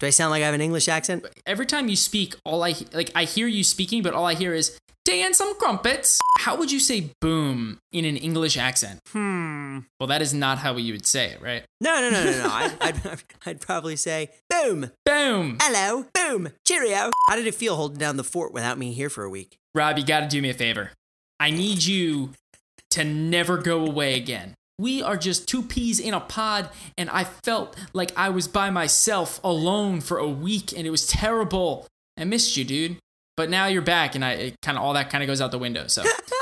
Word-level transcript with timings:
Do 0.00 0.06
I 0.06 0.10
sound 0.10 0.30
like 0.30 0.42
I 0.42 0.46
have 0.46 0.54
an 0.54 0.60
English 0.60 0.88
accent? 0.88 1.26
Every 1.44 1.66
time 1.66 1.88
you 1.88 1.96
speak, 1.96 2.36
all 2.44 2.62
I 2.62 2.74
like 2.92 3.10
I 3.14 3.24
hear 3.24 3.46
you 3.48 3.64
speaking, 3.64 4.02
but 4.02 4.14
all 4.14 4.26
I 4.26 4.34
hear 4.34 4.54
is 4.54 4.78
"Dan 5.04 5.34
some 5.34 5.58
crumpets." 5.58 6.20
How 6.38 6.56
would 6.56 6.70
you 6.70 6.78
say 6.78 7.10
"boom" 7.20 7.78
in 7.90 8.04
an 8.04 8.16
English 8.16 8.56
accent? 8.56 9.00
Hmm. 9.12 9.80
Well, 9.98 10.06
that 10.06 10.22
is 10.22 10.32
not 10.32 10.58
how 10.58 10.76
you 10.76 10.92
would 10.92 11.06
say 11.06 11.30
it, 11.30 11.42
right? 11.42 11.64
No, 11.80 12.00
no, 12.00 12.10
no, 12.10 12.24
no, 12.24 12.30
no. 12.30 12.44
I, 12.48 12.72
I'd, 12.80 13.22
I'd 13.44 13.60
probably 13.60 13.96
say, 13.96 14.30
boom, 14.48 14.92
Boom. 15.04 15.56
hello, 15.60 16.06
boom, 16.14 16.50
cheerio. 16.64 17.10
How 17.28 17.34
did 17.36 17.46
it 17.48 17.54
feel 17.56 17.74
holding 17.74 17.98
down 17.98 18.16
the 18.16 18.24
fort 18.24 18.52
without 18.52 18.78
me 18.78 18.92
here 18.92 19.10
for 19.10 19.24
a 19.24 19.30
week? 19.30 19.56
Rob, 19.74 19.98
you 19.98 20.04
got 20.06 20.20
to 20.20 20.28
do 20.28 20.40
me 20.40 20.50
a 20.50 20.54
favor. 20.54 20.92
I 21.40 21.50
need 21.50 21.84
you 21.84 22.30
to 22.90 23.04
never 23.04 23.58
go 23.58 23.84
away 23.84 24.14
again. 24.14 24.54
We 24.78 25.02
are 25.02 25.16
just 25.16 25.48
two 25.48 25.62
peas 25.62 25.98
in 25.98 26.14
a 26.14 26.20
pod, 26.20 26.68
and 26.96 27.10
I 27.10 27.24
felt 27.24 27.76
like 27.92 28.12
I 28.16 28.28
was 28.28 28.46
by 28.46 28.70
myself 28.70 29.40
alone 29.42 30.00
for 30.00 30.18
a 30.18 30.28
week, 30.28 30.72
and 30.76 30.86
it 30.86 30.90
was 30.90 31.06
terrible. 31.06 31.86
I 32.16 32.24
missed 32.24 32.56
you, 32.56 32.64
dude. 32.64 32.98
But 33.36 33.50
now 33.50 33.66
you're 33.66 33.82
back, 33.82 34.14
and 34.14 34.24
I 34.24 34.54
kind 34.62 34.78
of 34.78 34.84
all 34.84 34.92
that 34.94 35.10
kind 35.10 35.22
of 35.22 35.26
goes 35.28 35.40
out 35.40 35.50
the 35.50 35.58
window. 35.58 35.86
So 35.88 36.02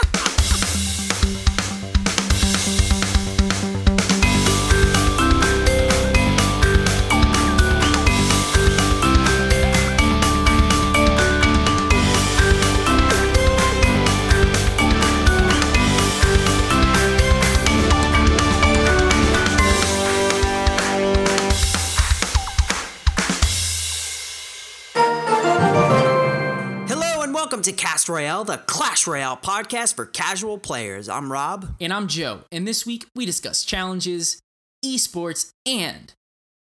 to 27.67 27.73
Cast 27.73 28.09
Royale, 28.09 28.45
the 28.45 28.59
Clash 28.59 29.09
Royale 29.09 29.37
podcast 29.37 29.97
for 29.97 30.07
casual 30.07 30.57
players. 30.57 31.09
I'm 31.09 31.33
Rob. 31.33 31.75
and 31.81 31.93
I'm 31.93 32.07
Joe, 32.07 32.43
and 32.53 32.67
this 32.67 32.87
week 32.87 33.07
we 33.17 33.27
discuss 33.27 33.65
challenges, 33.65 34.41
esports, 34.85 35.51
and 35.67 36.13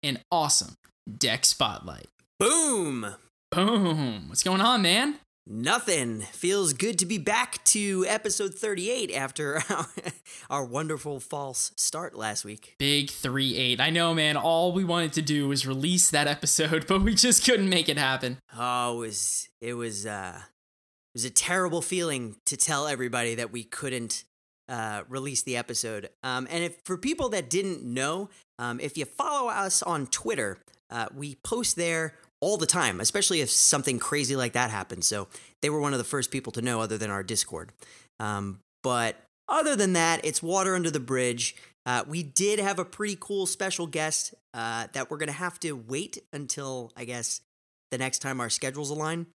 an 0.02 0.20
awesome 0.32 0.76
deck 1.18 1.44
spotlight. 1.44 2.08
Boom. 2.40 3.16
Boom! 3.52 4.30
What's 4.30 4.44
going 4.44 4.62
on, 4.62 4.82
man? 4.82 5.16
Nothing. 5.46 6.22
Feels 6.22 6.72
good 6.72 6.98
to 7.00 7.06
be 7.06 7.18
back 7.18 7.62
to 7.66 8.06
episode 8.08 8.56
38 8.56 9.14
after 9.14 9.62
our, 9.70 9.88
our 10.50 10.64
wonderful 10.64 11.20
false 11.20 11.74
start 11.76 12.16
last 12.16 12.46
week. 12.46 12.76
Big 12.80 13.10
3 13.10 13.58
8. 13.58 13.82
I 13.82 13.90
know, 13.90 14.14
man. 14.14 14.38
All 14.38 14.72
we 14.72 14.86
wanted 14.86 15.12
to 15.14 15.22
do 15.22 15.50
was 15.50 15.68
release 15.68 16.10
that 16.12 16.28
episode, 16.28 16.86
but 16.88 17.02
we 17.02 17.14
just 17.14 17.44
couldn't 17.44 17.68
make 17.68 17.90
it 17.90 17.98
happen. 17.98 18.38
Oh, 18.58 18.96
it 18.96 19.00
was 19.00 19.50
it 19.60 19.74
was 19.74 20.06
uh 20.06 20.40
it 21.14 21.20
was 21.20 21.26
a 21.26 21.30
terrible 21.30 21.82
feeling 21.82 22.38
to 22.48 22.58
tell 22.58 22.88
everybody 22.88 23.36
that 23.36 23.52
we 23.52 23.64
couldn't 23.64 24.24
uh, 24.68 25.04
release 25.08 25.44
the 25.44 25.58
episode. 25.58 26.10
Um, 26.24 26.48
and 26.50 26.64
if 26.64 26.78
for 26.84 26.98
people 26.98 27.30
that 27.30 27.50
didn't 27.50 27.84
know, 27.84 28.30
um, 28.58 28.80
if 28.80 28.98
you 28.98 29.06
follow 29.06 29.50
us 29.50 29.84
on 29.84 30.08
Twitter, 30.08 30.58
uh, 30.90 31.08
we 31.16 31.36
post 31.44 31.76
there 31.76 32.16
all 32.42 32.58
the 32.58 32.66
time, 32.66 33.00
especially 33.00 33.42
if 33.42 33.50
something 33.50 34.00
crazy 34.00 34.36
like 34.36 34.54
that 34.54 34.72
happens. 34.72 35.08
So 35.08 35.28
they 35.62 35.70
were 35.70 35.80
one 35.80 35.94
of 35.94 36.00
the 36.00 36.04
first 36.04 36.32
people 36.32 36.52
to 36.54 36.62
know, 36.62 36.82
other 36.82 36.98
than 36.98 37.12
our 37.12 37.24
Discord. 37.24 37.72
Um, 38.20 38.60
but 38.82 39.18
other 39.48 39.76
than 39.76 39.94
that, 39.94 40.26
it's 40.26 40.42
water 40.42 40.76
under 40.76 40.90
the 40.90 41.00
bridge. 41.00 41.56
Uh, 41.86 42.04
we 42.08 42.24
did 42.24 42.60
have 42.60 42.80
a 42.80 42.86
pretty 42.86 43.18
cool 43.20 43.46
special 43.46 43.86
guest 43.86 44.34
uh, 44.54 44.88
that 44.94 45.12
we're 45.12 45.18
gonna 45.18 45.32
have 45.32 45.60
to 45.60 45.74
wait 45.74 46.18
until 46.32 46.92
I 46.96 47.06
guess 47.06 47.42
the 47.92 47.98
next 47.98 48.20
time 48.20 48.40
our 48.40 48.50
schedules 48.50 48.90
align. 48.90 49.28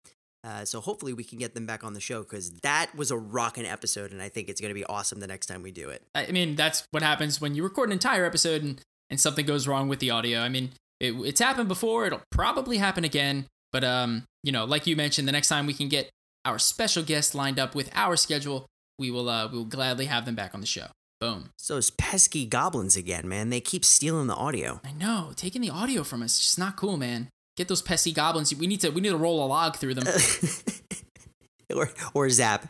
Uh, 0.45 0.65
so 0.65 0.81
hopefully 0.81 1.13
we 1.13 1.25
can 1.25 1.39
get 1.39 1.55
them 1.55 1.67
back 1.67 1.83
on 1.83 1.95
the 1.95 2.01
show 2.01 2.23
because 2.23 2.51
that 2.63 2.95
was 2.95 3.11
a 3.11 3.19
rocking 3.19 3.67
episode, 3.67 4.13
and 4.13 4.23
I 4.23 4.29
think 4.29 4.49
it's 4.49 4.61
going 4.61 4.71
to 4.71 4.75
be 4.75 4.85
awesome 4.85 5.21
the 5.21 5.27
next 5.27 5.47
time 5.47 5.63
we 5.63 5.73
do 5.73 5.89
it. 5.89 6.03
I 6.15 6.31
mean, 6.31 6.55
that's 6.55 6.87
what 6.91 7.03
happens 7.03 7.41
when 7.41 7.55
you 7.55 7.63
record 7.63 7.89
an 7.89 7.93
entire 7.93 8.25
episode 8.25 8.63
and, 8.63 8.81
and 9.11 9.21
something 9.21 9.45
goes 9.45 9.67
wrong 9.67 9.89
with 9.89 9.99
the 9.99 10.11
audio. 10.11 10.41
I 10.41 10.49
mean, 10.49 10.71
it, 11.01 11.13
it's 11.13 11.41
happened 11.41 11.69
before. 11.69 12.07
It'll 12.07 12.23
probably 12.31 12.79
happen 12.79 13.05
again. 13.05 13.47
But, 13.73 13.85
um, 13.85 14.25
you 14.43 14.53
know, 14.53 14.65
like 14.65 14.87
you 14.87 14.97
mentioned, 14.97 15.29
the 15.29 15.33
next 15.33 15.49
time 15.49 15.67
we 15.67 15.75
can 15.75 15.89
get 15.89 16.09
our 16.45 16.59
special 16.59 17.03
guest 17.03 17.35
lined 17.35 17.59
up 17.59 17.75
with 17.75 17.91
our 17.95 18.17
schedule, 18.17 18.67
we 18.99 19.11
will, 19.11 19.29
uh, 19.29 19.49
we 19.49 19.59
will 19.59 19.65
gladly 19.65 20.07
have 20.07 20.25
them 20.25 20.35
back 20.35 20.55
on 20.55 20.61
the 20.61 20.67
show. 20.67 20.87
Boom. 21.21 21.51
So 21.59 21.75
those 21.75 21.91
pesky 21.91 22.47
goblins 22.47 22.97
again, 22.97 23.29
man. 23.29 23.51
They 23.51 23.61
keep 23.61 23.85
stealing 23.85 24.29
the 24.29 24.35
audio. 24.35 24.81
I 24.85 24.93
know. 24.93 25.33
Taking 25.35 25.63
the 25.63 25.71
audio 25.71 26.05
from 26.05 26.23
us 26.23 26.39
is 26.39 26.45
just 26.45 26.59
not 26.59 26.77
cool, 26.77 26.97
man. 26.97 27.29
Get 27.59 27.67
those 27.67 27.83
pesky 27.83 28.13
goblins. 28.13 28.55
We 28.55 28.69
need 28.69 28.81
to 28.83 28.91
we 28.91 29.01
need 29.01 29.09
to 29.09 29.17
roll 29.17 29.45
a 29.45 29.49
log 29.49 29.75
through 29.75 29.95
them. 29.95 30.07
or 31.75 31.91
or 32.15 32.31
zap. 32.31 32.69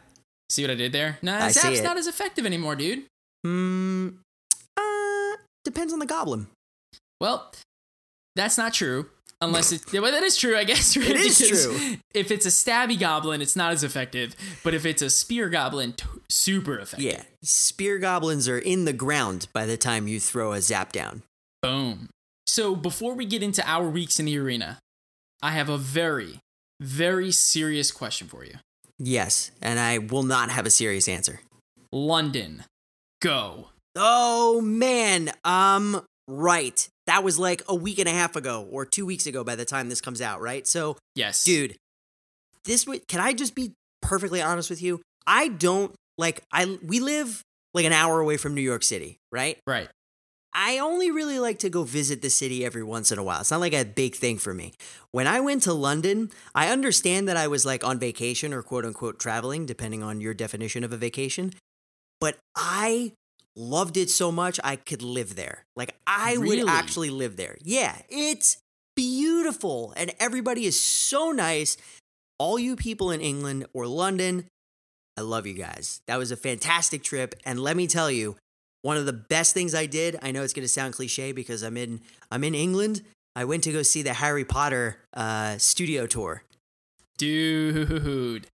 See 0.49 0.63
what 0.63 0.71
I 0.71 0.77
did 0.77 0.93
there? 0.93 1.19
Nah, 1.21 1.45
I 1.45 1.51
Zap's 1.51 1.83
not 1.83 1.99
as 1.99 2.07
effective 2.07 2.47
anymore, 2.47 2.75
dude. 2.75 3.05
Hmm. 3.45 4.09
Uh, 4.79 5.37
depends 5.63 5.93
on 5.93 5.99
the 5.99 6.07
goblin. 6.07 6.47
Well, 7.21 7.53
that's 8.35 8.57
not 8.57 8.73
true. 8.73 9.11
Unless 9.43 9.73
it, 9.73 9.93
well, 9.93 10.11
that 10.11 10.23
is 10.23 10.39
true, 10.39 10.57
I 10.57 10.65
guess. 10.65 10.97
Right? 10.97 11.11
It 11.11 11.17
is 11.17 11.39
true. 11.39 11.97
If 12.15 12.31
it's 12.31 12.47
a 12.47 12.49
stabby 12.49 12.99
goblin, 12.99 13.43
it's 13.43 13.57
not 13.57 13.73
as 13.73 13.85
effective. 13.85 14.35
But 14.65 14.73
if 14.73 14.87
it's 14.87 15.03
a 15.03 15.11
spear 15.11 15.51
goblin, 15.51 15.93
t- 15.93 16.07
super 16.31 16.79
effective. 16.79 17.05
Yeah, 17.05 17.23
spear 17.43 17.99
goblins 17.99 18.49
are 18.49 18.59
in 18.59 18.87
the 18.87 18.95
ground 18.95 19.49
by 19.53 19.67
the 19.67 19.77
time 19.77 20.09
you 20.09 20.19
throw 20.19 20.53
a 20.55 20.63
zap 20.63 20.93
down. 20.93 21.25
Boom. 21.61 22.09
So 22.49 22.75
before 22.75 23.15
we 23.15 23.27
get 23.27 23.43
into 23.43 23.63
our 23.69 23.89
weeks 23.89 24.19
in 24.19 24.25
the 24.25 24.39
arena, 24.39 24.79
I 25.43 25.51
have 25.51 25.69
a 25.69 25.77
very, 25.77 26.41
very 26.81 27.31
serious 27.31 27.93
question 27.93 28.27
for 28.27 28.43
you. 28.43 28.55
Yes, 28.99 29.51
and 29.61 29.79
I 29.79 29.99
will 29.99 30.23
not 30.23 30.49
have 30.49 30.65
a 30.65 30.71
serious 30.71 31.09
answer. 31.09 31.41
London, 31.93 32.65
go. 33.21 33.69
Oh 33.95 34.63
man, 34.63 35.31
um, 35.45 36.03
right. 36.27 36.89
That 37.07 37.23
was 37.23 37.39
like 37.39 37.63
a 37.69 37.75
week 37.75 37.99
and 37.99 38.09
a 38.09 38.13
half 38.13 38.35
ago 38.35 38.67
or 38.71 38.87
two 38.87 39.05
weeks 39.05 39.27
ago 39.27 39.45
by 39.45 39.55
the 39.55 39.67
time 39.67 39.91
this 39.91 40.01
comes 40.01 40.23
out, 40.23 40.41
right? 40.41 40.67
So, 40.67 40.97
Yes, 41.15 41.45
dude, 41.45 41.77
this 42.65 42.87
would. 42.87 43.07
Can 43.09 43.21
I 43.21 43.35
just 43.35 43.55
be 43.55 43.73
perfectly 44.01 44.41
honest 44.41 44.71
with 44.71 44.81
you? 44.83 45.03
I 45.27 45.49
don't 45.49 45.95
like. 46.17 46.43
I 46.51 46.79
we 46.83 47.01
live 47.01 47.43
like 47.75 47.85
an 47.85 47.93
hour 47.93 48.21
away 48.21 48.39
from 48.39 48.55
New 48.55 48.63
York 48.63 48.83
City, 48.83 49.19
right? 49.31 49.59
Right. 49.67 49.89
I 50.61 50.79
only 50.81 51.13
really 51.13 51.39
like 51.39 51.61
to 51.61 51.71
go 51.71 51.85
visit 51.85 52.21
the 52.21 52.31
city 52.31 52.65
every 52.65 52.83
once 52.83 53.13
in 53.13 53.19
a 53.19 53.23
while. 53.23 53.43
It's 53.43 53.53
not 53.53 53.61
like 53.61 53.73
a 53.75 53.85
big 53.85 54.17
thing 54.17 54.39
for 54.39 54.53
me. 54.53 54.73
When 55.13 55.29
I 55.29 55.39
went 55.39 55.63
to 55.63 55.73
London, 55.73 56.33
I 56.53 56.71
understand 56.71 57.29
that 57.29 57.37
I 57.37 57.47
was 57.47 57.65
like 57.65 57.85
on 57.85 58.01
vacation 58.01 58.53
or 58.53 58.63
quote 58.65 58.85
unquote 58.85 59.21
traveling, 59.21 59.67
depending 59.67 60.03
on 60.03 60.21
your 60.21 60.35
definition 60.35 60.83
of 60.83 60.93
a 60.93 60.97
vacation. 60.97 61.53
But 62.21 62.39
I 62.57 63.13
loved 63.55 63.97
it 63.97 64.11
so 64.11 64.33
much 64.33 64.59
I 64.65 64.75
could 64.75 65.01
live 65.01 65.37
there. 65.37 65.63
Like 65.77 65.95
I 66.09 66.35
Really? 66.35 66.65
would 66.65 66.69
actually 66.69 67.11
live 67.11 67.37
there. 67.37 67.57
Yeah, 67.63 67.97
it's 68.09 68.57
beautiful 68.97 69.95
and 69.97 70.13
everybody 70.19 70.67
is 70.67 70.79
so 70.81 71.31
nice. 71.31 71.77
All 72.41 72.59
you 72.59 72.75
people 72.75 73.13
in 73.13 73.21
England 73.21 73.67
or 73.73 73.87
London, 73.87 74.47
I 75.17 75.21
love 75.21 75.47
you 75.47 75.55
guys. 75.55 76.01
That 76.09 76.19
was 76.19 76.33
a 76.33 76.37
fantastic 76.37 77.05
trip 77.05 77.37
and 77.45 77.61
let 77.61 77.77
me 77.77 77.87
tell 77.87 78.11
you, 78.11 78.35
one 78.83 78.97
of 78.97 79.07
the 79.07 79.13
best 79.13 79.55
things 79.55 79.75
I 79.75 79.87
did, 79.87 80.19
I 80.23 80.31
know 80.31 80.43
it's 80.43 80.53
going 80.53 80.65
to 80.65 80.69
sound 80.69 80.95
cliche 80.95 81.33
because 81.33 81.63
I'm 81.63 81.77
in 81.77 82.01
I'm 82.31 82.45
in 82.45 82.55
England. 82.55 83.03
I 83.35 83.45
went 83.45 83.65
to 83.65 83.73
go 83.73 83.83
see 83.83 84.03
the 84.03 84.15
Harry 84.15 84.45
Potter 84.45 84.99
uh, 85.15 85.59
studio 85.59 86.07
tour. 86.07 86.43
Dude, 87.19 88.47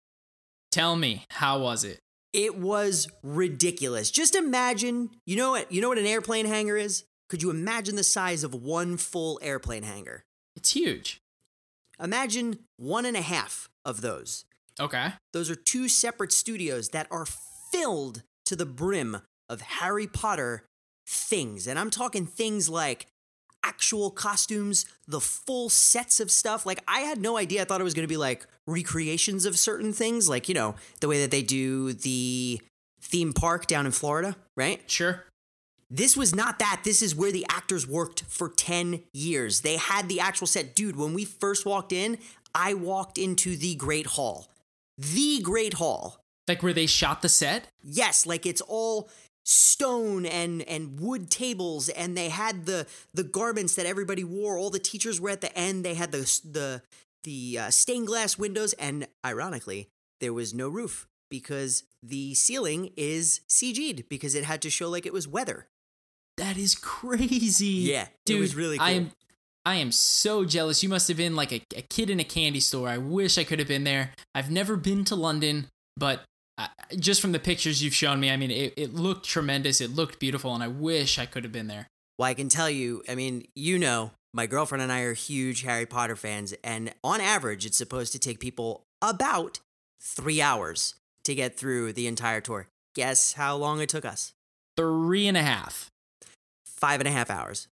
tell 0.71 0.97
me, 0.97 1.25
how 1.31 1.59
was 1.59 1.85
it? 1.85 2.01
It 2.33 2.59
was 2.59 3.09
ridiculous. 3.23 4.11
Just 4.11 4.35
imagine, 4.35 5.11
you 5.27 5.37
know 5.37 5.53
what 5.53 5.71
you 5.71 5.81
know 5.81 5.89
what 5.89 5.99
an 5.99 6.07
airplane 6.07 6.47
hangar 6.47 6.77
is? 6.77 7.05
Could 7.29 7.43
you 7.43 7.51
imagine 7.51 7.97
the 7.97 8.05
size 8.05 8.45
of 8.45 8.55
one 8.55 8.97
full 8.97 9.39
airplane 9.43 9.83
hangar? 9.83 10.25
It's 10.57 10.73
huge. 10.73 11.21
Imagine 12.03 12.59
one 12.77 13.07
and 13.07 13.17
a 13.17 13.23
half 13.23 13.69
of 13.85 14.01
those. 14.01 14.45
Okay. 14.81 15.13
Those 15.33 15.51
are 15.51 15.55
two 15.55 15.89
separate 15.89 16.33
studios 16.33 16.89
that 16.91 17.07
are 17.11 17.27
filled 17.71 18.23
to 18.47 18.57
the 18.57 18.67
brim 18.67 19.19
of 19.49 19.61
Harry 19.61 20.07
Potter 20.07 20.65
things. 21.07 21.67
And 21.67 21.79
I'm 21.79 21.91
talking 21.91 22.27
things 22.27 22.69
like 22.69 23.07
actual 23.65 24.11
costumes, 24.11 24.85
the 25.07 25.21
full 25.21 25.69
sets 25.69 26.21
of 26.21 26.31
stuff. 26.31 26.67
Like, 26.67 26.83
I 26.87 27.01
had 27.01 27.21
no 27.21 27.37
idea. 27.37 27.63
I 27.63 27.65
thought 27.65 27.81
it 27.81 27.85
was 27.85 27.95
going 27.95 28.05
to 28.05 28.13
be 28.13 28.17
like 28.17 28.47
recreations 28.67 29.47
of 29.47 29.59
certain 29.59 29.93
things, 29.93 30.29
like, 30.29 30.49
you 30.49 30.55
know, 30.55 30.75
the 31.01 31.09
way 31.09 31.21
that 31.21 31.31
they 31.31 31.43
do 31.43 31.93
the 31.93 32.61
theme 33.01 33.33
park 33.33 33.67
down 33.67 33.87
in 33.87 33.93
Florida, 33.93 34.37
right? 34.57 34.83
Sure. 34.91 35.25
This 35.91 36.17
was 36.17 36.35
not 36.35 36.59
that. 36.59 36.81
This 36.85 37.03
is 37.03 37.15
where 37.15 37.33
the 37.33 37.47
actors 37.49 37.87
worked 37.87 38.25
for 38.25 38.49
10 38.49 39.03
years. 39.13 39.61
They 39.61 39.77
had 39.77 40.09
the 40.09 40.21
actual 40.21 40.47
set. 40.47 40.75
Dude, 40.75 40.97
when 40.97 41.15
we 41.15 41.25
first 41.25 41.67
walked 41.67 41.93
in, 41.93 42.19
I 42.55 42.75
walked 42.75 43.19
into 43.19 43.57
the 43.57 43.75
Great 43.75 44.07
Hall. 44.07 44.49
The 44.99 45.41
Great 45.41 45.75
Hall. 45.75 46.21
Like 46.49 46.63
where 46.63 46.73
they 46.73 46.87
shot 46.87 47.23
the 47.23 47.29
set? 47.29 47.69
Yes, 47.83 48.27
like 48.27 48.45
it's 48.45 48.61
all 48.63 49.09
stone 49.45 50.25
and 50.25 50.63
and 50.63 50.99
wood 50.99 51.31
tables 51.31 51.89
and 51.91 52.17
they 52.17 52.31
had 52.31 52.67
the 52.67 52.87
the 53.13 53.23
garments 53.25 53.75
that 53.75 53.87
everybody 53.87 54.25
wore 54.25 54.57
all 54.59 54.71
the 54.71 54.79
teachers 54.79 55.21
were 55.21 55.31
at 55.31 55.41
the 55.43 55.57
end 55.59 55.85
they 55.85 55.95
had 55.95 56.13
the 56.13 56.21
the 56.51 56.83
the 57.25 57.59
uh, 57.59 57.71
stained 57.71 58.07
glass 58.07 58.39
windows 58.39 58.73
and 58.75 59.07
ironically 59.25 59.89
there 60.21 60.33
was 60.33 60.55
no 60.55 60.69
roof 60.69 61.07
because 61.31 61.85
the 62.03 62.35
ceiling 62.35 62.91
is 62.97 63.41
CG'd 63.49 64.09
because 64.09 64.35
it 64.35 64.45
had 64.45 64.63
to 64.63 64.71
show 64.71 64.89
like 64.89 65.05
it 65.07 65.13
was 65.13 65.29
weather 65.29 65.67
That 66.39 66.57
is 66.57 66.75
crazy. 66.75 67.67
yeah 67.67 68.09
Dude, 68.25 68.39
it 68.39 68.41
was 68.41 68.55
really 68.55 68.79
cool 68.79 68.87
I 68.87 68.91
am 68.93 69.11
I 69.67 69.77
am 69.77 69.93
so 69.93 70.45
jealous. 70.45 70.83
You 70.83 70.91
must 70.91 71.09
have 71.09 71.17
been 71.17 71.35
like 71.35 71.51
a, 71.51 71.63
a 71.75 71.81
kid 71.81 72.11
in 72.11 72.21
a 72.21 72.25
candy 72.25 72.61
store. 72.61 72.87
I 72.87 72.99
wish 72.99 73.39
I 73.39 73.45
could 73.45 73.59
have 73.59 73.69
been 73.69 73.85
there. 73.85 74.11
I've 74.35 74.51
never 74.51 74.77
been 74.77 75.07
to 75.07 75.15
London, 75.15 75.69
but 75.97 76.21
uh, 76.57 76.69
just 76.99 77.21
from 77.21 77.33
the 77.33 77.39
pictures 77.39 77.83
you've 77.83 77.95
shown 77.95 78.21
me, 78.21 78.31
I 78.31 78.37
mean, 78.37 78.51
it, 78.51 78.75
it 78.77 78.95
looked 78.95 79.27
tremendous. 79.27 79.81
It 79.81 79.91
looked 79.91 80.21
beautiful, 80.21 80.55
and 80.55 80.63
I 80.63 80.69
wish 80.69 81.19
I 81.19 81.27
could 81.27 81.43
have 81.45 81.53
been 81.53 81.67
there. 81.67 81.89
Well, 82.19 82.29
I 82.29 82.35
can 82.35 82.49
tell 82.49 82.71
you, 82.71 83.03
I 83.09 83.15
mean, 83.15 83.47
you 83.55 83.79
know, 83.79 84.13
my 84.33 84.47
girlfriend 84.47 84.83
and 84.83 84.93
I 84.93 85.01
are 85.01 85.15
huge 85.15 85.63
Harry 85.63 85.87
Potter 85.87 86.17
fans, 86.17 86.55
and 86.63 86.95
on 87.03 87.21
average, 87.21 87.67
it's 87.67 87.77
supposed 87.77 88.13
to 88.13 88.19
take 88.19 88.39
people 88.39 88.83
about 89.03 89.61
three 90.01 90.41
hours 90.41 90.95
to 91.25 91.35
get 91.35 91.57
through 91.57 91.93
the 91.93 92.07
entire 92.07 92.41
tour. 92.41 92.69
Guess 92.95 93.33
how 93.33 93.57
long 93.57 93.81
it 93.81 93.89
took 93.89 94.05
us? 94.05 94.33
Three 94.77 95.27
and 95.27 95.37
a 95.37 95.43
half. 95.43 95.91
Five 96.65 97.01
and 97.01 97.09
a 97.09 97.13
half 97.13 97.31
hours. 97.31 97.69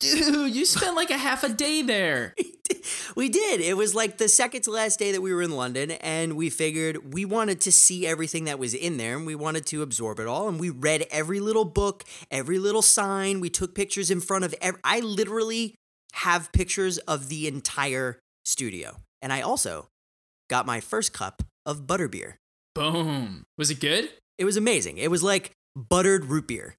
Dude, 0.00 0.54
you 0.54 0.64
spent 0.64 0.94
like 0.94 1.10
a 1.10 1.18
half 1.18 1.42
a 1.42 1.48
day 1.48 1.82
there. 1.82 2.34
we 3.16 3.28
did. 3.28 3.60
It 3.60 3.76
was 3.76 3.94
like 3.94 4.18
the 4.18 4.28
second 4.28 4.62
to 4.62 4.70
last 4.70 4.98
day 4.98 5.10
that 5.12 5.20
we 5.20 5.34
were 5.34 5.42
in 5.42 5.50
London, 5.50 5.90
and 5.90 6.36
we 6.36 6.50
figured 6.50 7.12
we 7.12 7.24
wanted 7.24 7.60
to 7.62 7.72
see 7.72 8.06
everything 8.06 8.44
that 8.44 8.60
was 8.60 8.74
in 8.74 8.96
there, 8.96 9.16
and 9.16 9.26
we 9.26 9.34
wanted 9.34 9.66
to 9.66 9.82
absorb 9.82 10.20
it 10.20 10.28
all. 10.28 10.48
And 10.48 10.60
we 10.60 10.70
read 10.70 11.06
every 11.10 11.40
little 11.40 11.64
book, 11.64 12.04
every 12.30 12.60
little 12.60 12.82
sign. 12.82 13.40
We 13.40 13.50
took 13.50 13.74
pictures 13.74 14.10
in 14.10 14.20
front 14.20 14.44
of. 14.44 14.54
Every, 14.60 14.80
I 14.84 15.00
literally 15.00 15.74
have 16.12 16.52
pictures 16.52 16.98
of 16.98 17.28
the 17.28 17.48
entire 17.48 18.20
studio, 18.44 18.98
and 19.20 19.32
I 19.32 19.40
also 19.40 19.88
got 20.48 20.64
my 20.64 20.78
first 20.78 21.12
cup 21.12 21.42
of 21.66 21.86
butterbeer. 21.86 22.34
Boom. 22.74 23.46
Was 23.56 23.70
it 23.70 23.80
good? 23.80 24.10
It 24.38 24.44
was 24.44 24.56
amazing. 24.56 24.98
It 24.98 25.10
was 25.10 25.24
like 25.24 25.50
buttered 25.74 26.26
root 26.26 26.46
beer. 26.46 26.76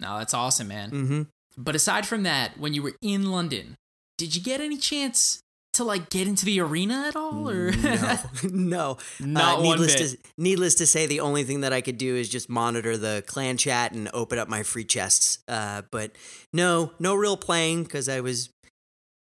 No, 0.00 0.18
that's 0.18 0.32
awesome, 0.32 0.68
man. 0.68 0.90
Mm-hmm. 0.90 1.22
But 1.56 1.74
aside 1.74 2.06
from 2.06 2.22
that, 2.22 2.58
when 2.58 2.74
you 2.74 2.82
were 2.82 2.94
in 3.02 3.30
London, 3.30 3.76
did 4.18 4.34
you 4.34 4.42
get 4.42 4.60
any 4.60 4.76
chance 4.76 5.42
to 5.74 5.84
like 5.84 6.10
get 6.10 6.28
into 6.28 6.44
the 6.44 6.60
arena 6.60 7.04
at 7.08 7.16
all? 7.16 7.48
Or 7.48 7.72
no, 7.72 8.18
no. 8.42 8.98
Not 9.20 9.58
uh, 9.58 9.62
one 9.62 9.78
needless 9.78 9.94
bit. 9.94 10.10
to 10.10 10.30
needless 10.38 10.74
to 10.76 10.86
say, 10.86 11.06
the 11.06 11.20
only 11.20 11.44
thing 11.44 11.62
that 11.62 11.72
I 11.72 11.80
could 11.80 11.98
do 11.98 12.16
is 12.16 12.28
just 12.28 12.48
monitor 12.48 12.96
the 12.96 13.22
clan 13.26 13.56
chat 13.56 13.92
and 13.92 14.08
open 14.12 14.38
up 14.38 14.48
my 14.48 14.62
free 14.62 14.84
chests. 14.84 15.38
Uh, 15.48 15.82
but 15.90 16.12
no, 16.52 16.92
no 16.98 17.14
real 17.14 17.36
playing 17.36 17.84
because 17.84 18.08
I 18.08 18.20
was 18.20 18.50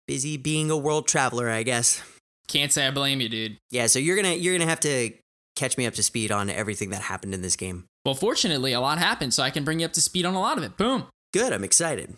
busy 0.08 0.38
being 0.38 0.70
a 0.70 0.78
world 0.78 1.08
traveler. 1.08 1.50
I 1.50 1.64
guess. 1.64 2.02
Can't 2.48 2.72
say 2.72 2.86
I 2.88 2.92
blame 2.92 3.22
you, 3.22 3.30
dude. 3.30 3.58
Yeah. 3.72 3.88
So 3.88 4.00
you're 4.00 4.16
gonna 4.16 4.36
you're 4.36 4.58
gonna 4.58 4.70
have 4.70 4.82
to 4.82 5.12
catch 5.56 5.78
me 5.78 5.86
up 5.86 5.94
to 5.94 6.04
speed 6.04 6.32
on 6.32 6.50
everything 6.50 6.90
that 6.90 7.02
happened 7.02 7.34
in 7.34 7.42
this 7.42 7.56
game. 7.56 7.86
Well, 8.06 8.16
fortunately, 8.16 8.74
a 8.74 8.82
lot 8.82 8.98
happened, 8.98 9.34
so 9.34 9.44
I 9.44 9.50
can 9.50 9.64
bring 9.64 9.80
you 9.80 9.86
up 9.86 9.94
to 9.94 10.02
speed 10.02 10.26
on 10.26 10.34
a 10.34 10.40
lot 10.42 10.58
of 10.58 10.64
it. 10.64 10.76
Boom. 10.76 11.06
Good. 11.34 11.52
I'm 11.52 11.64
excited. 11.64 12.16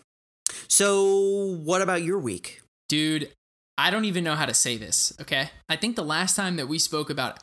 So, 0.68 1.58
what 1.64 1.82
about 1.82 2.04
your 2.04 2.20
week? 2.20 2.62
Dude, 2.90 3.32
I 3.78 3.90
don't 3.90 4.06
even 4.06 4.24
know 4.24 4.36
how 4.36 4.46
to 4.46 4.54
say 4.54 4.78
this, 4.78 5.14
okay? 5.20 5.50
I 5.68 5.76
think 5.76 5.96
the 5.96 6.04
last 6.04 6.36
time 6.36 6.58
that 6.58 6.68
we 6.68 6.78
spoke 6.78 7.10
about 7.10 7.40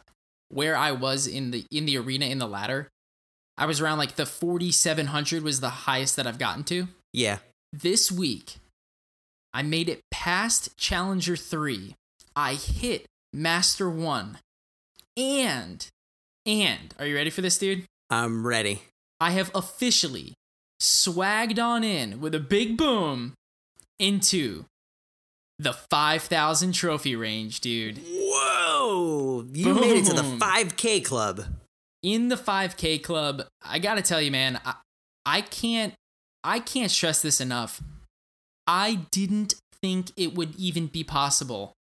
where 0.48 0.76
I 0.76 0.92
was 0.92 1.26
in 1.26 1.50
the 1.50 1.64
in 1.70 1.86
the 1.86 1.96
arena 1.98 2.26
in 2.26 2.38
the 2.38 2.46
ladder, 2.46 2.88
I 3.56 3.66
was 3.66 3.80
around 3.80 3.98
like 3.98 4.16
the 4.16 4.26
4700 4.26 5.42
was 5.42 5.60
the 5.60 5.70
highest 5.70 6.16
that 6.16 6.26
I've 6.26 6.38
gotten 6.38 6.64
to. 6.64 6.88
Yeah. 7.12 7.38
This 7.72 8.12
week, 8.12 8.56
I 9.54 9.62
made 9.62 9.88
it 9.88 10.00
past 10.10 10.76
Challenger 10.76 11.36
3. 11.36 11.94
I 12.36 12.54
hit 12.54 13.06
Master 13.32 13.88
1. 13.88 14.38
And 15.16 15.86
and 16.44 16.94
are 16.98 17.06
you 17.06 17.14
ready 17.14 17.30
for 17.30 17.40
this, 17.40 17.58
dude? 17.58 17.84
I'm 18.10 18.46
ready. 18.46 18.82
I 19.20 19.30
have 19.32 19.50
officially 19.54 20.34
swagged 20.82 21.62
on 21.62 21.84
in 21.84 22.20
with 22.20 22.34
a 22.34 22.40
big 22.40 22.76
boom 22.76 23.34
into 23.98 24.64
the 25.58 25.72
5,000 25.72 26.72
trophy 26.72 27.14
range, 27.14 27.60
dude. 27.60 28.00
Whoa! 28.04 29.46
You 29.52 29.74
made 29.74 29.98
it 29.98 30.06
to 30.06 30.14
the 30.14 30.22
5K 30.22 31.04
club. 31.04 31.44
In 32.02 32.28
the 32.28 32.36
5K 32.36 33.00
club, 33.02 33.44
I 33.64 33.78
got 33.78 33.94
to 33.94 34.02
tell 34.02 34.20
you, 34.20 34.32
man, 34.32 34.60
I, 34.64 34.74
I 35.24 35.40
can't 35.42 35.94
I 36.44 36.58
can't 36.58 36.90
stress 36.90 37.22
this 37.22 37.40
enough. 37.40 37.80
I 38.66 39.02
didn't 39.12 39.54
think 39.80 40.10
it 40.16 40.34
would 40.34 40.56
even 40.56 40.88
be 40.88 41.04
possible 41.04 41.74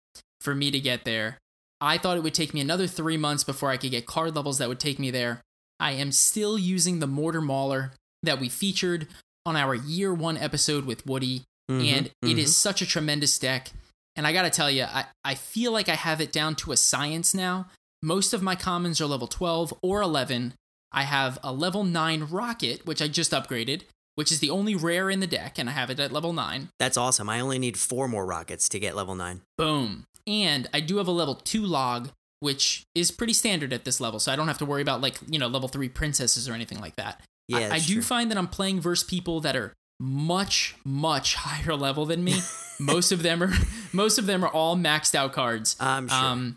for 0.42 0.54
me 0.54 0.72
to 0.72 0.80
get 0.80 1.06
there. 1.06 1.38
I 1.80 1.98
thought 1.98 2.18
it 2.18 2.24
would 2.24 2.34
take 2.34 2.54
me 2.54 2.60
another 2.60 2.88
3 2.88 3.16
months 3.16 3.46
before 3.46 3.70
I 3.70 3.78
could 3.78 3.92
get 3.92 4.06
card 4.06 4.36
levels 4.36 4.58
that 4.58 4.68
would 4.68 4.82
take 4.82 5.00
me 5.00 5.12
there. 5.12 5.40
I 5.80 5.92
am 5.94 6.12
still 6.12 6.60
using 6.60 7.00
the 7.00 7.08
Mortar 7.08 7.40
Mauler 7.40 7.94
that 8.24 8.40
we 8.40 8.50
featured 8.50 9.08
on 9.46 9.56
our 9.56 9.74
year 9.74 10.14
1 10.14 10.38
episode 10.38 10.86
with 10.86 11.06
Woody 11.06 11.44
Mhm, 11.70 11.86
and 11.94 12.06
it 12.08 12.36
mhm. 12.36 12.38
is 12.38 12.58
such 12.58 12.82
a 12.82 12.86
tremendous 12.86 13.38
deck. 13.38 13.72
And 14.16 14.26
I 14.26 14.34
gotta 14.34 14.50
tell 14.50 14.72
you, 14.72 14.84
I, 14.84 15.06
I 15.24 15.36
feel 15.36 15.72
like 15.72 15.88
I 15.88 15.96
have 15.96 16.20
it 16.20 16.32
down 16.32 16.56
to 16.58 16.72
a 16.72 16.78
science 16.78 17.34
now. 17.34 17.68
Most 18.02 18.34
of 18.34 18.42
my 18.42 18.56
commons 18.56 19.00
are 19.00 19.06
level 19.06 19.28
12 19.28 19.74
or 19.84 20.02
11. 20.02 20.54
I 20.92 21.04
have 21.04 21.38
a 21.44 21.54
level 21.54 21.84
9 21.84 22.24
rocket, 22.24 22.86
which 22.86 23.02
I 23.02 23.08
just 23.08 23.32
upgraded, 23.32 23.84
which 24.16 24.32
is 24.32 24.40
the 24.40 24.50
only 24.50 24.76
rare 24.76 25.10
in 25.10 25.20
the 25.20 25.28
deck, 25.28 25.60
and 25.60 25.70
I 25.70 25.74
have 25.74 25.90
it 25.90 26.00
at 26.00 26.12
level 26.12 26.34
9. 26.34 26.70
That's 26.80 26.98
awesome. 26.98 27.30
I 27.30 27.40
only 27.40 27.60
need 27.60 27.78
four 27.78 28.08
more 28.08 28.26
rockets 28.26 28.68
to 28.70 28.80
get 28.80 28.96
level 28.96 29.16
nine. 29.16 29.42
Boom. 29.58 30.06
And 30.26 30.68
I 30.74 30.80
do 30.80 30.98
have 30.98 31.08
a 31.08 31.12
level 31.12 31.36
2 31.36 31.64
log, 31.66 32.10
which 32.40 32.84
is 32.96 33.12
pretty 33.12 33.34
standard 33.34 33.74
at 33.74 33.86
this 33.86 34.02
level, 34.02 34.20
so 34.20 34.32
I 34.32 34.36
don't 34.36 34.48
have 34.48 34.58
to 34.58 34.66
worry 34.66 34.82
about, 34.82 35.02
like, 35.02 35.20
you 35.28 35.38
know, 35.38 35.48
level 35.48 35.70
3 35.70 35.88
princesses 35.90 36.50
or 36.50 36.54
anything 36.54 36.80
like 36.80 36.96
that. 36.96 37.22
Yeah, 37.50 37.70
I, 37.72 37.76
I 37.76 37.80
do 37.80 37.96
true. 37.96 38.02
find 38.02 38.32
that 38.32 38.38
I'm 38.38 38.48
playing 38.48 38.80
versus 38.80 39.04
people 39.04 39.42
that 39.42 39.56
are 39.56 39.74
much 40.00 40.76
much 40.86 41.36
higher 41.36 41.76
level 41.76 42.06
than 42.06 42.24
me. 42.24 42.40
most 42.80 43.12
of 43.12 43.24
them 43.24 43.44
are 43.44 43.52
most 43.94 44.18
of 44.18 44.26
them 44.26 44.44
are 44.44 44.50
all 44.50 44.78
maxed 44.78 45.16
out 45.16 45.34
cards. 45.34 45.76
I'm 45.80 46.08
sure. 46.08 46.18
Um, 46.18 46.56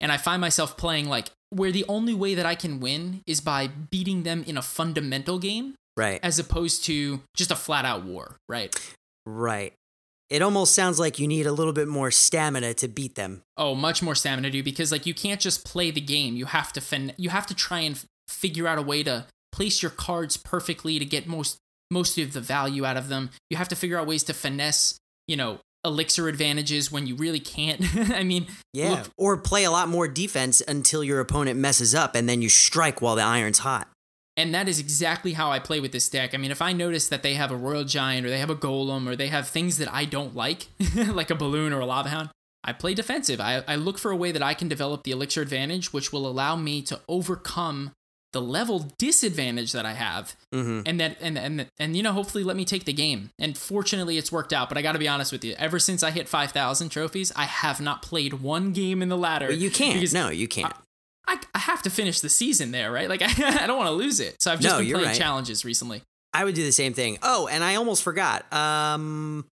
and 0.00 0.12
I 0.12 0.16
find 0.16 0.40
myself 0.40 0.76
playing 0.76 1.08
like 1.08 1.30
where 1.50 1.72
the 1.72 1.84
only 1.88 2.14
way 2.14 2.34
that 2.34 2.46
I 2.46 2.54
can 2.54 2.78
win 2.80 3.22
is 3.26 3.40
by 3.40 3.68
beating 3.68 4.22
them 4.22 4.44
in 4.46 4.58
a 4.58 4.62
fundamental 4.62 5.38
game 5.38 5.74
right, 5.96 6.20
as 6.22 6.38
opposed 6.38 6.84
to 6.84 7.20
just 7.34 7.50
a 7.50 7.56
flat 7.56 7.84
out 7.84 8.04
war, 8.04 8.36
right? 8.48 8.74
right. 9.26 9.72
It 10.30 10.42
almost 10.42 10.74
sounds 10.74 10.98
like 10.98 11.18
you 11.18 11.28
need 11.28 11.46
a 11.46 11.52
little 11.52 11.72
bit 11.72 11.86
more 11.86 12.10
stamina 12.10 12.74
to 12.74 12.88
beat 12.88 13.14
them. 13.14 13.42
Oh, 13.56 13.74
much 13.74 14.02
more 14.02 14.14
stamina, 14.14 14.50
dude, 14.50 14.64
because 14.64 14.90
like 14.90 15.06
you 15.06 15.14
can't 15.14 15.40
just 15.40 15.64
play 15.64 15.90
the 15.90 16.00
game. 16.00 16.34
You 16.34 16.46
have 16.46 16.72
to 16.72 16.80
fin- 16.80 17.12
you 17.16 17.28
have 17.28 17.46
to 17.46 17.54
try 17.54 17.80
and 17.80 17.94
f- 17.94 18.06
figure 18.26 18.66
out 18.66 18.78
a 18.78 18.82
way 18.82 19.02
to 19.04 19.26
place 19.54 19.82
your 19.82 19.90
cards 19.90 20.36
perfectly 20.36 20.98
to 20.98 21.04
get 21.04 21.26
most 21.26 21.58
most 21.90 22.18
of 22.18 22.32
the 22.32 22.40
value 22.40 22.84
out 22.84 22.96
of 22.96 23.08
them. 23.08 23.30
You 23.50 23.56
have 23.56 23.68
to 23.68 23.76
figure 23.76 23.98
out 23.98 24.06
ways 24.06 24.24
to 24.24 24.32
finesse, 24.34 24.96
you 25.28 25.36
know, 25.36 25.60
elixir 25.84 26.28
advantages 26.28 26.90
when 26.90 27.06
you 27.06 27.14
really 27.14 27.38
can't. 27.38 27.80
I 28.10 28.22
mean, 28.24 28.46
Yeah. 28.72 28.90
look, 28.90 29.10
or 29.18 29.36
play 29.36 29.64
a 29.64 29.70
lot 29.70 29.88
more 29.88 30.08
defense 30.08 30.62
until 30.66 31.04
your 31.04 31.20
opponent 31.20 31.58
messes 31.60 31.94
up 31.94 32.14
and 32.16 32.26
then 32.28 32.40
you 32.42 32.48
strike 32.48 33.00
while 33.02 33.14
the 33.16 33.22
iron's 33.22 33.58
hot. 33.60 33.86
and 34.36 34.52
that 34.54 34.66
is 34.68 34.80
exactly 34.80 35.34
how 35.34 35.50
I 35.52 35.58
play 35.60 35.78
with 35.78 35.92
this 35.92 36.08
deck. 36.08 36.34
I 36.34 36.38
mean, 36.38 36.50
if 36.50 36.60
I 36.62 36.72
notice 36.72 37.08
that 37.10 37.22
they 37.22 37.34
have 37.34 37.52
a 37.52 37.56
royal 37.56 37.84
giant 37.84 38.26
or 38.26 38.30
they 38.30 38.38
have 38.40 38.50
a 38.50 38.56
golem 38.56 39.06
or 39.06 39.14
they 39.14 39.28
have 39.28 39.46
things 39.46 39.76
that 39.78 39.92
I 39.92 40.04
don't 40.06 40.34
like, 40.34 40.66
like 40.96 41.30
a 41.30 41.34
balloon 41.36 41.72
or 41.72 41.78
a 41.80 41.86
lava 41.86 42.08
hound, 42.08 42.30
I 42.64 42.72
play 42.72 42.94
defensive. 42.94 43.40
I, 43.40 43.62
I 43.68 43.76
look 43.76 43.98
for 43.98 44.10
a 44.10 44.16
way 44.16 44.32
that 44.32 44.42
I 44.42 44.54
can 44.54 44.68
develop 44.68 45.04
the 45.04 45.12
elixir 45.12 45.42
advantage, 45.42 45.92
which 45.92 46.12
will 46.12 46.26
allow 46.26 46.56
me 46.56 46.80
to 46.82 46.98
overcome 47.08 47.92
the 48.34 48.42
level 48.42 48.92
disadvantage 48.98 49.72
that 49.72 49.86
I 49.86 49.94
have, 49.94 50.36
Mm-hmm. 50.52 50.82
and 50.86 51.00
that 51.00 51.16
and 51.22 51.38
and 51.38 51.66
and 51.78 51.96
you 51.96 52.02
know, 52.02 52.12
hopefully, 52.12 52.44
let 52.44 52.54
me 52.56 52.66
take 52.66 52.84
the 52.84 52.92
game. 52.92 53.30
And 53.38 53.56
fortunately, 53.56 54.18
it's 54.18 54.30
worked 54.30 54.52
out. 54.52 54.68
But 54.68 54.76
I 54.76 54.82
got 54.82 54.92
to 54.92 54.98
be 54.98 55.08
honest 55.08 55.32
with 55.32 55.42
you. 55.44 55.54
Ever 55.58 55.78
since 55.78 56.02
I 56.02 56.10
hit 56.10 56.28
five 56.28 56.52
thousand 56.52 56.90
trophies, 56.90 57.32
I 57.34 57.44
have 57.44 57.80
not 57.80 58.02
played 58.02 58.34
one 58.34 58.72
game 58.72 59.00
in 59.00 59.08
the 59.08 59.16
ladder. 59.16 59.50
You 59.50 59.70
can't. 59.70 60.12
No, 60.12 60.28
you 60.28 60.46
can't. 60.46 60.74
I, 61.26 61.38
I 61.54 61.58
have 61.60 61.80
to 61.82 61.90
finish 61.90 62.20
the 62.20 62.28
season 62.28 62.70
there, 62.70 62.92
right? 62.92 63.08
Like 63.08 63.22
I, 63.22 63.26
I 63.64 63.66
don't 63.66 63.78
want 63.78 63.88
to 63.88 63.94
lose 63.94 64.20
it. 64.20 64.42
So 64.42 64.52
I've 64.52 64.60
just 64.60 64.76
No, 64.76 64.82
been 64.84 64.92
playing 64.92 65.06
right. 65.08 65.16
challenges 65.16 65.64
recently. 65.64 66.02
I 66.34 66.44
would 66.44 66.54
do 66.54 66.62
the 66.64 66.72
same 66.72 66.92
thing. 66.94 67.16
Oh, 67.22 67.46
and 67.48 67.64
I 67.64 67.76
almost 67.76 68.02
forgot. 68.02 68.52
Um, 68.52 69.46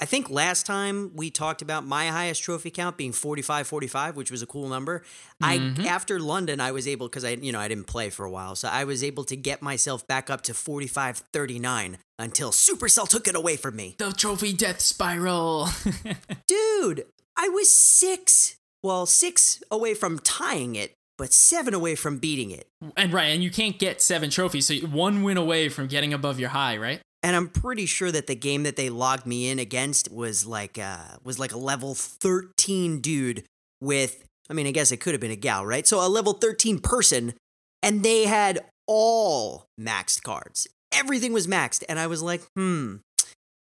I 0.00 0.06
think 0.06 0.30
last 0.30 0.64
time 0.64 1.12
we 1.14 1.30
talked 1.30 1.60
about 1.60 1.84
my 1.84 2.06
highest 2.06 2.42
trophy 2.42 2.70
count 2.70 2.96
being 2.96 3.12
45 3.12 3.66
45, 3.66 4.16
which 4.16 4.30
was 4.30 4.40
a 4.40 4.46
cool 4.46 4.66
number. 4.68 5.04
Mhm. 5.42 5.84
I 5.84 5.88
after 5.88 6.18
London, 6.18 6.58
I 6.58 6.72
was 6.72 6.88
able 6.88 7.06
because 7.06 7.22
I 7.22 7.32
you 7.32 7.52
know 7.52 7.60
I 7.60 7.68
didn't 7.68 7.86
play 7.86 8.08
for 8.08 8.24
a 8.24 8.30
while, 8.30 8.56
so 8.56 8.68
I 8.68 8.84
was 8.84 9.04
able 9.04 9.24
to 9.24 9.36
get 9.36 9.60
myself 9.60 10.06
back 10.06 10.30
up 10.30 10.40
to 10.42 10.54
45 10.54 11.22
39 11.34 11.98
until 12.18 12.50
Supercell 12.50 13.06
took 13.06 13.28
it 13.28 13.36
away 13.36 13.56
from 13.56 13.76
me. 13.76 13.94
The 13.98 14.12
trophy 14.12 14.54
death 14.54 14.80
spiral. 14.80 15.68
Dude, 16.46 17.04
I 17.36 17.50
was 17.50 17.74
six, 17.74 18.56
well, 18.82 19.04
six 19.04 19.62
away 19.70 19.92
from 19.94 20.18
tying 20.18 20.76
it 20.76 20.94
but 21.18 21.34
seven 21.34 21.74
away 21.74 21.94
from 21.94 22.16
beating 22.16 22.50
it. 22.50 22.66
And 22.96 23.12
right, 23.12 23.26
and 23.26 23.42
you 23.44 23.50
can't 23.50 23.78
get 23.78 24.00
seven 24.00 24.30
trophies, 24.30 24.68
so 24.68 24.74
one 24.86 25.22
win 25.22 25.36
away 25.36 25.68
from 25.68 25.86
getting 25.86 26.14
above 26.14 26.40
your 26.40 26.48
high, 26.48 26.78
right? 26.78 27.02
And 27.22 27.36
I'm 27.36 27.48
pretty 27.48 27.84
sure 27.86 28.10
that 28.10 28.26
the 28.26 28.34
game 28.34 28.62
that 28.62 28.76
they 28.76 28.88
logged 28.88 29.26
me 29.26 29.48
in 29.50 29.58
against 29.58 30.10
was 30.10 30.46
like 30.46 30.78
uh 30.78 31.16
was 31.22 31.38
like 31.38 31.52
a 31.52 31.58
level 31.58 31.94
13 31.94 33.00
dude 33.00 33.44
with 33.80 34.24
I 34.48 34.52
mean, 34.52 34.66
I 34.66 34.70
guess 34.72 34.90
it 34.90 34.96
could 34.98 35.12
have 35.14 35.20
been 35.20 35.30
a 35.30 35.36
gal, 35.36 35.64
right? 35.64 35.86
So 35.86 36.04
a 36.04 36.08
level 36.08 36.32
13 36.32 36.78
person 36.80 37.34
and 37.82 38.02
they 38.02 38.24
had 38.24 38.60
all 38.86 39.66
maxed 39.80 40.22
cards. 40.22 40.66
Everything 40.92 41.32
was 41.32 41.46
maxed 41.46 41.84
and 41.88 41.98
I 41.98 42.06
was 42.06 42.22
like, 42.22 42.42
"Hmm. 42.56 42.96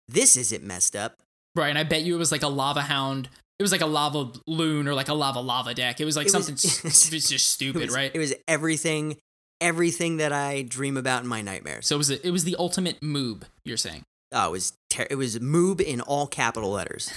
This 0.09 0.37
isn't 0.37 0.65
messed 0.65 0.97
up." 0.97 1.17
Right, 1.57 1.69
and 1.69 1.79
I 1.79 1.83
bet 1.85 2.03
you 2.03 2.15
it 2.15 2.19
was 2.19 2.33
like 2.33 2.43
a 2.43 2.49
lava 2.49 2.81
hound. 2.83 3.29
It 3.59 3.63
was 3.63 3.73
like 3.73 3.83
a 3.83 3.87
lava 3.87 4.33
loon 4.47 4.89
or 4.89 4.95
like 4.95 5.09
a 5.09 5.15
lava 5.15 5.41
lava 5.41 5.75
deck. 5.75 6.01
It 6.01 6.05
was 6.07 6.17
like 6.17 6.29
It 6.29 6.35
was- 6.35 6.47
something. 6.47 6.55
s- 6.91 7.13
it's 7.13 7.29
just 7.29 7.51
stupid, 7.51 7.83
It 7.83 7.87
was, 7.87 7.95
right? 7.95 8.11
It 8.15 8.19
was 8.19 8.33
everything 8.49 9.17
everything 9.61 10.17
that 10.19 10.33
I 10.33 10.63
dream 10.63 10.97
about 10.97 11.23
in 11.23 11.29
my 11.29 11.43
nightmares. 11.43 11.87
so 11.87 11.97
it 11.97 11.99
was 11.99 12.11
it 12.11 12.31
was 12.31 12.45
the 12.45 12.57
ultimate 12.59 13.01
moob. 13.01 13.43
You're 13.65 13.77
saying? 13.77 14.03
Oh, 14.33 14.49
it 14.49 14.53
was 14.53 14.73
ter- 14.89 15.07
it 15.11 15.17
was 15.17 15.39
moob 15.39 15.81
in 15.81 16.01
all 16.01 16.27
capital 16.27 16.71
letters. 16.71 17.13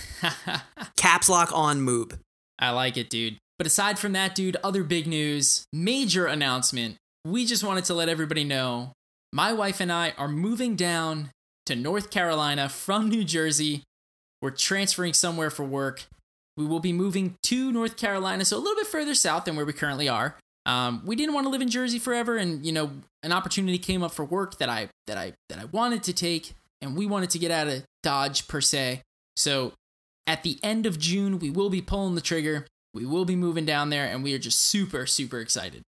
Caps 0.98 1.30
lock 1.30 1.52
on 1.54 1.80
moob. 1.82 2.18
I 2.60 2.72
like 2.72 2.98
it, 2.98 3.10
dude. 3.10 3.38
But 3.58 3.68
aside 3.68 4.00
from 4.00 4.14
that, 4.14 4.36
dude, 4.36 4.58
other 4.64 4.84
big 4.84 5.06
news, 5.08 5.66
major 5.72 6.26
announcement. 6.26 6.96
We 7.26 7.46
just 7.46 7.64
wanted 7.64 7.86
to 7.86 7.94
let 7.94 8.10
everybody 8.10 8.44
know 8.44 8.92
my 9.32 9.54
wife 9.54 9.80
and 9.80 9.92
I 9.92 10.14
are 10.18 10.28
moving 10.28 10.76
down 10.76 11.30
to 11.68 11.76
North 11.76 12.10
Carolina 12.10 12.68
from 12.68 13.10
New 13.10 13.24
Jersey. 13.24 13.84
We're 14.42 14.50
transferring 14.50 15.14
somewhere 15.14 15.50
for 15.50 15.64
work. 15.64 16.04
We 16.58 16.66
will 16.66 16.82
be 16.82 16.94
moving 16.94 17.36
to 17.44 17.72
North 17.72 17.96
Carolina, 17.96 18.44
so 18.46 18.58
a 18.58 18.60
little 18.60 18.76
bit 18.76 18.88
further 18.88 19.16
south 19.16 19.46
than 19.46 19.56
where 19.56 19.66
we 19.66 19.74
currently 19.74 20.10
are. 20.10 20.36
Um, 20.66 21.02
we 21.06 21.16
didn't 21.16 21.34
want 21.34 21.46
to 21.46 21.50
live 21.50 21.62
in 21.62 21.70
Jersey 21.70 22.00
forever, 22.00 22.38
and 22.38 22.66
you 22.66 22.72
know, 22.72 22.92
an 23.22 23.32
opportunity 23.32 23.78
came 23.78 24.04
up 24.04 24.12
for 24.14 24.24
work 24.24 24.58
that 24.60 24.70
I 24.70 24.90
that 25.08 25.18
I 25.18 25.34
that 25.50 25.60
I 25.60 25.66
wanted 25.66 26.04
to 26.04 26.14
take, 26.14 26.54
and 26.82 26.96
we 26.96 27.06
wanted 27.06 27.30
to 27.32 27.40
get 27.40 27.52
out 27.52 27.68
of 27.68 27.84
Dodge 28.02 28.48
per 28.48 28.62
se. 28.62 29.02
So 29.36 29.74
at 30.26 30.44
the 30.44 30.58
end 30.64 30.86
of 30.86 30.98
June, 31.00 31.40
we 31.40 31.50
will 31.50 31.70
be 31.70 31.82
pulling 31.82 32.16
the 32.16 32.22
trigger. 32.22 32.66
We 32.94 33.06
will 33.06 33.26
be 33.26 33.36
moving 33.36 33.66
down 33.66 33.90
there, 33.90 34.06
and 34.06 34.24
we 34.24 34.34
are 34.34 34.40
just 34.40 34.60
super, 34.60 35.06
super 35.06 35.40
excited. 35.40 35.82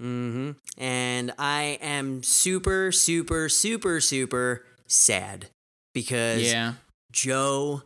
Mm-hmm. 0.00 0.52
And 0.82 1.32
I 1.38 1.78
am 1.82 2.22
super, 2.22 2.92
super, 2.92 3.48
super, 3.48 4.00
super 4.00 4.64
sad 4.86 5.48
because 5.94 6.42
Yeah. 6.42 6.74
Joe 7.12 7.82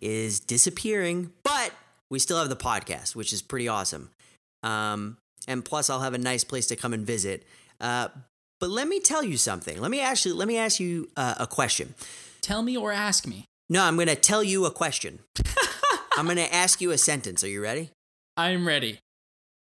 is 0.00 0.40
disappearing, 0.40 1.32
but 1.42 1.72
we 2.10 2.18
still 2.18 2.38
have 2.38 2.48
the 2.48 2.56
podcast, 2.56 3.14
which 3.14 3.32
is 3.32 3.42
pretty 3.42 3.68
awesome. 3.68 4.10
Um, 4.62 5.16
and 5.48 5.64
plus, 5.64 5.90
I'll 5.90 6.00
have 6.00 6.14
a 6.14 6.18
nice 6.18 6.44
place 6.44 6.66
to 6.68 6.76
come 6.76 6.92
and 6.92 7.06
visit. 7.06 7.46
Uh, 7.80 8.08
but 8.58 8.70
let 8.70 8.88
me 8.88 9.00
tell 9.00 9.24
you 9.24 9.36
something. 9.36 9.80
Let 9.80 9.90
me 9.90 10.00
actually 10.00 10.32
let 10.32 10.46
me 10.46 10.58
ask 10.58 10.78
you 10.78 11.08
uh, 11.16 11.34
a 11.38 11.46
question. 11.46 11.94
Tell 12.42 12.62
me 12.62 12.76
or 12.76 12.92
ask 12.92 13.26
me. 13.26 13.44
No, 13.68 13.84
I'm 13.84 13.94
going 13.94 14.08
to 14.08 14.16
tell 14.16 14.42
you 14.42 14.66
a 14.66 14.70
question. 14.70 15.20
I'm 16.16 16.26
going 16.26 16.36
to 16.36 16.54
ask 16.54 16.80
you 16.80 16.90
a 16.90 16.98
sentence. 16.98 17.42
Are 17.44 17.48
you 17.48 17.62
ready? 17.62 17.90
I'm 18.36 18.66
ready. 18.66 18.98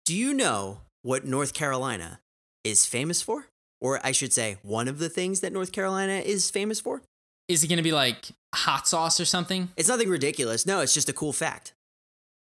Do 0.06 0.16
you 0.16 0.34
know 0.34 0.82
what 1.04 1.26
North 1.26 1.54
Carolina 1.54 2.20
is 2.64 2.86
famous 2.86 3.22
for? 3.22 3.46
Or 3.80 4.00
I 4.04 4.12
should 4.12 4.34
say, 4.34 4.58
one 4.64 4.88
of 4.88 5.00
the 5.00 5.08
things 5.10 5.40
that 5.40 5.54
North 5.54 5.72
Carolina 5.72 6.14
is 6.14 6.50
famous 6.50 6.80
for? 6.82 7.02
Is 7.48 7.64
it 7.64 7.68
going 7.68 7.78
to 7.78 7.84
be 7.84 7.92
like 7.92 8.30
hot 8.54 8.88
sauce 8.88 9.20
or 9.20 9.26
something? 9.26 9.70
It's 9.78 9.88
nothing 9.88 10.10
ridiculous. 10.10 10.66
No, 10.66 10.82
it's 10.82 10.94
just 10.94 11.08
a 11.08 11.14
cool 11.14 11.32
fact. 11.32 11.74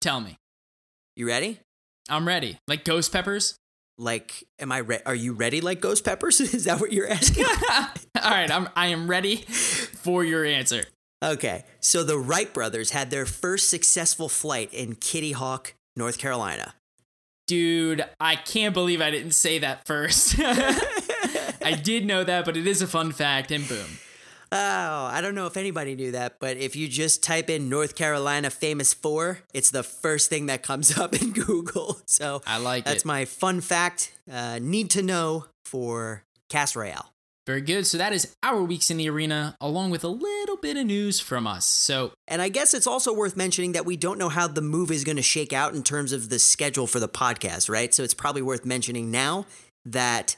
Tell 0.00 0.20
me. 0.20 0.36
You 1.16 1.26
ready? 1.26 1.60
I'm 2.08 2.26
ready. 2.26 2.58
Like 2.68 2.84
ghost 2.84 3.12
peppers? 3.12 3.56
Like, 3.96 4.44
am 4.58 4.72
I 4.72 4.78
re- 4.78 5.02
are 5.06 5.14
you 5.14 5.32
ready 5.34 5.60
like 5.60 5.80
ghost 5.80 6.04
peppers? 6.04 6.40
is 6.54 6.64
that 6.64 6.80
what 6.80 6.92
you're 6.92 7.08
asking? 7.08 7.44
All 8.22 8.30
right, 8.30 8.50
I'm 8.50 8.68
I 8.76 8.88
am 8.88 9.08
ready 9.08 9.36
for 9.36 10.24
your 10.24 10.44
answer. 10.44 10.84
okay. 11.24 11.64
So 11.80 12.02
the 12.02 12.18
Wright 12.18 12.52
brothers 12.52 12.90
had 12.90 13.10
their 13.10 13.26
first 13.26 13.70
successful 13.70 14.28
flight 14.28 14.72
in 14.72 14.94
Kitty 14.96 15.32
Hawk, 15.32 15.74
North 15.96 16.18
Carolina. 16.18 16.74
Dude, 17.46 18.04
I 18.18 18.36
can't 18.36 18.72
believe 18.72 19.02
I 19.02 19.10
didn't 19.10 19.32
say 19.32 19.58
that 19.58 19.86
first. 19.86 20.36
I 20.38 21.78
did 21.82 22.06
know 22.06 22.24
that, 22.24 22.46
but 22.46 22.56
it 22.56 22.66
is 22.66 22.80
a 22.80 22.86
fun 22.86 23.12
fact 23.12 23.50
and 23.50 23.68
boom. 23.68 23.98
Oh, 24.56 25.06
I 25.06 25.20
don't 25.20 25.34
know 25.34 25.46
if 25.46 25.56
anybody 25.56 25.96
knew 25.96 26.12
that, 26.12 26.36
but 26.38 26.56
if 26.56 26.76
you 26.76 26.86
just 26.86 27.24
type 27.24 27.50
in 27.50 27.68
North 27.68 27.96
Carolina 27.96 28.50
famous 28.50 28.94
for, 28.94 29.40
it's 29.52 29.72
the 29.72 29.82
first 29.82 30.30
thing 30.30 30.46
that 30.46 30.62
comes 30.62 30.96
up 30.98 31.20
in 31.20 31.32
Google. 31.32 31.98
So 32.06 32.40
I 32.46 32.58
like 32.58 32.84
that's 32.84 33.02
it. 33.02 33.06
my 33.06 33.24
fun 33.24 33.60
fact, 33.60 34.12
uh, 34.30 34.60
need 34.62 34.90
to 34.90 35.02
know 35.02 35.46
for 35.64 36.22
Cast 36.48 36.76
Royale. 36.76 37.10
Very 37.48 37.62
good. 37.62 37.84
So 37.84 37.98
that 37.98 38.12
is 38.12 38.32
our 38.44 38.62
weeks 38.62 38.92
in 38.92 38.96
the 38.96 39.10
arena 39.10 39.56
along 39.60 39.90
with 39.90 40.04
a 40.04 40.08
little 40.08 40.56
bit 40.56 40.76
of 40.76 40.86
news 40.86 41.18
from 41.18 41.48
us. 41.48 41.66
So 41.66 42.12
And 42.28 42.40
I 42.40 42.48
guess 42.48 42.74
it's 42.74 42.86
also 42.86 43.12
worth 43.12 43.36
mentioning 43.36 43.72
that 43.72 43.84
we 43.84 43.96
don't 43.96 44.18
know 44.18 44.28
how 44.28 44.46
the 44.46 44.62
move 44.62 44.92
is 44.92 45.02
going 45.02 45.16
to 45.16 45.22
shake 45.22 45.52
out 45.52 45.74
in 45.74 45.82
terms 45.82 46.12
of 46.12 46.30
the 46.30 46.38
schedule 46.38 46.86
for 46.86 47.00
the 47.00 47.08
podcast, 47.08 47.68
right? 47.68 47.92
So 47.92 48.04
it's 48.04 48.14
probably 48.14 48.40
worth 48.40 48.64
mentioning 48.64 49.10
now 49.10 49.46
that 49.84 50.36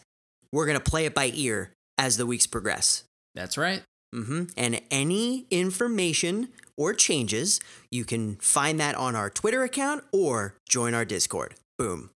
we're 0.52 0.66
going 0.66 0.78
to 0.78 0.90
play 0.90 1.04
it 1.04 1.14
by 1.14 1.30
ear 1.34 1.70
as 1.98 2.16
the 2.16 2.24
weeks 2.24 2.46
progress. 2.46 3.04
that's 3.34 3.58
right. 3.58 3.82
Hmm 4.16 4.44
And 4.56 4.80
any 4.90 5.46
information 5.50 6.48
or 6.76 6.94
changes, 6.94 7.60
you 7.90 8.04
can 8.04 8.36
find 8.36 8.80
that 8.80 8.94
on 8.94 9.14
our 9.14 9.28
Twitter 9.28 9.62
account 9.62 10.04
or 10.12 10.56
join 10.68 10.94
our 10.94 11.04
Discord. 11.04 11.54
Boom. 11.78 12.10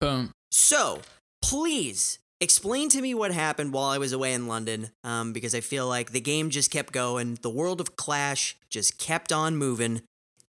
Boom. 0.00 0.32
So 0.50 1.00
please 1.42 2.18
explain 2.40 2.88
to 2.90 3.00
me 3.00 3.14
what 3.14 3.32
happened 3.32 3.72
while 3.72 3.90
I 3.90 3.98
was 3.98 4.12
away 4.12 4.32
in 4.34 4.48
London, 4.48 4.90
um, 5.04 5.32
because 5.32 5.54
I 5.54 5.60
feel 5.60 5.86
like 5.86 6.10
the 6.10 6.20
game 6.20 6.50
just 6.50 6.70
kept 6.70 6.92
going. 6.92 7.38
The 7.40 7.50
world 7.50 7.80
of 7.80 7.96
Clash 7.96 8.56
just 8.68 8.98
kept 8.98 9.32
on 9.32 9.56
moving, 9.56 10.02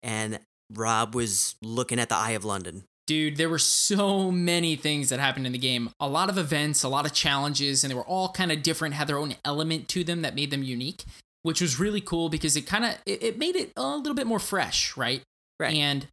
and 0.02 0.38
Rob 0.72 1.14
was 1.14 1.56
looking 1.60 1.98
at 1.98 2.08
the 2.08 2.16
Eye 2.16 2.30
of 2.30 2.44
London. 2.44 2.84
Dude, 3.06 3.36
there 3.36 3.48
were 3.48 3.58
so 3.58 4.30
many 4.30 4.76
things 4.76 5.08
that 5.08 5.18
happened 5.18 5.46
in 5.46 5.52
the 5.52 5.58
game. 5.58 5.90
A 5.98 6.08
lot 6.08 6.28
of 6.28 6.38
events, 6.38 6.82
a 6.82 6.88
lot 6.88 7.04
of 7.04 7.12
challenges, 7.12 7.82
and 7.82 7.90
they 7.90 7.94
were 7.94 8.06
all 8.06 8.28
kind 8.28 8.52
of 8.52 8.62
different, 8.62 8.94
had 8.94 9.08
their 9.08 9.18
own 9.18 9.34
element 9.44 9.88
to 9.88 10.04
them 10.04 10.22
that 10.22 10.36
made 10.36 10.50
them 10.50 10.62
unique, 10.62 11.04
which 11.42 11.60
was 11.60 11.80
really 11.80 12.00
cool 12.00 12.28
because 12.28 12.56
it 12.56 12.62
kind 12.62 12.84
of 12.84 12.94
it, 13.04 13.22
it 13.22 13.38
made 13.38 13.56
it 13.56 13.72
a 13.76 13.96
little 13.96 14.14
bit 14.14 14.26
more 14.26 14.38
fresh, 14.38 14.96
right? 14.96 15.22
Right. 15.58 15.74
And 15.74 16.06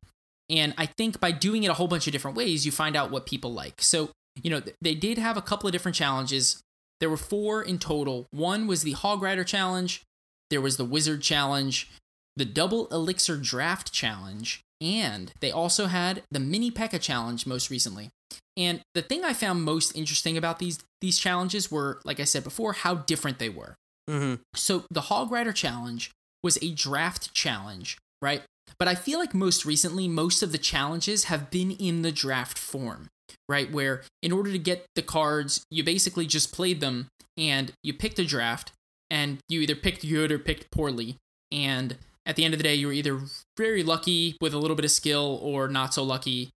and 0.50 0.74
I 0.78 0.88
think 0.88 1.20
by 1.20 1.32
doing 1.32 1.64
it 1.64 1.70
a 1.70 1.76
whole 1.76 1.88
bunch 1.88 2.08
of 2.08 2.14
different 2.14 2.36
ways, 2.36 2.66
you 2.66 2.72
find 2.72 2.96
out 2.96 3.12
what 3.12 3.28
people 3.28 3.54
like. 3.54 3.82
So, 3.82 4.10
you 4.42 4.50
know, 4.50 4.60
th- 4.60 4.76
they 4.82 4.96
did 4.96 5.20
have 5.20 5.38
a 5.38 5.44
couple 5.44 5.68
of 5.68 5.74
different 5.74 5.96
challenges. 5.96 6.62
There 7.00 7.10
were 7.10 7.18
four 7.18 7.62
in 7.62 7.78
total. 7.78 8.26
One 8.32 8.66
was 8.66 8.82
the 8.82 8.94
Hog 8.94 9.22
Rider 9.22 9.44
challenge, 9.44 10.04
there 10.50 10.62
was 10.62 10.78
the 10.78 10.86
Wizard 10.86 11.22
challenge, 11.22 11.90
the 12.36 12.46
Double 12.46 12.88
Elixir 12.88 13.38
Draft 13.38 13.94
challenge, 13.94 14.62
and 14.82 15.32
they 15.40 15.52
also 15.52 15.88
had 15.88 16.24
the 16.32 16.40
Mini 16.40 16.72
P.E.K.K.A 16.72 17.00
challenge 17.00 17.46
most 17.46 17.70
recently. 17.70 18.10
And 18.58 18.82
the 18.94 19.02
thing 19.02 19.24
I 19.24 19.34
found 19.34 19.64
most 19.64 19.96
interesting 19.96 20.38
about 20.38 20.60
these 20.60 20.80
these 21.02 21.18
challenges 21.18 21.72
were, 21.72 22.02
like 22.04 22.20
I 22.20 22.26
said 22.26 22.44
before, 22.44 22.74
how 22.74 22.96
different 22.96 23.40
they 23.40 23.50
were. 23.50 23.76
Mm-hmm. 24.10 24.42
So 24.54 24.84
the 24.92 25.02
Hog 25.02 25.32
Rider 25.32 25.54
challenge 25.54 26.12
was 26.44 26.58
a 26.62 26.74
draft 26.74 27.34
challenge, 27.34 27.98
right? 28.22 28.42
But 28.78 28.88
I 28.88 28.96
feel 28.96 29.20
like 29.20 29.34
most 29.34 29.66
recently, 29.66 30.08
most 30.08 30.44
of 30.44 30.52
the 30.52 30.58
challenges 30.58 31.26
have 31.26 31.50
been 31.50 31.72
in 31.72 32.02
the 32.02 32.12
draft 32.12 32.58
form, 32.58 33.08
right? 33.48 33.72
Where 33.72 34.04
in 34.22 34.32
order 34.32 34.52
to 34.52 34.60
get 34.60 34.86
the 34.96 35.02
cards, 35.02 35.64
you 35.72 35.84
basically 35.84 36.26
just 36.26 36.54
played 36.54 36.82
them 36.82 37.08
and 37.38 37.72
you 37.84 37.94
picked 37.94 38.20
a 38.20 38.26
draft 38.26 38.72
and 39.10 39.40
you 39.48 39.62
either 39.62 39.76
picked 39.76 40.08
good 40.08 40.32
or 40.32 40.40
picked 40.40 40.72
poorly. 40.72 41.16
And 41.52 41.98
at 42.30 42.36
the 42.36 42.46
end 42.46 42.54
of 42.54 42.60
the 42.60 42.64
day, 42.64 42.76
you 42.76 42.86
were 42.86 42.94
either 42.94 43.20
very 43.58 43.82
lucky 43.82 44.38
with 44.40 44.54
a 44.54 44.60
little 44.60 44.76
bit 44.76 44.86
of 44.86 44.92
skill 44.92 45.40
or 45.42 45.68
not 45.68 45.96
so 45.96 46.04
lucky. 46.04 46.52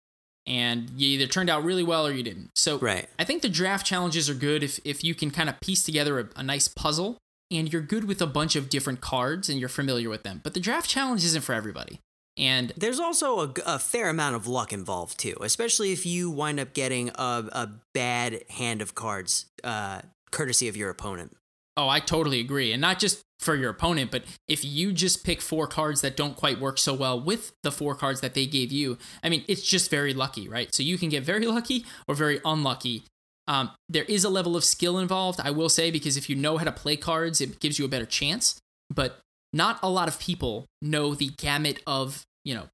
And 0.45 0.89
you 0.97 1.07
either 1.11 1.27
turned 1.27 1.49
out 1.49 1.63
really 1.63 1.83
well 1.83 2.05
or 2.05 2.11
you 2.11 2.23
didn't. 2.23 2.49
So 2.55 2.77
Right. 2.77 3.07
I 3.17 3.23
think 3.23 3.41
the 3.41 3.47
draft 3.49 3.85
challenges 3.85 4.29
are 4.29 4.33
good 4.33 4.63
if, 4.63 4.81
if 4.83 5.01
you 5.01 5.15
can 5.15 5.31
kind 5.31 5.47
of 5.47 5.59
piece 5.61 5.83
together 5.83 6.19
a, 6.19 6.27
a 6.35 6.43
nice 6.43 6.67
puzzle 6.67 7.17
and 7.49 7.71
you're 7.71 7.81
good 7.81 8.03
with 8.03 8.21
a 8.21 8.27
bunch 8.27 8.57
of 8.57 8.67
different 8.67 8.99
cards 8.99 9.47
and 9.47 9.59
you're 9.59 9.69
familiar 9.69 10.09
with 10.09 10.23
them. 10.23 10.41
But 10.43 10.53
the 10.53 10.59
draft 10.59 10.89
challenge 10.89 11.23
isn't 11.23 11.43
for 11.43 11.53
everybody. 11.53 11.99
And 12.37 12.73
There's 12.75 12.99
also 12.99 13.53
a 13.65 13.79
fair 13.79 14.09
amount 14.09 14.35
of 14.35 14.47
luck 14.47 14.73
involved 14.73 15.19
too, 15.19 15.35
especially 15.41 15.93
if 15.93 16.05
you 16.05 16.29
wind 16.29 16.59
up 16.59 16.73
getting 16.73 17.09
a, 17.15 17.45
a 17.51 17.69
bad 17.93 18.43
hand 18.49 18.81
of 18.81 18.93
cards, 18.93 19.45
uh, 19.63 20.01
courtesy 20.31 20.67
of 20.67 20.75
your 20.75 20.89
opponent. 20.89 21.37
Oh, 21.77 21.89
I 21.89 21.99
totally 21.99 22.39
agree. 22.39 22.71
And 22.71 22.81
not 22.81 22.99
just 22.99 23.21
for 23.39 23.55
your 23.55 23.71
opponent, 23.71 24.11
but 24.11 24.23
if 24.47 24.63
you 24.63 24.93
just 24.93 25.25
pick 25.25 25.41
four 25.41 25.67
cards 25.67 26.01
that 26.01 26.15
don't 26.15 26.35
quite 26.35 26.59
work 26.59 26.77
so 26.77 26.93
well 26.93 27.19
with 27.19 27.53
the 27.63 27.71
four 27.71 27.95
cards 27.95 28.21
that 28.21 28.33
they 28.33 28.45
gave 28.45 28.71
you, 28.71 28.97
I 29.23 29.29
mean, 29.29 29.43
it's 29.47 29.63
just 29.63 29.89
very 29.89 30.13
lucky, 30.13 30.47
right? 30.47 30.73
So 30.73 30.83
you 30.83 30.97
can 30.97 31.09
get 31.09 31.23
very 31.23 31.47
lucky 31.47 31.85
or 32.07 32.15
very 32.15 32.39
unlucky. 32.45 33.03
Um, 33.47 33.71
there 33.89 34.03
is 34.03 34.23
a 34.23 34.29
level 34.29 34.55
of 34.55 34.63
skill 34.63 34.99
involved, 34.99 35.39
I 35.43 35.51
will 35.51 35.69
say, 35.69 35.91
because 35.91 36.17
if 36.17 36.29
you 36.29 36.35
know 36.35 36.57
how 36.57 36.65
to 36.65 36.71
play 36.71 36.95
cards, 36.95 37.41
it 37.41 37.59
gives 37.59 37.79
you 37.79 37.85
a 37.85 37.89
better 37.89 38.05
chance. 38.05 38.59
But 38.93 39.19
not 39.51 39.79
a 39.81 39.89
lot 39.89 40.07
of 40.07 40.19
people 40.19 40.65
know 40.81 41.15
the 41.15 41.29
gamut 41.37 41.81
of, 41.87 42.23
you 42.45 42.53
know, 42.53 42.67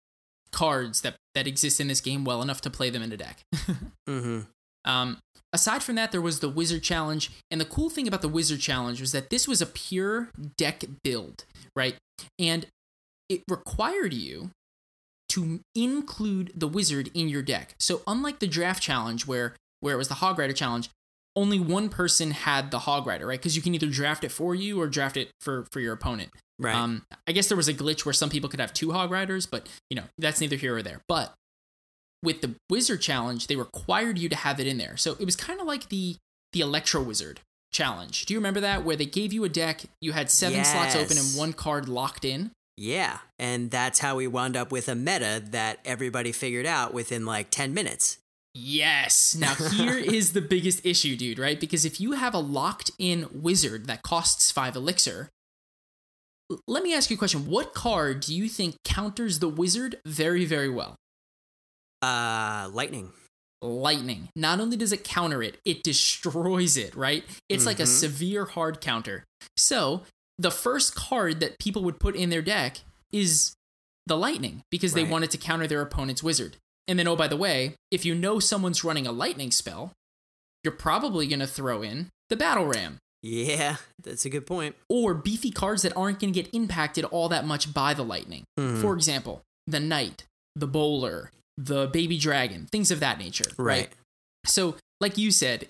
cards 0.52 1.02
that 1.02 1.16
that 1.36 1.48
exist 1.48 1.80
in 1.80 1.88
this 1.88 2.02
game 2.02 2.26
well 2.26 2.42
enough 2.42 2.62
to 2.62 2.70
play 2.70 2.90
them 2.90 3.04
in 3.04 3.12
a 3.12 3.18
deck. 3.18 3.40
Mm-hmm. 4.08 4.40
Um, 4.90 5.18
aside 5.54 5.84
from 5.84 5.96
that, 5.96 6.12
there 6.12 6.22
was 6.22 6.40
the 6.40 6.50
Wizard 6.50 6.84
Challenge, 6.84 7.32
and 7.50 7.60
the 7.60 7.66
cool 7.66 7.90
thing 7.90 8.08
about 8.08 8.22
the 8.22 8.28
Wizard 8.28 8.60
Challenge 8.60 9.00
was 9.00 9.12
that 9.12 9.30
this 9.30 9.48
was 9.48 9.62
a 9.62 9.66
pure 9.66 10.30
deck 10.58 10.84
build, 11.04 11.46
right? 11.76 11.96
And 12.40 12.68
it 13.30 13.44
required 13.50 14.14
you 14.14 14.52
to 15.30 15.60
include 15.76 16.52
the 16.56 16.68
wizard 16.68 17.10
in 17.14 17.30
your 17.30 17.42
deck. 17.42 17.76
So 17.80 18.02
unlike 18.08 18.40
the 18.40 18.48
Draft 18.48 18.82
Challenge, 18.82 19.28
where 19.28 19.56
where 19.82 19.94
it 19.94 19.98
was 19.98 20.08
the 20.08 20.16
Hog 20.16 20.40
Rider 20.40 20.54
Challenge, 20.54 20.90
only 21.36 21.60
one 21.60 21.90
person 21.90 22.32
had 22.32 22.72
the 22.72 22.80
Hog 22.80 23.06
Rider, 23.06 23.28
right? 23.28 23.40
Because 23.40 23.56
you 23.56 23.62
can 23.62 23.76
either 23.76 23.88
draft 23.88 24.24
it 24.24 24.32
for 24.32 24.56
you 24.56 24.82
or 24.82 24.88
draft 24.88 25.18
it 25.18 25.30
for 25.42 25.66
for 25.72 25.80
your 25.80 25.94
opponent. 25.94 26.32
Right. 26.60 26.76
Um, 26.76 27.04
I 27.28 27.34
guess 27.34 27.48
there 27.48 27.58
was 27.58 27.68
a 27.68 27.74
glitch 27.74 28.06
where 28.06 28.14
some 28.14 28.30
people 28.30 28.50
could 28.50 28.60
have 28.60 28.74
two 28.74 28.92
hog 28.92 29.12
riders, 29.12 29.46
but 29.46 29.70
you 29.90 29.96
know 29.98 30.04
that's 30.18 30.42
neither 30.42 30.56
here 30.56 30.78
or 30.78 30.82
there. 30.82 31.02
But 31.08 31.34
with 32.24 32.42
the 32.42 32.56
wizard 32.70 33.02
challenge, 33.02 33.48
they 33.48 33.56
required 33.56 34.18
you 34.18 34.30
to 34.30 34.36
have 34.36 34.60
it 34.60 34.68
in 34.68 34.78
there, 34.78 34.98
so 34.98 35.16
it 35.20 35.26
was 35.26 35.36
kind 35.36 35.60
of 35.60 35.68
like 35.68 35.90
the 35.90 36.16
the 36.54 36.62
electro 36.62 37.02
wizard 37.02 37.42
challenge. 37.72 38.26
Do 38.26 38.34
you 38.34 38.40
remember 38.40 38.62
that 38.62 38.84
where 38.84 38.96
they 38.96 39.06
gave 39.06 39.34
you 39.34 39.44
a 39.44 39.50
deck, 39.50 39.84
you 40.02 40.14
had 40.14 40.30
seven 40.32 40.64
slots 40.64 40.96
open 40.96 41.18
and 41.18 41.38
one 41.38 41.54
card 41.54 41.90
locked 41.90 42.26
in? 42.26 42.52
yeah. 42.78 43.18
And 43.40 43.72
that's 43.72 44.00
how 44.00 44.16
we 44.16 44.28
wound 44.28 44.56
up 44.56 44.72
with 44.72 44.88
a 44.88 44.96
meta 44.96 45.44
that 45.50 45.80
everybody 45.84 46.32
figured 46.32 46.68
out 46.68 46.94
within 46.94 47.26
like 47.26 47.50
10 47.50 47.74
minutes. 47.74 48.20
Yes. 48.54 49.36
Now 49.38 49.56
here 49.72 49.98
is 49.98 50.34
the 50.34 50.42
biggest 50.42 50.86
issue, 50.86 51.18
dude. 51.18 51.40
Right? 51.40 51.60
Because 51.60 51.84
if 51.84 52.00
you 52.00 52.14
have 52.14 52.36
a 52.36 52.40
locked 52.40 52.92
in 53.00 53.28
wizard 53.34 53.88
that 53.88 54.04
costs 54.04 54.52
five 54.52 54.76
elixir. 54.76 55.30
Let 56.66 56.82
me 56.82 56.94
ask 56.94 57.10
you 57.10 57.16
a 57.16 57.18
question. 57.18 57.48
What 57.48 57.74
card 57.74 58.22
do 58.22 58.34
you 58.34 58.48
think 58.48 58.76
counters 58.86 59.40
the 59.40 59.50
wizard 59.50 60.00
very, 60.06 60.46
very 60.46 60.70
well? 60.70 60.96
Uh, 62.02 62.70
lightning. 62.72 63.12
lightning. 63.64 64.30
Not 64.36 64.60
only 64.60 64.78
does 64.78 64.92
it 64.92 65.04
counter 65.04 65.42
it, 65.42 65.58
it 65.66 65.82
destroys 65.82 66.78
it, 66.78 66.96
right? 66.96 67.24
It's 67.50 67.66
like 67.66 67.80
a 67.80 67.84
Mhm. 67.84 67.88
severe 68.00 68.46
hard 68.46 68.82
counter. 68.82 69.26
So, 69.58 70.04
the 70.38 70.52
first 70.52 70.94
card 70.94 71.40
that 71.40 71.58
people 71.58 71.82
would 71.84 72.00
put 72.00 72.16
in 72.16 72.30
their 72.30 72.44
deck 72.44 72.82
is 73.12 73.56
the 74.06 74.16
lightning 74.16 74.62
because 74.70 74.94
they 74.94 75.02
Right. 75.04 75.12
wanted 75.12 75.32
to 75.32 75.40
counter 75.40 75.66
their 75.66 75.82
opponent's 75.82 76.22
wizard. 76.22 76.58
And 76.88 77.00
then, 77.00 77.08
oh, 77.08 77.16
by 77.16 77.28
the 77.28 77.36
way, 77.36 77.76
if 77.90 78.06
you 78.06 78.14
know 78.14 78.40
someone's 78.40 78.84
running 78.84 79.08
a 79.08 79.12
lightning 79.12 79.50
spell, 79.52 79.92
you're 80.64 80.72
probably 80.72 81.26
going 81.28 81.40
to 81.40 81.48
throw 81.48 81.82
in 81.82 82.10
the 82.30 82.36
battle 82.38 82.66
ram 82.66 83.00
Yeah, 83.24 83.78
that's 84.04 84.24
a 84.24 84.30
good 84.30 84.46
point. 84.46 84.76
or 84.88 85.16
beefy 85.16 85.50
cards 85.50 85.82
that 85.82 85.98
aren't 85.98 86.20
going 86.20 86.32
to 86.32 86.44
get 86.44 86.54
impacted 86.54 87.06
all 87.06 87.28
that 87.30 87.46
much 87.48 87.74
by 87.74 87.96
the 87.96 88.04
lightning. 88.06 88.44
Mhm. 88.60 88.82
For 88.82 88.94
example, 88.94 89.42
the 89.66 89.80
knight, 89.80 90.26
the 90.56 90.68
bowler, 90.68 91.32
the 91.58 91.88
baby 91.88 92.18
dragon, 92.18 92.68
things 92.72 92.92
of 92.92 93.00
that 93.00 93.18
nature, 93.18 93.46
right. 93.58 93.90
so, 94.46 94.76
like 95.02 95.18
you 95.18 95.32
said, 95.32 95.70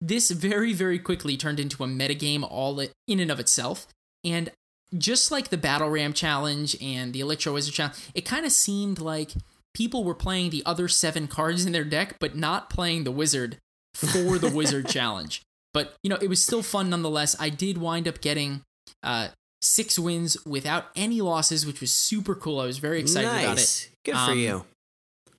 this 0.00 0.30
very, 0.30 0.72
very 0.72 0.98
quickly 0.98 1.36
turned 1.36 1.58
into 1.58 1.82
a 1.82 1.86
metagame 1.86 2.46
all 2.48 2.78
in 3.08 3.20
and 3.20 3.30
of 3.30 3.40
itself. 3.40 3.86
And 4.24 4.50
just 4.96 5.30
like 5.30 5.48
the 5.48 5.56
Battle 5.56 5.88
Ram 5.88 6.12
Challenge 6.12 6.76
and 6.82 7.12
the 7.12 7.20
Electro 7.20 7.54
Wizard 7.54 7.74
Challenge, 7.74 7.96
it 8.14 8.22
kind 8.22 8.44
of 8.44 8.52
seemed 8.52 9.00
like 9.00 9.32
people 9.74 10.04
were 10.04 10.14
playing 10.14 10.50
the 10.50 10.62
other 10.66 10.88
seven 10.88 11.26
cards 11.26 11.64
in 11.64 11.72
their 11.72 11.84
deck, 11.84 12.16
but 12.20 12.36
not 12.36 12.70
playing 12.70 13.04
the 13.04 13.10
Wizard 13.10 13.56
for 13.94 14.38
the 14.38 14.50
Wizard 14.54 14.88
Challenge. 14.88 15.42
But, 15.72 15.94
you 16.02 16.10
know, 16.10 16.18
it 16.20 16.28
was 16.28 16.42
still 16.42 16.62
fun 16.62 16.90
nonetheless. 16.90 17.34
I 17.40 17.48
did 17.48 17.78
wind 17.78 18.06
up 18.06 18.20
getting 18.20 18.62
uh, 19.02 19.28
six 19.62 19.98
wins 19.98 20.36
without 20.44 20.86
any 20.94 21.20
losses, 21.20 21.66
which 21.66 21.80
was 21.80 21.90
super 21.90 22.34
cool. 22.34 22.60
I 22.60 22.66
was 22.66 22.78
very 22.78 23.00
excited 23.00 23.26
nice. 23.26 23.44
about 23.44 23.58
it. 23.58 23.90
Good 24.04 24.12
for 24.14 24.32
Um, 24.32 24.38
you. 24.38 24.64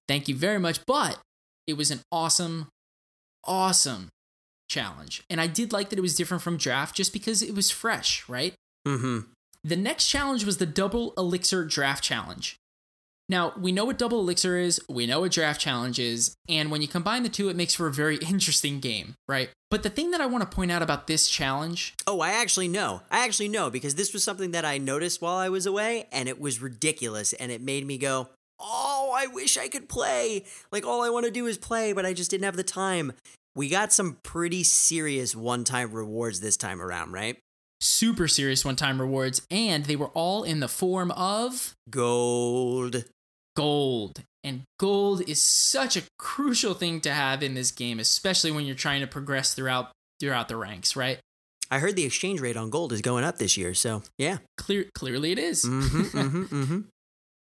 Thank 0.08 0.28
you 0.28 0.36
very 0.36 0.60
much. 0.60 0.86
But 0.86 1.20
it 1.68 1.78
was 1.78 1.92
an 1.92 2.02
awesome, 2.12 2.68
awesome 3.44 4.10
challenge. 4.70 5.24
And 5.30 5.40
I 5.40 5.48
did 5.48 5.72
like 5.72 5.90
that 5.90 6.00
it 6.00 6.04
was 6.04 6.16
different 6.16 6.44
from 6.44 6.58
draft 6.58 6.96
just 6.96 7.14
because 7.14 7.42
it 7.42 7.56
was 7.56 7.72
fresh, 7.72 8.28
right? 8.28 8.54
Mm-hmm. 8.88 9.20
The 9.64 9.76
next 9.76 10.08
challenge 10.08 10.46
was 10.46 10.58
the 10.58 10.66
double 10.66 11.14
elixir 11.18 11.66
draft 11.66 12.04
challenge. 12.04 12.58
Now, 13.28 13.54
we 13.60 13.72
know 13.72 13.86
what 13.86 13.98
double 13.98 14.20
elixir 14.20 14.58
is, 14.58 14.80
we 14.88 15.08
know 15.08 15.22
what 15.22 15.32
draft 15.32 15.60
challenge 15.60 15.98
is, 15.98 16.36
and 16.48 16.70
when 16.70 16.84
you 16.84 16.88
combine 16.88 17.24
the 17.24 17.30
two, 17.30 17.50
it 17.50 17.56
makes 17.56 17.74
for 17.74 17.88
a 17.88 17.92
very 17.92 18.18
interesting 18.30 18.80
game, 18.80 19.16
right? 19.28 19.50
But 19.72 19.82
the 19.82 19.90
thing 19.90 20.12
that 20.12 20.22
I 20.22 20.28
want 20.28 20.50
to 20.50 20.56
point 20.56 20.72
out 20.72 20.84
about 20.84 21.08
this 21.08 21.28
challenge 21.28 21.96
Oh, 22.06 22.20
I 22.20 22.32
actually 22.34 22.68
know. 22.68 23.02
I 23.10 23.26
actually 23.26 23.48
know 23.48 23.72
because 23.72 23.96
this 23.96 24.14
was 24.14 24.24
something 24.24 24.52
that 24.52 24.64
I 24.64 24.78
noticed 24.78 25.22
while 25.22 25.38
I 25.38 25.50
was 25.50 25.66
away, 25.66 26.08
and 26.12 26.30
it 26.30 26.40
was 26.40 26.62
ridiculous, 26.62 27.34
and 27.34 27.52
it 27.52 27.62
made 27.62 27.88
me 27.88 27.98
go, 27.98 28.30
"Oh, 28.60 29.14
I 29.16 29.28
wish 29.28 29.58
I 29.58 29.68
could 29.68 29.90
play." 29.90 30.46
Like 30.72 30.86
all 30.86 31.04
I 31.04 31.10
want 31.10 31.26
to 31.26 31.32
do 31.32 31.46
is 31.46 31.58
play, 31.58 31.94
but 31.94 32.06
I 32.06 32.14
just 32.14 32.32
didn't 32.32 32.46
have 32.46 32.56
the 32.56 32.64
time. 32.64 33.14
We 33.56 33.70
got 33.70 33.94
some 33.94 34.18
pretty 34.24 34.64
serious 34.64 35.34
one-time 35.36 35.94
rewards 35.94 36.42
this 36.42 36.58
time 36.58 36.82
around, 36.82 37.14
right? 37.14 37.38
super 37.82 38.28
serious 38.28 38.66
one 38.66 38.76
time 38.76 39.00
rewards, 39.00 39.42
and 39.52 39.86
they 39.86 39.96
were 39.96 40.10
all 40.10 40.44
in 40.44 40.60
the 40.60 40.68
form 40.68 41.12
of 41.12 41.76
Gold. 41.90 43.06
gold. 43.56 44.24
And 44.44 44.62
gold 44.80 45.28
is 45.28 45.42
such 45.42 45.98
a 45.98 46.04
crucial 46.20 46.74
thing 46.74 47.02
to 47.02 47.12
have 47.12 47.42
in 47.42 47.54
this 47.54 47.72
game, 47.72 48.00
especially 48.00 48.52
when 48.52 48.66
you're 48.66 48.76
trying 48.76 49.02
to 49.02 49.08
progress 49.08 49.54
throughout 49.54 49.92
throughout 50.20 50.48
the 50.48 50.56
ranks, 50.56 50.96
right? 50.96 51.20
I 51.72 51.80
heard 51.80 51.96
the 51.96 52.06
exchange 52.06 52.40
rate 52.42 52.56
on 52.58 52.70
gold 52.70 52.94
is 52.94 53.02
going 53.02 53.24
up 53.24 53.38
this 53.38 53.58
year, 53.58 53.74
so 53.74 54.04
yeah. 54.18 54.38
Clear 54.58 54.86
clearly 54.94 55.32
it 55.32 55.40
is. 55.40 55.66
Mm-hmm, 55.66 56.02
mm-hmm, 56.18 56.44
mm-hmm. 56.44 56.80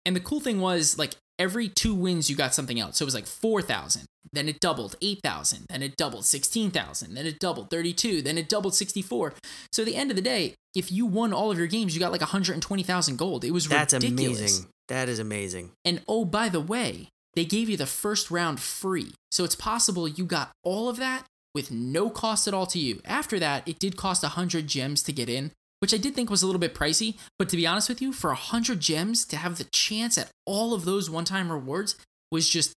And 0.05 0.15
the 0.15 0.19
cool 0.19 0.39
thing 0.39 0.59
was 0.59 0.97
like 0.97 1.15
every 1.39 1.67
two 1.67 1.95
wins 1.95 2.29
you 2.29 2.35
got 2.35 2.53
something 2.53 2.79
else. 2.79 2.97
So 2.97 3.03
it 3.03 3.05
was 3.05 3.15
like 3.15 3.27
4,000, 3.27 4.05
then 4.31 4.49
it 4.49 4.59
doubled 4.59 4.95
8,000, 5.01 5.65
then 5.69 5.81
it 5.81 5.95
doubled 5.95 6.25
16,000, 6.25 7.13
then 7.13 7.25
it 7.25 7.39
doubled 7.39 7.69
32, 7.69 8.21
then 8.21 8.37
it 8.37 8.49
doubled 8.49 8.75
64. 8.75 9.33
So 9.71 9.81
at 9.83 9.85
the 9.85 9.95
end 9.95 10.09
of 10.11 10.15
the 10.15 10.21
day, 10.21 10.55
if 10.75 10.91
you 10.91 11.05
won 11.05 11.33
all 11.33 11.51
of 11.51 11.57
your 11.57 11.67
games, 11.67 11.93
you 11.93 11.99
got 11.99 12.11
like 12.11 12.21
120,000 12.21 13.17
gold. 13.17 13.43
It 13.43 13.51
was 13.51 13.67
That's 13.67 13.93
ridiculous. 13.93 14.39
amazing. 14.39 14.67
That 14.87 15.09
is 15.09 15.19
amazing. 15.19 15.71
And 15.85 16.01
oh, 16.07 16.25
by 16.25 16.49
the 16.49 16.59
way, 16.59 17.09
they 17.35 17.45
gave 17.45 17.69
you 17.69 17.77
the 17.77 17.85
first 17.85 18.29
round 18.29 18.59
free. 18.59 19.13
So 19.31 19.43
it's 19.43 19.55
possible 19.55 20.07
you 20.07 20.25
got 20.25 20.51
all 20.63 20.89
of 20.89 20.97
that 20.97 21.25
with 21.55 21.71
no 21.71 22.09
cost 22.09 22.47
at 22.47 22.53
all 22.53 22.65
to 22.67 22.79
you. 22.79 23.01
After 23.05 23.39
that, 23.39 23.67
it 23.67 23.79
did 23.79 23.95
cost 23.95 24.23
100 24.23 24.67
gems 24.67 25.03
to 25.03 25.13
get 25.13 25.29
in, 25.29 25.51
which 25.83 25.93
I 25.93 25.97
did 25.97 26.15
think 26.15 26.29
was 26.29 26.41
a 26.41 26.45
little 26.45 26.61
bit 26.61 26.73
pricey. 26.73 27.17
But 27.37 27.49
to 27.49 27.57
be 27.57 27.67
honest 27.67 27.89
with 27.89 28.01
you, 28.01 28.13
for 28.13 28.29
100 28.29 28.79
gems 28.79 29.25
to 29.25 29.35
have 29.35 29.57
the 29.57 29.65
chance 29.65 30.17
at 30.17 30.29
all 30.45 30.73
of 30.73 30.85
those 30.85 31.09
one 31.09 31.25
time 31.25 31.51
rewards 31.51 31.97
was 32.31 32.47
just, 32.47 32.71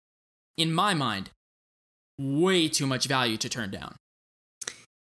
in 0.58 0.74
my 0.74 0.96
mind, 0.96 1.30
way 2.20 2.68
too 2.68 2.88
much 2.88 3.06
value 3.08 3.38
to 3.38 3.48
turn 3.48 3.70
down. 3.70 3.94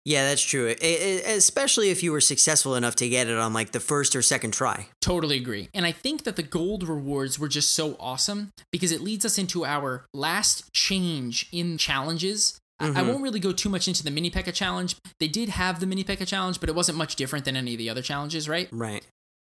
Yeah, 0.04 0.28
that's 0.28 0.42
true. 0.42 0.68
I- 0.68 0.74
I- 0.82 1.32
especially 1.32 1.88
if 1.88 2.02
you 2.02 2.12
were 2.12 2.20
successful 2.20 2.74
enough 2.74 2.94
to 2.96 3.08
get 3.08 3.26
it 3.26 3.38
on 3.38 3.54
like 3.54 3.72
the 3.72 3.80
first 3.80 4.14
or 4.14 4.20
second 4.20 4.50
try. 4.50 4.90
Totally 5.00 5.38
agree. 5.38 5.70
And 5.72 5.86
I 5.86 5.92
think 5.92 6.24
that 6.24 6.36
the 6.36 6.42
gold 6.42 6.86
rewards 6.86 7.38
were 7.38 7.48
just 7.48 7.72
so 7.72 7.96
awesome 7.98 8.50
because 8.70 8.92
it 8.92 9.00
leads 9.00 9.24
us 9.24 9.38
into 9.38 9.64
our 9.64 10.04
last 10.12 10.70
change 10.74 11.48
in 11.52 11.78
challenges. 11.78 12.58
I- 12.80 13.00
I 13.00 13.02
won't 13.02 13.22
really 13.22 13.40
go 13.40 13.52
too 13.52 13.68
much 13.68 13.88
into 13.88 14.02
the 14.04 14.10
mini 14.10 14.30
P.E.K.K.A 14.30 14.52
challenge. 14.52 14.96
They 15.18 15.28
did 15.28 15.48
have 15.48 15.80
the 15.80 15.86
mini 15.86 16.04
P.E.K.K.A 16.04 16.26
challenge, 16.26 16.60
but 16.60 16.68
it 16.68 16.74
wasn't 16.74 16.98
much 16.98 17.16
different 17.16 17.44
than 17.44 17.56
any 17.56 17.74
of 17.74 17.78
the 17.78 17.90
other 17.90 18.02
challenges, 18.02 18.48
right? 18.48 18.68
Right. 18.70 19.04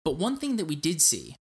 But 0.05 0.15
one 0.15 0.37
thing 0.37 0.55
that 0.57 0.65
we 0.65 0.75
did 0.75 1.01
see 1.01 1.35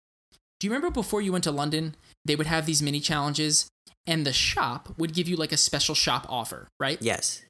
do 0.61 0.67
you 0.67 0.73
remember 0.73 0.91
before 0.91 1.21
you 1.21 1.31
went 1.33 1.45
to 1.45 1.51
London, 1.51 1.95
they 2.25 2.37
would 2.37 2.47
have 2.47 2.65
these 2.65 2.81
mini 2.81 3.01
challenges 3.01 3.69
and 4.07 4.25
the 4.27 4.33
shop 4.33 4.95
would 4.97 5.13
give 5.13 5.29
you 5.29 5.37
like 5.37 5.53
a 5.53 5.57
special 5.59 5.95
shop 5.95 6.25
offer, 6.29 6.69
right? 6.81 6.97
Yes. 7.03 7.43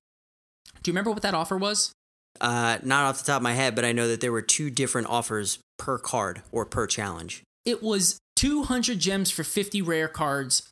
Do 0.82 0.90
you 0.90 0.92
remember 0.92 1.10
what 1.10 1.22
that 1.22 1.34
offer 1.34 1.56
was? 1.56 1.92
Uh, 2.40 2.78
not 2.82 3.04
off 3.04 3.18
the 3.18 3.24
top 3.24 3.36
of 3.36 3.42
my 3.42 3.52
head, 3.52 3.76
but 3.76 3.84
I 3.84 3.92
know 3.92 4.08
that 4.08 4.20
there 4.20 4.32
were 4.32 4.42
two 4.42 4.68
different 4.70 5.06
offers 5.08 5.58
per 5.78 5.98
card 5.98 6.42
or 6.50 6.64
per 6.66 6.86
challenge. 6.88 7.42
It 7.64 7.82
was 7.82 8.18
200 8.36 8.98
gems 8.98 9.30
for 9.30 9.44
50 9.44 9.80
rare 9.82 10.08
cards, 10.08 10.68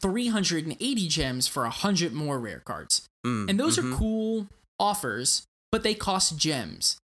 380 0.00 1.08
gems 1.08 1.48
for 1.48 1.62
100 1.62 2.12
more 2.12 2.38
rare 2.38 2.60
cards. 2.60 3.06
Mm, 3.26 3.50
And 3.50 3.60
those 3.60 3.78
mhm. 3.78 3.92
are 3.92 3.96
cool 3.96 4.46
offers, 4.78 5.44
but 5.72 5.82
they 5.82 5.94
cost 5.94 6.36
gems. 6.36 6.96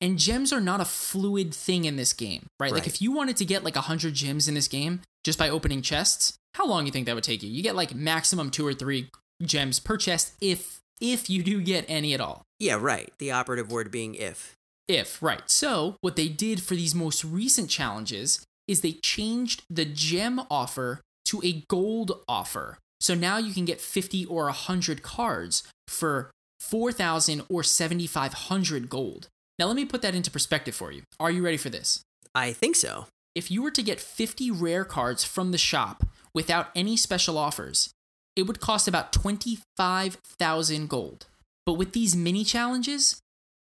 And 0.00 0.18
gems 0.18 0.52
are 0.52 0.60
not 0.60 0.80
a 0.80 0.84
fluid 0.84 1.54
thing 1.54 1.86
in 1.86 1.96
this 1.96 2.12
game, 2.12 2.46
right? 2.60 2.72
Like 2.72 2.86
if 2.86 3.00
you 3.00 3.12
wanted 3.12 3.36
to 3.38 3.46
get 3.46 3.64
like 3.64 3.76
100 3.76 4.12
gems 4.12 4.46
in 4.46 4.54
this 4.54 4.68
game 4.68 5.00
just 5.24 5.38
by 5.38 5.48
opening 5.48 5.80
chests, 5.80 6.34
how 6.54 6.66
long 6.66 6.82
do 6.82 6.86
you 6.86 6.92
think 6.92 7.06
that 7.06 7.14
would 7.14 7.24
take 7.24 7.42
you? 7.42 7.48
You 7.48 7.62
get 7.62 7.74
like 7.74 7.94
maximum 7.94 8.50
2 8.50 8.66
or 8.66 8.74
3 8.74 9.08
gems 9.42 9.80
per 9.80 9.96
chest 9.96 10.34
if 10.40 10.80
if 11.00 11.28
you 11.28 11.42
do 11.42 11.60
get 11.60 11.84
any 11.88 12.14
at 12.14 12.20
all. 12.20 12.42
Yeah, 12.58 12.78
right. 12.80 13.12
The 13.18 13.30
operative 13.30 13.70
word 13.70 13.90
being 13.90 14.14
if. 14.14 14.54
If, 14.88 15.22
right. 15.22 15.42
So, 15.50 15.96
what 16.00 16.16
they 16.16 16.28
did 16.28 16.62
for 16.62 16.74
these 16.74 16.94
most 16.94 17.24
recent 17.24 17.68
challenges 17.68 18.44
is 18.68 18.80
they 18.80 18.92
changed 18.92 19.62
the 19.68 19.84
gem 19.84 20.40
offer 20.50 21.00
to 21.26 21.40
a 21.44 21.64
gold 21.68 22.22
offer. 22.28 22.78
So 23.00 23.14
now 23.14 23.38
you 23.38 23.52
can 23.52 23.64
get 23.64 23.80
50 23.80 24.24
or 24.26 24.44
100 24.44 25.02
cards 25.02 25.62
for 25.86 26.30
4,000 26.60 27.42
or 27.48 27.62
7,500 27.62 28.88
gold. 28.88 29.28
Now, 29.58 29.66
let 29.66 29.76
me 29.76 29.84
put 29.84 30.02
that 30.02 30.14
into 30.14 30.30
perspective 30.30 30.74
for 30.74 30.92
you. 30.92 31.02
Are 31.18 31.30
you 31.30 31.44
ready 31.44 31.56
for 31.56 31.70
this? 31.70 32.02
I 32.34 32.52
think 32.52 32.76
so. 32.76 33.06
If 33.34 33.50
you 33.50 33.62
were 33.62 33.70
to 33.70 33.82
get 33.82 34.00
50 34.00 34.50
rare 34.50 34.84
cards 34.84 35.24
from 35.24 35.52
the 35.52 35.58
shop 35.58 36.06
without 36.34 36.68
any 36.74 36.96
special 36.96 37.38
offers, 37.38 37.90
it 38.34 38.42
would 38.42 38.60
cost 38.60 38.86
about 38.86 39.12
25,000 39.12 40.88
gold. 40.88 41.26
But 41.64 41.74
with 41.74 41.92
these 41.92 42.14
mini 42.14 42.44
challenges, 42.44 43.20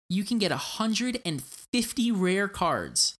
you 0.09 0.23
can 0.23 0.37
get 0.37 0.51
150 0.51 2.11
rare 2.11 2.47
cards 2.47 3.15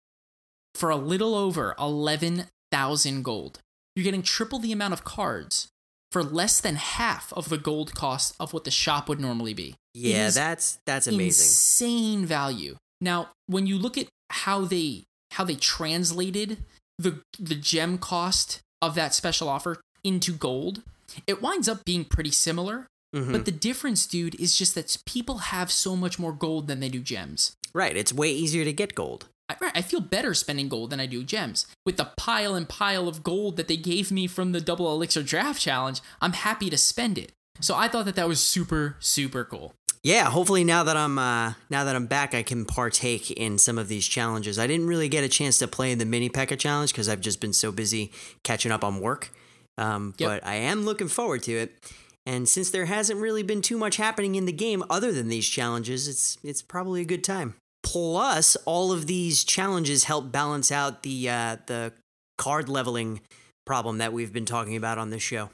for 0.73 0.89
a 0.89 0.95
little 0.95 1.35
over 1.35 1.75
11,000 1.77 3.23
gold. 3.23 3.59
You're 3.95 4.03
getting 4.03 4.21
triple 4.23 4.59
the 4.59 4.71
amount 4.71 4.93
of 4.93 5.03
cards 5.03 5.67
for 6.11 6.23
less 6.23 6.59
than 6.61 6.75
half 6.75 7.31
of 7.33 7.49
the 7.49 7.57
gold 7.57 7.93
cost 7.93 8.35
of 8.39 8.53
what 8.53 8.63
the 8.63 8.71
shop 8.71 9.07
would 9.09 9.19
normally 9.19 9.53
be. 9.53 9.75
Yeah, 9.93 10.29
that's 10.29 10.79
that's 10.85 11.07
amazing. 11.07 11.45
Insane 11.45 12.25
value. 12.25 12.77
Now, 13.01 13.29
when 13.47 13.67
you 13.67 13.77
look 13.77 13.97
at 13.97 14.07
how 14.29 14.61
they 14.65 15.03
how 15.31 15.43
they 15.43 15.55
translated 15.55 16.57
the 16.97 17.21
the 17.39 17.55
gem 17.55 17.97
cost 17.97 18.59
of 18.81 18.95
that 18.95 19.13
special 19.13 19.47
offer 19.49 19.81
into 20.03 20.31
gold, 20.33 20.81
it 21.27 21.41
winds 21.41 21.67
up 21.67 21.83
being 21.85 22.05
pretty 22.05 22.31
similar. 22.31 22.87
Mhm. 23.15 23.33
But 23.33 23.43
the 23.45 23.51
difference, 23.51 24.05
dude, 24.07 24.39
is 24.39 24.55
just 24.57 24.73
that 24.75 24.97
people 25.05 25.39
have 25.39 25.69
so 25.71 25.97
much 25.97 26.17
more 26.17 26.31
gold 26.31 26.67
than 26.67 26.79
they 26.79 26.89
do 26.89 27.01
gems. 27.01 27.55
right, 27.73 27.95
it's 27.95 28.11
way 28.11 28.29
easier 28.29 28.65
to 28.65 28.73
get 28.73 28.95
gold. 28.95 29.27
I, 29.51 29.65
right, 29.65 29.71
I 29.75 29.81
feel 29.81 30.01
better 30.01 30.33
spending 30.33 30.69
gold 30.69 30.89
than 30.89 30.99
I 30.99 31.05
do 31.05 31.23
gems. 31.23 31.65
With 31.85 31.97
the 31.97 32.11
pile 32.17 32.55
and 32.55 32.67
pile 32.67 33.07
of 33.07 33.23
gold 33.23 33.57
that 33.57 33.67
they 33.67 33.77
gave 33.77 34.11
me 34.11 34.27
from 34.27 34.51
the 34.51 34.61
double 34.61 34.91
elixir 34.93 35.23
draft 35.23 35.61
challenge, 35.61 36.01
I'm 36.21 36.33
happy 36.33 36.69
to 36.69 36.77
spend 36.77 37.17
it. 37.17 37.31
So 37.59 37.75
I 37.75 37.87
thought 37.87 38.05
that 38.05 38.15
that 38.15 38.27
was 38.27 38.39
super 38.39 38.95
super 38.99 39.43
cool. 39.43 39.73
Yeah, 40.03 40.31
hopefully 40.31 40.63
now 40.63 40.83
that 40.83 40.97
I'm 40.97 41.19
uh, 41.19 41.53
now 41.69 41.83
that 41.83 41.95
I'm 41.95 42.07
back, 42.07 42.33
I 42.33 42.41
can 42.41 42.65
partake 42.65 43.29
in 43.31 43.59
some 43.59 43.77
of 43.77 43.87
these 43.87 44.07
challenges. 44.07 44.57
I 44.57 44.65
didn't 44.65 44.87
really 44.87 45.09
get 45.09 45.23
a 45.23 45.29
chance 45.29 45.59
to 45.59 45.67
play 45.67 45.91
in 45.91 45.99
the 45.99 46.05
mini 46.05 46.29
P.E.K.K.A 46.29 46.57
challenge 46.57 46.91
because 46.91 47.07
I've 47.07 47.21
just 47.21 47.39
been 47.39 47.53
so 47.53 47.71
busy 47.71 48.11
catching 48.43 48.71
up 48.71 48.83
on 48.83 48.99
work. 48.99 49.29
Um, 49.77 50.13
Yep. 50.17 50.29
But 50.29 50.47
I 50.47 50.55
am 50.55 50.83
looking 50.85 51.07
forward 51.07 51.43
to 51.43 51.51
it. 51.51 51.93
And 52.25 52.47
since 52.47 52.69
there 52.69 52.85
hasn't 52.85 53.19
really 53.19 53.41
been 53.43 53.61
too 53.61 53.77
much 53.77 53.97
happening 53.97 54.35
in 54.35 54.45
the 54.45 54.51
game 54.51 54.83
other 54.89 55.11
than 55.11 55.27
these 55.27 55.47
challenges, 55.47 56.07
it's 56.07 56.37
it's 56.43 56.61
probably 56.61 57.01
a 57.01 57.05
good 57.05 57.23
time. 57.23 57.55
Plus, 57.83 58.55
all 58.65 58.91
of 58.91 59.07
these 59.07 59.43
challenges 59.43 60.05
help 60.05 60.31
balance 60.31 60.71
out 60.71 61.03
the 61.03 61.29
uh, 61.29 61.57
the 61.65 61.93
card 62.37 62.69
leveling 62.69 63.21
problem 63.65 63.99
that 63.99 64.13
we've 64.13 64.33
been 64.33 64.45
talking 64.45 64.75
about 64.75 64.97
on 64.97 65.09
this 65.09 65.21
show. 65.23 65.49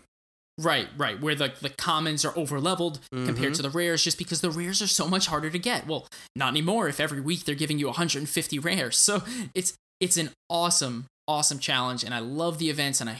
Right, 0.60 0.88
right. 0.98 1.22
Where 1.22 1.36
the, 1.36 1.54
the 1.62 1.70
commons 1.70 2.26
are 2.26 2.36
over 2.36 2.60
leveled 2.60 3.00
compared 3.12 3.54
to 3.56 3.62
the 3.62 3.70
rares 3.70 4.04
just 4.04 4.18
because 4.18 4.42
the 4.42 4.50
rares 4.50 4.82
are 4.82 4.88
so 4.88 5.08
much 5.08 5.28
harder 5.28 5.52
to 5.52 5.60
get. 5.60 5.86
Well, 5.86 6.08
not 6.36 6.50
anymore 6.50 6.88
if 6.88 7.00
every 7.00 7.22
week 7.22 7.46
they're 7.46 7.54
giving 7.54 7.78
you 7.78 7.86
150 7.86 8.58
rares. 8.60 8.98
So 8.98 9.22
it's 9.54 9.76
it's 10.00 10.18
an 10.18 10.32
awesome, 10.50 11.06
awesome 11.28 11.60
challenge. 11.60 12.04
And 12.04 12.14
I 12.14 12.20
love 12.20 12.58
the 12.58 12.72
events 12.72 13.02
and 13.02 13.10
I, 13.10 13.20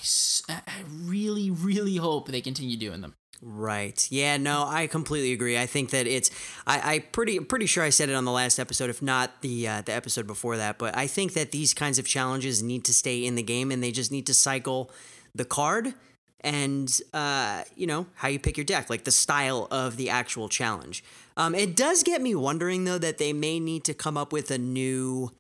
I 0.50 0.82
really, 0.90 1.52
really 1.52 1.98
hope 1.98 2.28
they 2.28 2.42
continue 2.42 2.76
doing 2.76 3.02
them. 3.02 3.14
Right. 3.42 4.08
Yeah, 4.10 4.38
no, 4.38 4.66
I 4.68 4.88
completely 4.88 5.32
agree. 5.32 5.58
I 5.58 5.68
think 5.68 5.92
that 5.92 6.08
it's 6.08 6.32
I, 6.66 6.96
I 6.96 7.00
pretty 7.00 7.40
pretty 7.40 7.68
sure 7.68 7.84
I 7.84 7.92
said 7.92 8.10
it 8.10 8.14
on 8.16 8.26
the 8.26 8.32
last 8.32 8.58
episode, 8.58 8.90
if 8.90 9.02
not 9.02 9.42
the 9.42 9.68
uh, 9.68 9.82
the 9.82 9.94
episode 9.94 10.26
before 10.26 10.58
that, 10.58 10.80
but 10.80 10.98
I 10.98 11.06
think 11.06 11.34
that 11.34 11.52
these 11.52 11.74
kinds 11.74 12.00
of 12.00 12.08
challenges 12.08 12.64
need 12.64 12.84
to 12.86 12.94
stay 12.94 13.24
in 13.24 13.36
the 13.36 13.44
game 13.44 13.72
and 13.72 13.84
they 13.84 13.92
just 13.92 14.12
need 14.12 14.26
to 14.26 14.34
cycle 14.34 14.90
the 15.36 15.46
card 15.46 15.94
and 16.42 17.00
uh, 17.14 17.64
you 17.76 17.86
know, 17.86 18.08
how 18.16 18.28
you 18.28 18.40
pick 18.40 18.58
your 18.58 18.66
deck, 18.66 18.90
like 18.90 19.04
the 19.04 19.12
style 19.12 19.68
of 19.70 19.98
the 19.98 20.10
actual 20.10 20.50
challenge. 20.50 21.04
Um, 21.36 21.54
it 21.54 21.76
does 21.76 22.02
get 22.02 22.22
me 22.22 22.34
wondering 22.34 22.86
though 22.86 22.98
that 22.98 23.20
they 23.20 23.34
may 23.34 23.60
need 23.60 23.84
to 23.84 23.94
come 23.94 24.18
up 24.18 24.34
with 24.34 24.50
a 24.50 24.58
new 24.58 25.32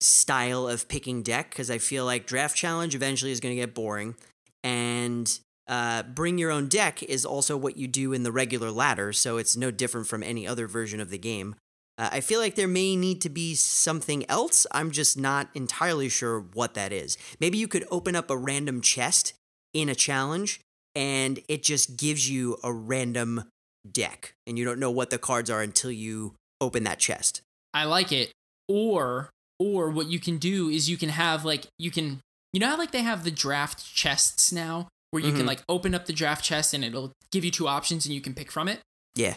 style 0.00 0.68
of 0.68 0.86
picking 0.88 1.22
deck 1.22 1.48
because 1.50 1.70
I 1.70 1.78
feel 1.78 2.04
like 2.04 2.26
draft 2.26 2.56
challenge 2.56 2.94
eventually 2.94 3.32
is 3.32 3.40
going 3.40 3.56
to 3.56 3.60
get 3.60 3.74
boring 3.74 4.16
and 4.62 5.38
uh, 5.68 6.02
bring 6.02 6.38
your 6.38 6.50
own 6.50 6.68
deck 6.68 7.02
is 7.02 7.24
also 7.24 7.56
what 7.56 7.76
you 7.76 7.86
do 7.86 8.12
in 8.12 8.22
the 8.22 8.32
regular 8.32 8.70
ladder, 8.70 9.12
so 9.12 9.36
it's 9.36 9.56
no 9.56 9.70
different 9.70 10.06
from 10.06 10.22
any 10.22 10.46
other 10.46 10.66
version 10.66 11.00
of 11.00 11.10
the 11.10 11.18
game. 11.18 11.54
Uh, 11.98 12.08
I 12.12 12.20
feel 12.20 12.40
like 12.40 12.54
there 12.54 12.68
may 12.68 12.96
need 12.96 13.20
to 13.22 13.28
be 13.28 13.54
something 13.54 14.28
else. 14.30 14.66
I'm 14.72 14.90
just 14.90 15.18
not 15.18 15.48
entirely 15.54 16.08
sure 16.08 16.40
what 16.40 16.74
that 16.74 16.92
is. 16.92 17.18
Maybe 17.40 17.58
you 17.58 17.68
could 17.68 17.86
open 17.90 18.16
up 18.16 18.30
a 18.30 18.36
random 18.36 18.80
chest 18.80 19.34
in 19.74 19.88
a 19.88 19.94
challenge 19.94 20.60
and 20.94 21.40
it 21.48 21.62
just 21.62 21.96
gives 21.96 22.28
you 22.28 22.56
a 22.64 22.72
random 22.72 23.44
deck, 23.90 24.34
and 24.46 24.58
you 24.58 24.64
don't 24.64 24.80
know 24.80 24.90
what 24.90 25.10
the 25.10 25.18
cards 25.18 25.50
are 25.50 25.62
until 25.62 25.92
you 25.92 26.34
open 26.60 26.84
that 26.84 26.98
chest. 26.98 27.40
I 27.72 27.84
like 27.84 28.10
it. 28.10 28.32
Or 28.68 29.30
or 29.60 29.90
what 29.90 30.08
you 30.08 30.18
can 30.18 30.38
do 30.38 30.68
is 30.68 30.90
you 30.90 30.96
can 30.96 31.10
have 31.10 31.44
like 31.44 31.66
you 31.78 31.90
can 31.90 32.20
you 32.52 32.60
know 32.60 32.68
how 32.68 32.78
like 32.78 32.90
they 32.90 33.02
have 33.02 33.24
the 33.24 33.30
draft 33.30 33.94
chests 33.94 34.52
now 34.52 34.88
where 35.10 35.22
you 35.22 35.32
Mhm. 35.32 35.36
can 35.38 35.46
like 35.46 35.62
open 35.68 35.94
up 35.94 36.06
the 36.06 36.12
draft 36.12 36.44
chest 36.44 36.74
and 36.74 36.84
it'll 36.84 37.12
give 37.30 37.44
you 37.44 37.50
two 37.50 37.66
options 37.68 38.04
and 38.06 38.14
you 38.14 38.20
can 38.20 38.34
pick 38.34 38.50
from 38.52 38.68
it. 38.68 38.80
Yeah. 39.14 39.36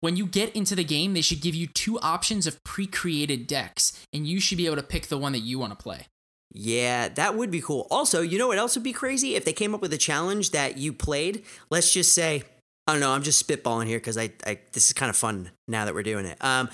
When 0.00 0.16
you 0.16 0.26
get 0.26 0.54
into 0.56 0.74
the 0.74 0.84
game, 0.84 1.12
they 1.14 1.20
should 1.20 1.40
give 1.42 1.54
you 1.54 1.66
two 1.66 1.98
options 2.00 2.46
of 2.46 2.62
pre-created 2.64 3.46
decks 3.46 3.92
and 4.12 4.26
you 4.26 4.40
should 4.40 4.56
be 4.58 4.66
able 4.66 4.76
to 4.76 4.82
pick 4.82 5.08
the 5.08 5.18
one 5.18 5.32
that 5.32 5.40
you 5.40 5.58
want 5.58 5.72
to 5.76 5.82
play. 5.82 6.06
Yeah, 6.52 7.08
that 7.10 7.36
would 7.36 7.50
be 7.50 7.60
cool. 7.60 7.86
Also, 7.90 8.22
you 8.22 8.38
know 8.38 8.48
what 8.48 8.58
else 8.58 8.74
would 8.76 8.82
be 8.82 8.92
crazy? 8.92 9.36
If 9.36 9.44
they 9.44 9.52
came 9.52 9.74
up 9.74 9.80
with 9.82 9.92
a 9.92 9.98
challenge 9.98 10.50
that 10.50 10.78
you 10.78 10.92
played, 10.92 11.44
let's 11.70 11.92
just 11.92 12.12
say, 12.12 12.42
I 12.86 12.92
don't 12.92 13.00
know, 13.00 13.12
I'm 13.12 13.22
just 13.22 13.46
spitballing 13.46 13.86
here 13.86 13.98
because 13.98 14.18
I, 14.18 14.32
I 14.46 14.58
this 14.72 14.86
is 14.86 14.92
kind 14.92 15.10
of 15.10 15.16
fun 15.16 15.50
now 15.68 15.84
that 15.84 15.94
we're 15.94 16.02
doing 16.02 16.24
it. 16.26 16.42
Um, 16.42 16.68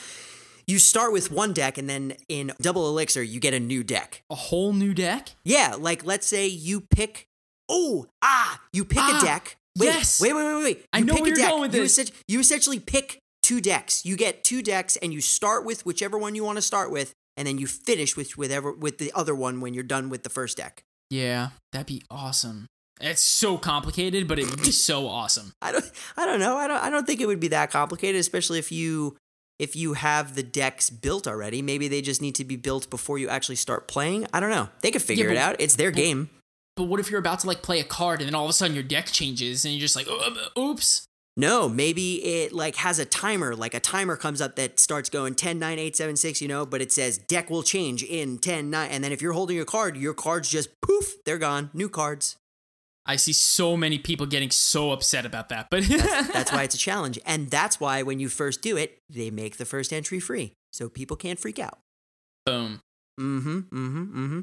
you 0.66 0.78
start 0.78 1.12
with 1.12 1.30
one 1.30 1.52
deck 1.52 1.76
and 1.78 1.90
then 1.90 2.14
in 2.28 2.52
double 2.60 2.88
elixir 2.88 3.22
you 3.22 3.38
get 3.38 3.52
a 3.54 3.60
new 3.60 3.84
deck. 3.84 4.22
A 4.30 4.34
whole 4.34 4.72
new 4.72 4.94
deck? 4.94 5.30
Yeah, 5.44 5.74
like 5.78 6.04
let's 6.06 6.26
say 6.26 6.46
you 6.46 6.80
pick 6.80 7.26
oh 7.68 8.06
ah 8.22 8.60
you 8.72 8.84
pick 8.84 8.98
Ah, 9.00 9.20
a 9.20 9.24
deck. 9.24 9.56
Wait, 9.78 9.86
yes. 9.86 10.20
wait, 10.20 10.32
wait, 10.32 10.44
wait, 10.44 10.62
wait. 10.64 10.86
I 10.92 10.98
You 10.98 11.04
know 11.04 11.14
pick 11.14 11.22
where 11.22 11.32
a 11.32 11.36
you're 11.36 11.44
deck. 11.44 11.50
going 11.50 11.60
with 11.62 11.74
you, 11.74 11.82
this. 11.82 11.98
essen- 11.98 12.14
you 12.28 12.40
essentially 12.40 12.78
pick 12.80 13.18
two 13.42 13.60
decks. 13.60 14.04
You 14.06 14.16
get 14.16 14.42
two 14.42 14.62
decks 14.62 14.96
and 14.96 15.12
you 15.12 15.20
start 15.20 15.64
with 15.66 15.84
whichever 15.84 16.16
one 16.18 16.34
you 16.34 16.44
want 16.44 16.56
to 16.56 16.62
start 16.62 16.90
with, 16.90 17.12
and 17.36 17.46
then 17.46 17.58
you 17.58 17.66
finish 17.66 18.16
with 18.16 18.38
whatever 18.38 18.72
with 18.72 18.98
the 18.98 19.12
other 19.14 19.34
one 19.34 19.60
when 19.60 19.74
you're 19.74 19.84
done 19.84 20.08
with 20.08 20.22
the 20.22 20.30
first 20.30 20.56
deck. 20.56 20.82
Yeah, 21.10 21.50
that'd 21.72 21.86
be 21.86 22.02
awesome. 22.10 22.66
It's 23.00 23.20
so 23.20 23.58
complicated, 23.58 24.26
but 24.26 24.38
it'd 24.38 24.56
be 24.62 24.70
so 24.72 25.06
awesome. 25.20 25.52
I 25.60 25.72
don't 25.72 25.84
I 26.16 26.24
don't 26.24 26.40
know. 26.40 26.56
I 26.56 26.66
don't 26.66 26.82
I 26.82 26.88
don't 26.88 27.06
think 27.06 27.20
it 27.20 27.26
would 27.26 27.40
be 27.40 27.48
that 27.48 27.70
complicated, 27.70 28.18
especially 28.18 28.58
if 28.58 28.72
you 28.72 29.16
if 29.58 29.76
you 29.76 29.92
have 29.92 30.34
the 30.34 30.42
decks 30.42 30.88
built 30.88 31.26
already. 31.26 31.60
Maybe 31.62 31.88
they 31.88 32.00
just 32.00 32.22
need 32.22 32.34
to 32.36 32.44
be 32.44 32.56
built 32.56 32.88
before 32.88 33.18
you 33.18 33.28
actually 33.28 33.56
start 33.56 33.88
playing. 33.88 34.26
I 34.32 34.40
don't 34.40 34.50
know. 34.50 34.68
They 34.80 34.90
could 34.90 35.02
figure 35.02 35.26
it 35.30 35.34
but- 35.34 35.36
out. 35.36 35.56
It's 35.58 35.76
their 35.76 35.90
but- 35.90 35.96
game. 35.96 36.30
But 36.76 36.84
what 36.84 37.00
if 37.00 37.10
you're 37.10 37.20
about 37.20 37.40
to 37.40 37.46
like 37.46 37.62
play 37.62 37.80
a 37.80 37.84
card 37.84 38.20
and 38.20 38.28
then 38.28 38.34
all 38.34 38.44
of 38.44 38.50
a 38.50 38.52
sudden 38.52 38.74
your 38.74 38.84
deck 38.84 39.06
changes 39.06 39.64
and 39.64 39.72
you're 39.72 39.80
just 39.80 39.96
like, 39.96 40.06
"Uh, 40.08 40.60
oops. 40.60 41.06
No, 41.38 41.68
maybe 41.68 42.24
it 42.24 42.52
like 42.52 42.76
has 42.76 42.98
a 42.98 43.04
timer, 43.04 43.54
like 43.54 43.74
a 43.74 43.80
timer 43.80 44.16
comes 44.16 44.40
up 44.40 44.56
that 44.56 44.80
starts 44.80 45.10
going 45.10 45.34
10 45.34 45.58
9 45.58 45.78
8 45.78 45.96
7 45.96 46.16
6, 46.16 46.40
you 46.40 46.48
know, 46.48 46.64
but 46.64 46.80
it 46.80 46.90
says 46.92 47.18
deck 47.18 47.50
will 47.50 47.62
change 47.62 48.02
in 48.02 48.38
10 48.38 48.70
9 48.70 48.90
and 48.90 49.04
then 49.04 49.12
if 49.12 49.20
you're 49.20 49.34
holding 49.34 49.60
a 49.60 49.64
card, 49.64 49.96
your 49.96 50.14
cards 50.14 50.48
just 50.48 50.70
poof, 50.80 51.22
they're 51.24 51.38
gone. 51.38 51.70
New 51.74 51.88
cards. 51.88 52.36
I 53.08 53.16
see 53.16 53.32
so 53.32 53.76
many 53.76 53.98
people 53.98 54.26
getting 54.26 54.50
so 54.50 54.90
upset 54.90 55.24
about 55.24 55.48
that, 55.50 55.68
but 55.70 55.84
That's, 55.84 56.28
that's 56.32 56.52
why 56.52 56.64
it's 56.64 56.74
a 56.74 56.78
challenge. 56.78 57.18
And 57.24 57.48
that's 57.50 57.78
why 57.78 58.02
when 58.02 58.18
you 58.18 58.28
first 58.28 58.62
do 58.62 58.76
it, 58.76 58.98
they 59.08 59.30
make 59.30 59.58
the 59.58 59.64
first 59.64 59.92
entry 59.92 60.18
free. 60.18 60.54
So 60.72 60.88
people 60.88 61.16
can't 61.16 61.38
freak 61.38 61.58
out. 61.58 61.78
boom. 62.44 62.80
Mm-hmm, 63.18 63.58
mm-hmm, 63.58 64.24
mm-hmm. 64.24 64.40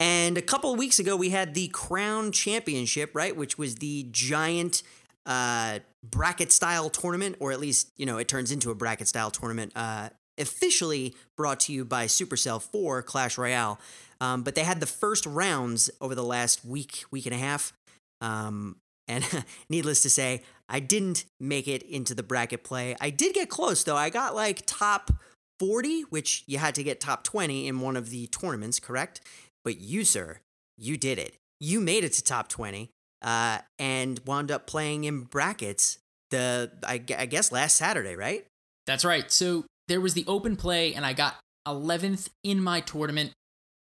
And 0.00 0.36
a 0.36 0.42
couple 0.42 0.72
of 0.72 0.78
weeks 0.78 0.98
ago, 0.98 1.16
we 1.16 1.30
had 1.30 1.54
the 1.54 1.68
Crown 1.68 2.32
Championship, 2.32 3.10
right, 3.14 3.36
which 3.36 3.56
was 3.56 3.76
the 3.76 4.06
giant 4.10 4.82
uh, 5.26 5.80
bracket-style 6.02 6.90
tournament, 6.90 7.36
or 7.38 7.52
at 7.52 7.60
least 7.60 7.90
you 7.96 8.06
know 8.06 8.18
it 8.18 8.28
turns 8.28 8.50
into 8.50 8.70
a 8.70 8.74
bracket-style 8.74 9.30
tournament. 9.30 9.72
Uh, 9.76 10.08
officially 10.38 11.14
brought 11.36 11.60
to 11.60 11.72
you 11.72 11.84
by 11.84 12.06
Supercell 12.06 12.60
for 12.60 13.02
Clash 13.02 13.38
Royale, 13.38 13.80
um, 14.20 14.42
but 14.42 14.54
they 14.54 14.64
had 14.64 14.80
the 14.80 14.86
first 14.86 15.24
rounds 15.26 15.90
over 16.00 16.14
the 16.14 16.24
last 16.24 16.64
week, 16.64 17.04
week 17.10 17.26
and 17.26 17.34
a 17.34 17.38
half. 17.38 17.72
Um, 18.20 18.76
and 19.08 19.24
needless 19.68 20.02
to 20.02 20.10
say, 20.10 20.42
I 20.68 20.80
didn't 20.80 21.24
make 21.38 21.68
it 21.68 21.82
into 21.82 22.14
the 22.14 22.22
bracket 22.22 22.64
play. 22.64 22.96
I 23.00 23.10
did 23.10 23.34
get 23.34 23.48
close 23.48 23.84
though. 23.84 23.96
I 23.96 24.10
got 24.10 24.34
like 24.34 24.62
top 24.66 25.10
40, 25.58 26.02
which 26.02 26.44
you 26.46 26.58
had 26.58 26.74
to 26.74 26.82
get 26.82 27.00
top 27.00 27.24
20 27.24 27.66
in 27.66 27.80
one 27.80 27.96
of 27.96 28.10
the 28.10 28.26
tournaments, 28.28 28.80
correct? 28.80 29.20
But 29.64 29.80
you, 29.80 30.04
sir, 30.04 30.40
you 30.76 30.96
did 30.96 31.18
it. 31.18 31.36
You 31.60 31.80
made 31.80 32.04
it 32.04 32.12
to 32.14 32.22
top 32.22 32.48
20 32.48 32.90
uh, 33.22 33.58
and 33.78 34.20
wound 34.26 34.50
up 34.50 34.66
playing 34.66 35.04
in 35.04 35.22
brackets 35.22 35.98
the, 36.30 36.70
I, 36.84 36.94
I 37.16 37.26
guess, 37.26 37.52
last 37.52 37.76
Saturday, 37.76 38.16
right? 38.16 38.44
That's 38.86 39.04
right. 39.04 39.30
So 39.30 39.64
there 39.88 40.00
was 40.00 40.14
the 40.14 40.24
open 40.26 40.56
play, 40.56 40.94
and 40.94 41.06
I 41.06 41.12
got 41.12 41.36
11th 41.66 42.28
in 42.44 42.62
my 42.62 42.80
tournament. 42.80 43.32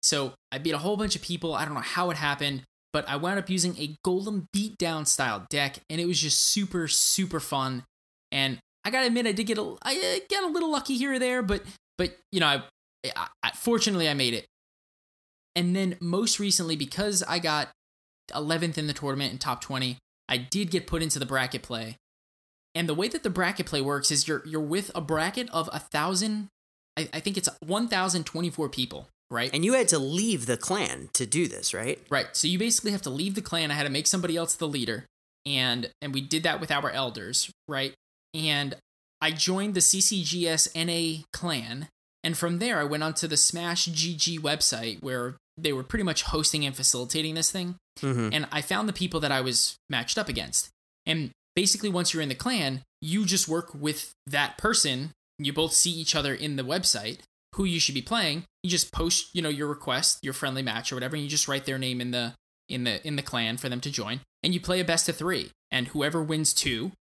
So 0.03 0.35
I 0.53 0.59
beat 0.59 0.75
a 0.75 0.79
whole 0.79 0.97
bunch 0.97 1.17
of 1.17 1.23
people. 1.23 1.55
I 1.55 1.65
don't 1.65 1.75
know 1.75 1.81
how 1.81 2.11
it 2.11 2.17
happened, 2.17 2.63
but 2.93 3.09
I 3.09 3.17
wound 3.17 3.39
up 3.39 3.51
using 3.51 3.77
a 3.79 3.97
Golem 4.07 4.47
Beatdown 4.55 5.07
style 5.07 5.47
deck, 5.51 5.81
and 5.91 6.01
it 6.01 6.07
was 6.07 6.21
just 6.21 6.41
super, 6.41 6.89
super 6.89 7.41
fun. 7.41 7.85
And 8.31 8.59
I 8.87 8.91
gotta 8.91 9.09
admit, 9.09 9.27
I 9.27 9.33
did 9.33 9.45
get 9.45 9.59
a, 9.59 9.75
I 9.83 9.97
uh, 9.97 10.25
got 10.31 10.45
a 10.45 10.53
little 10.53 10.71
lucky 10.71 10.97
here 10.97 11.15
or 11.15 11.19
there, 11.19 11.43
but, 11.43 11.63
but 11.99 12.17
you 12.33 12.41
know, 12.41 12.47
I, 12.47 12.63
I, 13.05 13.27
I 13.43 13.51
fortunately 13.51 14.09
I 14.09 14.15
made 14.15 14.33
it. 14.33 14.47
And 15.55 15.75
then 15.75 15.97
most 16.01 16.39
recently, 16.39 16.77
because 16.77 17.23
I 17.27 17.39
got 17.39 17.71
11th 18.33 18.79
in 18.79 18.87
the 18.87 18.93
tournament 18.93 19.31
and 19.31 19.41
top 19.41 19.61
20. 19.61 19.99
I 20.29 20.37
did 20.37 20.71
get 20.71 20.87
put 20.87 21.03
into 21.03 21.19
the 21.19 21.27
bracket 21.27 21.63
play. 21.63 21.97
And 22.75 22.89
the 22.89 22.95
way 22.95 23.09
that 23.09 23.23
the 23.23 23.31
bracket 23.31 23.67
play 23.67 23.81
works 23.81 24.11
is 24.11 24.29
you're 24.29 24.43
you're 24.45 24.61
with 24.61 24.91
a 24.95 25.01
bracket 25.01 25.49
of 25.51 25.71
a 25.73 25.79
thousand 25.79 26.49
I, 26.97 27.09
I 27.13 27.21
think 27.21 27.37
it's 27.37 27.49
1,024 27.61 28.69
people, 28.71 29.09
right? 29.31 29.51
And 29.53 29.65
you 29.65 29.75
had 29.75 29.89
to 29.89 29.99
leave 29.99 30.47
the 30.47 30.57
clan 30.57 31.11
to 31.13 31.27
do 31.27 31.47
this, 31.47 31.75
right? 31.75 32.01
Right. 32.11 32.27
So 32.33 32.49
you 32.49 32.59
basically 32.59 32.93
have 32.93 33.03
to 33.03 33.11
leave 33.11 33.35
the 33.35 33.43
clan. 33.43 33.71
I 33.71 33.75
had 33.75 33.85
to 33.85 33.91
make 33.91 34.07
somebody 34.07 34.37
else 34.37 34.55
the 34.55 34.69
leader. 34.69 35.05
And 35.45 35.91
and 36.03 36.13
we 36.13 36.21
did 36.21 36.43
that 36.43 36.61
with 36.61 36.73
our 36.73 36.91
elders, 36.91 37.51
right? 37.69 37.95
And 38.37 38.77
I 39.21 39.31
joined 39.31 39.75
the 39.75 39.81
CCGS 39.81 40.69
NA 40.77 41.25
clan. 41.33 41.89
And 42.23 42.37
from 42.37 42.59
there 42.59 42.79
I 42.79 42.85
went 42.85 43.03
onto 43.03 43.27
the 43.27 43.37
Smash 43.37 43.89
GG 43.89 44.41
website 44.41 45.03
where 45.03 45.37
they 45.57 45.73
were 45.73 45.83
pretty 45.83 46.05
much 46.05 46.25
hosting 46.25 46.65
and 46.67 46.77
facilitating 46.77 47.35
this 47.35 47.51
thing. 47.51 47.77
Mm-hmm. 48.01 48.29
And 48.33 48.47
I 48.53 48.61
found 48.61 48.89
the 48.89 48.93
people 48.93 49.21
that 49.21 49.33
I 49.33 49.41
was 49.41 49.77
matched 49.89 50.19
up 50.19 50.29
against. 50.29 50.69
And 51.07 51.31
basically 51.55 51.89
once 51.89 52.13
you're 52.13 52.23
in 52.23 52.29
the 52.29 52.35
clan, 52.35 52.83
you 53.01 53.25
just 53.25 53.49
work 53.49 53.75
with 53.75 54.13
that 54.27 54.59
person. 54.59 55.13
You 55.39 55.53
both 55.53 55.73
see 55.73 55.91
each 55.91 56.15
other 56.15 56.35
in 56.35 56.57
the 56.57 56.63
website 56.63 57.21
who 57.55 57.65
you 57.65 57.81
should 57.81 57.95
be 57.95 58.03
playing. 58.03 58.45
You 58.63 58.71
just 58.71 58.93
post, 58.93 59.35
you 59.35 59.41
know, 59.41 59.49
your 59.49 59.69
request, 59.69 60.19
your 60.23 60.35
friendly 60.35 60.63
match 60.63 60.93
or 60.93 60.97
whatever, 60.97 61.17
and 61.17 61.23
you 61.23 61.31
just 61.31 61.49
write 61.49 61.65
their 61.65 61.79
name 61.79 62.01
in 62.01 62.11
the 62.11 62.35
in 62.69 62.85
the 62.85 63.07
in 63.07 63.17
the 63.17 63.23
clan 63.23 63.57
for 63.57 63.69
them 63.69 63.81
to 63.81 63.91
join. 63.91 64.21
And 64.43 64.53
you 64.53 64.61
play 64.61 64.81
a 64.81 64.85
best 64.85 65.09
of 65.09 65.17
3. 65.17 65.51
And 65.71 65.89
whoever 65.89 66.23
wins 66.23 66.53
2 66.53 66.93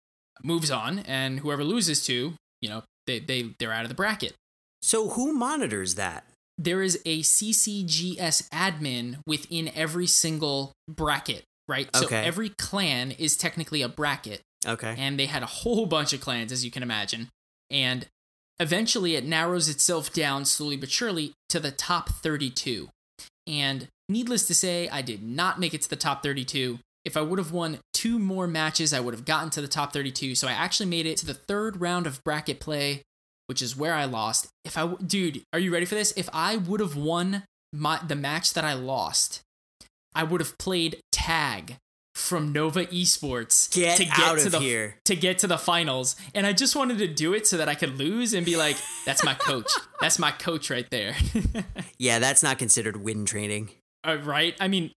moves 0.43 0.71
on 0.71 0.99
and 0.99 1.39
whoever 1.39 1.63
loses 1.63 2.05
to, 2.05 2.33
you 2.61 2.69
know, 2.69 2.83
they 3.07 3.19
they 3.19 3.53
they're 3.59 3.73
out 3.73 3.83
of 3.83 3.89
the 3.89 3.95
bracket. 3.95 4.33
So 4.81 5.09
who 5.09 5.33
monitors 5.33 5.95
that? 5.95 6.25
There 6.57 6.81
is 6.81 6.99
a 7.05 7.19
CCGS 7.21 8.49
admin 8.49 9.17
within 9.27 9.69
every 9.75 10.07
single 10.07 10.71
bracket, 10.87 11.43
right? 11.67 11.89
Okay. 11.95 12.05
So 12.07 12.15
every 12.15 12.49
clan 12.49 13.11
is 13.11 13.35
technically 13.35 13.81
a 13.81 13.89
bracket 13.89 14.41
Okay. 14.65 14.95
and 14.97 15.19
they 15.19 15.25
had 15.25 15.43
a 15.43 15.47
whole 15.47 15.85
bunch 15.85 16.13
of 16.13 16.21
clans 16.21 16.51
as 16.51 16.63
you 16.65 16.71
can 16.71 16.81
imagine 16.81 17.27
and 17.69 18.07
eventually 18.59 19.15
it 19.15 19.23
narrows 19.25 19.69
itself 19.69 20.11
down 20.13 20.43
slowly 20.45 20.75
but 20.77 20.89
surely 20.89 21.33
to 21.49 21.59
the 21.59 21.69
top 21.71 22.09
32 22.09 22.89
and 23.45 23.87
needless 24.09 24.47
to 24.47 24.55
say 24.55 24.89
i 24.89 25.01
did 25.03 25.21
not 25.21 25.59
make 25.59 25.73
it 25.75 25.81
to 25.83 25.89
the 25.89 25.95
top 25.95 26.23
32 26.23 26.79
if 27.05 27.15
i 27.15 27.21
would 27.21 27.39
have 27.39 27.51
won 27.51 27.79
two 27.93 28.19
more 28.19 28.47
matches 28.47 28.93
i 28.93 28.99
would 28.99 29.13
have 29.13 29.25
gotten 29.25 29.49
to 29.51 29.61
the 29.61 29.67
top 29.67 29.93
32 29.93 30.35
so 30.35 30.47
i 30.47 30.51
actually 30.51 30.85
made 30.87 31.05
it 31.05 31.17
to 31.17 31.25
the 31.25 31.33
third 31.33 31.79
round 31.79 32.05
of 32.07 32.23
bracket 32.23 32.59
play 32.59 33.01
which 33.47 33.61
is 33.61 33.75
where 33.77 33.93
i 33.93 34.05
lost 34.05 34.47
if 34.63 34.77
I, 34.77 34.87
dude 35.05 35.43
are 35.53 35.59
you 35.59 35.71
ready 35.71 35.85
for 35.85 35.95
this 35.95 36.13
if 36.17 36.29
i 36.33 36.57
would 36.57 36.79
have 36.79 36.95
won 36.95 37.43
my 37.73 37.99
the 38.05 38.15
match 38.15 38.53
that 38.53 38.63
i 38.65 38.73
lost 38.73 39.41
i 40.13 40.23
would 40.23 40.41
have 40.41 40.57
played 40.57 40.99
tag 41.11 41.77
from 42.15 42.53
nova 42.53 42.85
esports 42.85 43.69
Get 43.73 43.97
to 43.97 44.05
get 44.05 44.19
out 44.19 44.39
to 44.39 44.45
of 44.45 44.51
the 44.53 44.59
here. 44.59 44.95
to 45.03 45.15
get 45.17 45.39
to 45.39 45.47
the 45.47 45.57
finals. 45.57 46.15
And 46.33 46.47
I 46.47 46.53
just 46.53 46.73
wanted 46.73 46.97
to 46.99 47.07
do 47.09 47.33
it 47.33 47.45
so 47.45 47.57
that 47.57 47.67
I 47.67 47.75
could 47.75 47.97
lose 47.99 48.33
and 48.33 48.45
be 48.45 48.55
like, 48.55 48.77
that's 49.05 49.21
my 49.25 49.33
coach. 49.33 49.69
that's 49.99 50.17
my 50.17 50.31
coach 50.31 50.69
right 50.69 50.89
there. 50.91 51.13
Yeah, 51.97 52.19
that's 52.19 52.41
not 52.41 52.57
considered 52.57 52.97
win 52.97 53.25
trading. 53.25 53.69
Uh, 54.07 54.17
right? 54.23 54.55
I 54.61 54.69
mean, 54.69 54.91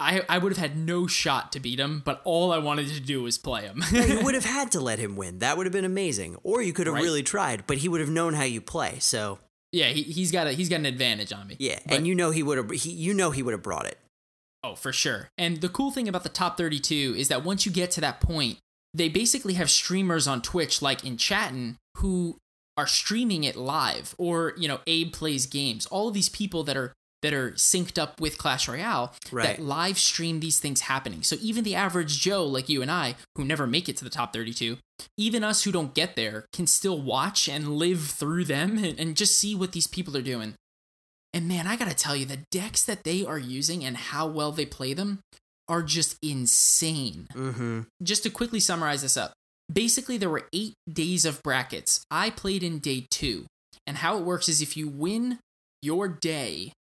I, 0.00 0.22
I 0.28 0.38
would 0.38 0.52
have 0.52 0.58
had 0.58 0.76
no 0.76 1.06
shot 1.06 1.52
to 1.52 1.60
beat 1.60 1.78
him, 1.78 2.02
but 2.04 2.20
all 2.24 2.52
I 2.52 2.58
wanted 2.58 2.88
to 2.88 3.00
do 3.00 3.22
was 3.22 3.38
play 3.38 3.62
him. 3.62 3.82
you 3.92 4.20
would 4.24 4.34
have 4.34 4.44
had 4.44 4.72
to 4.72 4.80
let 4.80 4.98
him 4.98 5.16
win. 5.16 5.38
That 5.40 5.56
would 5.56 5.66
have 5.66 5.72
been 5.72 5.84
amazing. 5.84 6.36
Or 6.42 6.62
you 6.62 6.72
could 6.72 6.86
have 6.86 6.94
Right. 6.94 7.02
really 7.04 7.22
tried, 7.22 7.66
but 7.66 7.78
he 7.78 7.88
would 7.88 8.00
have 8.00 8.10
known 8.10 8.34
how 8.34 8.44
you 8.44 8.60
play. 8.60 8.96
So 9.00 9.38
yeah, 9.72 9.86
he, 9.88 10.02
he's 10.02 10.32
got 10.32 10.46
a 10.46 10.52
he's 10.52 10.68
got 10.68 10.80
an 10.80 10.86
advantage 10.86 11.32
on 11.32 11.46
me. 11.46 11.56
yeah, 11.58 11.78
But- 11.86 11.98
and 11.98 12.06
you 12.06 12.14
know 12.14 12.30
he 12.30 12.42
would 12.42 12.58
have. 12.58 12.70
He, 12.70 12.90
you 12.90 13.14
know 13.14 13.30
he 13.30 13.42
would 13.42 13.52
have 13.52 13.62
brought 13.62 13.86
it. 13.86 13.98
Oh, 14.62 14.74
for 14.74 14.92
sure. 14.92 15.28
And 15.38 15.60
the 15.62 15.68
cool 15.70 15.90
thing 15.90 16.06
about 16.08 16.22
the 16.22 16.28
top 16.28 16.58
32 16.58 17.14
is 17.16 17.28
that 17.28 17.44
once 17.44 17.64
you 17.64 17.72
get 17.72 17.90
to 17.92 18.00
that 18.02 18.20
point, 18.20 18.58
they 18.92 19.08
basically 19.08 19.54
have 19.54 19.70
streamers 19.70 20.26
on 20.28 20.42
Twitch, 20.42 20.82
like 20.82 21.02
in 21.04 21.16
Chatin, 21.16 21.76
who 21.98 22.36
are 22.76 22.86
streaming 22.86 23.44
it 23.44 23.56
live, 23.56 24.14
or 24.18 24.52
you 24.58 24.68
know, 24.68 24.80
Abe 24.86 25.12
plays 25.12 25.46
games. 25.46 25.86
All 25.86 26.08
of 26.08 26.14
these 26.14 26.28
people 26.28 26.62
that 26.64 26.76
are 26.76 26.92
that 27.22 27.32
are 27.32 27.52
synced 27.52 27.98
up 27.98 28.20
with 28.20 28.38
Clash 28.38 28.68
Royale 28.68 29.12
Right. 29.30 29.56
that 29.56 29.62
live 29.62 29.98
stream 29.98 30.40
these 30.40 30.58
things 30.58 30.82
happening. 30.82 31.22
So 31.22 31.36
even 31.40 31.64
the 31.64 31.74
average 31.74 32.20
Joe, 32.20 32.44
like 32.44 32.68
you 32.68 32.82
and 32.82 32.90
I, 32.90 33.16
who 33.36 33.44
never 33.44 33.66
make 33.66 33.88
it 33.88 33.96
to 33.98 34.04
the 34.04 34.10
top 34.10 34.32
32, 34.32 34.78
even 35.16 35.44
us 35.44 35.64
who 35.64 35.72
don't 35.72 35.94
get 35.94 36.16
there, 36.16 36.46
can 36.52 36.66
still 36.66 37.00
watch 37.00 37.48
and 37.48 37.76
live 37.76 38.02
through 38.02 38.44
them 38.44 38.78
and, 38.82 38.98
and 38.98 39.16
just 39.16 39.36
see 39.38 39.54
what 39.54 39.72
these 39.72 39.86
people 39.86 40.16
are 40.16 40.22
doing. 40.22 40.54
And 41.32 41.46
man, 41.46 41.66
I 41.66 41.76
gotta 41.76 41.94
tell 41.94 42.16
you, 42.16 42.26
the 42.26 42.44
decks 42.50 42.84
that 42.84 43.04
they 43.04 43.24
are 43.24 43.38
using 43.38 43.84
and 43.84 43.96
how 43.96 44.26
well 44.26 44.50
they 44.52 44.66
play 44.66 44.94
them 44.94 45.20
are 45.68 45.82
just 45.82 46.16
insane. 46.22 47.28
Mm-hmm. 47.32 47.82
Just 48.02 48.24
to 48.24 48.30
quickly 48.30 48.58
summarize 48.58 49.02
this 49.02 49.16
up 49.16 49.32
basically, 49.72 50.16
there 50.16 50.30
were 50.30 50.48
eight 50.52 50.74
days 50.90 51.24
of 51.24 51.42
brackets. 51.42 52.04
I 52.10 52.30
played 52.30 52.62
in 52.62 52.78
day 52.78 53.06
two. 53.10 53.46
And 53.86 53.98
how 53.98 54.18
it 54.18 54.24
works 54.24 54.48
is 54.48 54.60
if 54.60 54.76
you 54.76 54.88
win 54.88 55.38
your 55.82 56.08
day, 56.08 56.72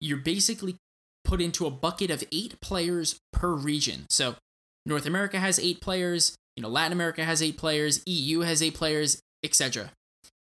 you're 0.00 0.18
basically 0.18 0.76
put 1.24 1.40
into 1.40 1.66
a 1.66 1.70
bucket 1.70 2.10
of 2.10 2.24
eight 2.32 2.60
players 2.60 3.18
per 3.32 3.52
region. 3.52 4.06
So 4.08 4.36
North 4.86 5.06
America 5.06 5.38
has 5.38 5.58
eight 5.58 5.80
players, 5.80 6.34
you 6.56 6.62
know, 6.62 6.68
Latin 6.68 6.92
America 6.92 7.24
has 7.24 7.42
eight 7.42 7.58
players, 7.58 8.02
EU 8.06 8.40
has 8.40 8.62
eight 8.62 8.74
players, 8.74 9.20
etc. 9.44 9.90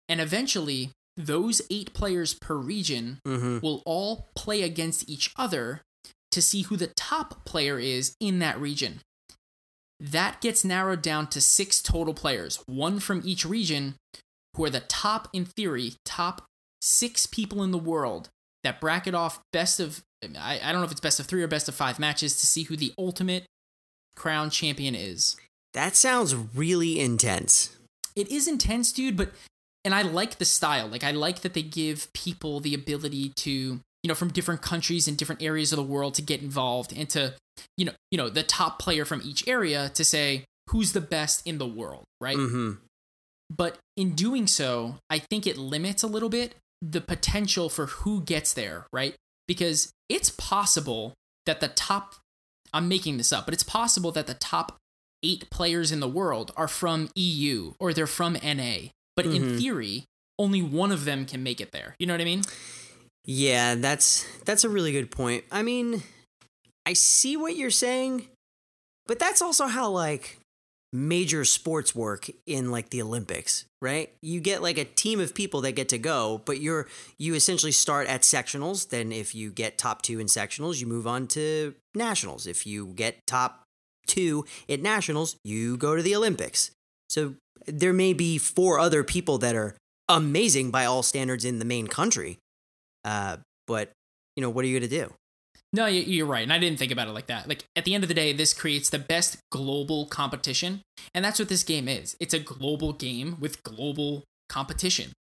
And 0.09 0.21
eventually, 0.21 0.91
those 1.17 1.61
eight 1.71 1.93
players 1.93 2.35
per 2.35 2.55
region 2.57 3.19
Mm-hmm. 3.27 3.59
will 3.61 3.83
all 3.85 4.29
play 4.35 4.63
against 4.63 5.09
each 5.09 5.33
other 5.37 5.83
to 6.33 6.41
see 6.41 6.63
who 6.63 6.77
the 6.77 6.93
top 6.97 7.45
player 7.45 7.79
is 7.79 8.15
in 8.21 8.39
that 8.39 8.59
region. 8.59 9.01
That 9.99 10.41
gets 10.41 10.65
narrowed 10.65 11.03
down 11.03 11.27
to 11.29 11.41
six 11.41 11.83
total 11.83 12.15
players, 12.15 12.63
one 12.67 13.01
from 13.01 13.21
each 13.25 13.45
region, 13.45 13.97
who 14.57 14.65
are 14.65 14.71
the 14.71 14.81
top, 14.81 15.29
in 15.33 15.45
theory, 15.45 15.95
top 16.05 16.43
six 16.81 17.27
people 17.27 17.63
in 17.63 17.71
the 17.71 17.79
world 17.79 18.31
that 18.65 18.81
bracket 18.81 19.15
off 19.15 19.41
best 19.53 19.81
of, 19.81 20.03
I, 20.39 20.61
I 20.63 20.73
don't 20.73 20.81
know 20.81 20.87
if 20.87 20.93
it's 20.93 21.01
best 21.01 21.21
of 21.21 21.27
three 21.27 21.43
or 21.43 21.49
best 21.49 21.69
of 21.69 21.75
five 21.75 21.99
matches 21.99 22.39
to 22.41 22.47
see 22.47 22.65
who 22.65 22.77
the 22.77 22.93
ultimate 22.99 23.45
crown 24.17 24.51
champion 24.51 24.95
is. 24.95 25.37
That 25.73 25.97
sounds 25.97 26.35
really 26.35 27.01
intense. 27.01 27.77
It 28.17 28.31
is 28.31 28.49
intense, 28.49 28.93
dude, 28.93 29.17
but 29.17 29.31
and 29.85 29.95
I 29.95 30.03
like 30.03 30.39
the 30.39 30.45
style. 30.45 30.89
Like 30.89 31.05
I 31.05 31.11
like 31.11 31.41
that 31.41 31.55
they 31.55 31.63
give 31.63 32.13
people 32.13 32.61
the 32.61 32.75
ability 32.75 33.33
to, 33.37 33.51
you 33.51 34.09
know, 34.09 34.15
from 34.15 34.29
different 34.29 34.63
countries 34.63 35.09
and 35.09 35.17
different 35.17 35.43
areas 35.43 35.73
of 35.73 35.77
the 35.77 35.83
world 35.83 36.15
to 36.15 36.23
get 36.23 36.43
involved 36.43 36.93
and 36.95 37.09
to, 37.11 37.35
you 37.77 37.87
know, 37.87 37.93
you 38.11 38.19
know, 38.19 38.29
the 38.29 38.43
top 38.43 38.79
player 38.79 39.05
from 39.05 39.23
each 39.25 39.47
area 39.49 39.91
to 39.95 40.05
say 40.05 40.45
who's 40.69 40.93
the 40.93 41.01
best 41.01 41.47
in 41.47 41.59
the 41.59 41.67
world, 41.67 42.05
right? 42.21 42.37
Mm-hmm. 42.37 42.73
But 43.49 43.79
in 43.97 44.15
doing 44.15 44.47
so, 44.47 44.97
I 45.09 45.19
think 45.19 45.47
it 45.47 45.57
limits 45.57 46.03
a 46.03 46.07
little 46.07 46.29
bit 46.29 46.55
the 46.83 47.01
potential 47.01 47.69
for 47.69 47.87
who 47.87 48.23
gets 48.23 48.53
there, 48.55 48.87
right? 48.93 49.15
Because 49.47 49.93
it's 50.09 50.31
possible 50.31 51.15
that 51.47 51.61
the 51.61 51.69
top, 51.69 52.15
I'm 52.73 52.89
making 52.89 53.17
this 53.17 53.33
up, 53.33 53.45
but 53.45 53.55
it's 53.55 53.63
possible 53.63 54.13
that 54.13 54.27
the 54.27 54.35
top 54.35 54.77
eight 55.23 55.51
players 55.51 55.93
in 55.93 56.01
the 56.01 56.09
world 56.09 56.53
are 56.57 56.69
from 56.69 57.11
EU 57.15 57.75
or 57.79 57.93
they're 57.93 58.07
from 58.07 58.37
NA. 58.43 58.91
But 59.17 59.27
in 59.27 59.43
Mhm. 59.43 59.59
theory, 59.59 60.05
only 60.39 60.63
one 60.63 60.91
of 60.91 61.05
them 61.05 61.27
can 61.27 61.43
make 61.43 61.61
it 61.61 61.73
there. 61.73 61.95
You 61.99 62.07
know 62.07 62.15
what 62.15 62.23
I 62.23 62.25
mean? 62.25 62.43
Yeah, 63.25 63.75
that's 63.75 64.25
that's 64.47 64.65
a 64.65 64.71
really 64.71 64.93
good 64.93 65.11
point. 65.11 65.45
I 65.53 65.63
mean, 65.63 66.03
I 66.87 66.95
see 66.95 67.37
what 67.37 67.57
you're 67.57 67.71
saying, 67.71 68.29
but 69.07 69.19
that's 69.19 69.43
also 69.43 69.67
how 69.67 69.91
like 69.91 70.39
major 70.93 71.45
sports 71.45 71.95
work 71.95 72.29
in 72.47 72.71
like 72.71 72.91
the 72.91 73.01
Olympics, 73.01 73.65
right? 73.81 74.13
You 74.23 74.41
get 74.41 74.63
like 74.63 74.79
a 74.79 74.85
team 74.85 75.21
of 75.21 75.35
people 75.35 75.61
that 75.63 75.73
get 75.73 75.89
to 75.91 75.99
go, 75.99 76.43
but 76.45 76.61
you're 76.61 76.89
you 77.19 77.35
essentially 77.35 77.73
start 77.73 78.09
at 78.09 78.23
sectionals, 78.23 78.89
then 78.89 79.13
if 79.13 79.35
you 79.35 79.51
get 79.51 79.79
top 79.79 80.03
2 80.03 80.19
in 80.19 80.27
sectionals, 80.27 80.81
you 80.81 80.87
move 80.87 81.07
on 81.07 81.27
to 81.29 81.75
nationals. 81.95 82.47
If 82.47 82.67
you 82.67 82.87
get 82.87 83.27
top 83.27 83.63
2 84.09 84.45
at 84.69 84.81
nationals, 84.81 85.37
you 85.45 85.77
go 85.77 85.95
to 85.95 86.03
the 86.03 86.17
Olympics. 86.17 86.73
So 87.09 87.35
there 87.67 87.93
may 87.93 88.13
be 88.13 88.39
four 88.39 88.81
other 88.81 89.05
people 89.05 89.39
that 89.39 89.55
are 89.55 89.77
amazing 90.09 90.71
by 90.71 90.85
all 90.85 91.03
standards 91.03 91.45
in 91.45 91.61
the 91.61 91.65
main 91.65 91.87
country. 91.87 92.39
Uh, 93.05 93.37
but 93.67 93.91
you 94.35 94.43
know, 94.43 94.51
what 94.51 94.65
are 94.65 94.69
you 94.69 94.79
going 94.79 94.91
to 94.91 94.97
do? 95.05 95.13
No, 95.73 95.87
you- 95.87 96.03
you're 96.03 96.27
right. 96.27 96.43
And 96.43 96.53
I 96.53 96.59
didn't 96.59 96.79
think 96.79 96.91
about 96.93 97.07
it 97.09 97.13
like 97.13 97.27
that. 97.27 97.49
Like, 97.49 97.65
at 97.77 97.85
the 97.85 97.95
end 97.95 98.03
of 98.03 98.09
the 98.09 98.15
day, 98.15 98.33
this 98.33 98.53
creates 98.53 98.91
the 98.91 98.99
best 98.99 99.39
global 99.53 100.07
competition. 100.07 100.83
And 101.15 101.25
that's 101.25 101.39
what 101.39 101.49
this 101.49 101.63
game 101.63 101.89
is 101.89 102.17
it's 102.21 102.35
a 102.35 102.41
global 102.41 102.93
game 102.93 103.37
with 103.41 103.63
global 103.63 104.25
competition. 104.49 105.13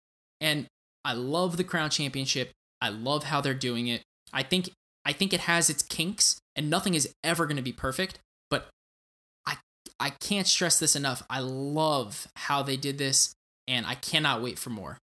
And 0.42 0.66
I 1.06 1.14
love 1.14 1.58
the 1.58 1.64
Crown 1.64 1.90
Championship. 1.90 2.52
I 2.82 2.90
love 2.90 3.26
how 3.26 3.42
they're 3.42 3.54
doing 3.54 3.88
it. 3.88 4.02
I 4.34 4.44
think. 4.44 4.70
I 5.06 5.14
think 5.14 5.34
it 5.34 5.40
has 5.42 5.70
its 5.70 5.82
kinks, 5.82 6.40
and 6.56 6.70
nothing 6.70 6.94
is 6.94 7.12
ever 7.24 7.46
going 7.46 7.56
to 7.56 7.64
be 7.64 7.72
perfect. 7.72 8.20
But 8.50 8.68
I, 9.48 9.56
I 10.00 10.12
can't 10.12 10.46
stress 10.46 10.78
this 10.78 10.96
enough. 10.96 11.24
I 11.30 11.40
love 11.40 12.28
how 12.36 12.62
they 12.62 12.76
did 12.78 12.98
this, 12.98 13.34
and 13.68 13.86
I 13.88 13.96
cannot 13.96 14.42
wait 14.42 14.60
for 14.60 14.70
more. 14.70 14.98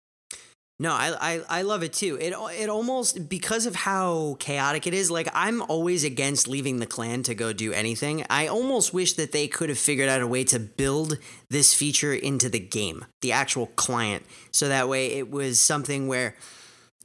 No, 0.81 0.93
I, 0.93 1.15
I 1.21 1.41
I 1.49 1.63
love 1.63 1.85
it 1.85 1.93
too. 1.93 2.19
It 2.21 2.35
it 2.59 2.69
almost 2.69 3.29
because 3.29 3.65
of 3.65 3.77
how 3.77 4.37
chaotic 4.41 4.89
it 4.89 4.95
is. 4.95 5.09
Like 5.09 5.29
I'm 5.33 5.63
always 5.63 6.03
against 6.03 6.49
leaving 6.49 6.81
the 6.81 6.87
clan 6.87 7.23
to 7.25 7.35
go 7.35 7.53
do 7.53 7.73
anything. 7.73 8.27
I 8.29 8.49
almost 8.49 8.93
wish 8.93 9.13
that 9.13 9.31
they 9.31 9.47
could 9.47 9.69
have 9.69 9.79
figured 9.79 10.09
out 10.09 10.21
a 10.21 10.27
way 10.27 10.43
to 10.45 10.59
build 10.59 11.19
this 11.49 11.73
feature 11.73 12.13
into 12.13 12.49
the 12.49 12.59
game, 12.59 13.05
the 13.23 13.31
actual 13.31 13.67
client, 13.67 14.25
so 14.51 14.69
that 14.69 14.89
way 14.89 15.13
it 15.13 15.31
was 15.31 15.61
something 15.61 16.09
where 16.09 16.35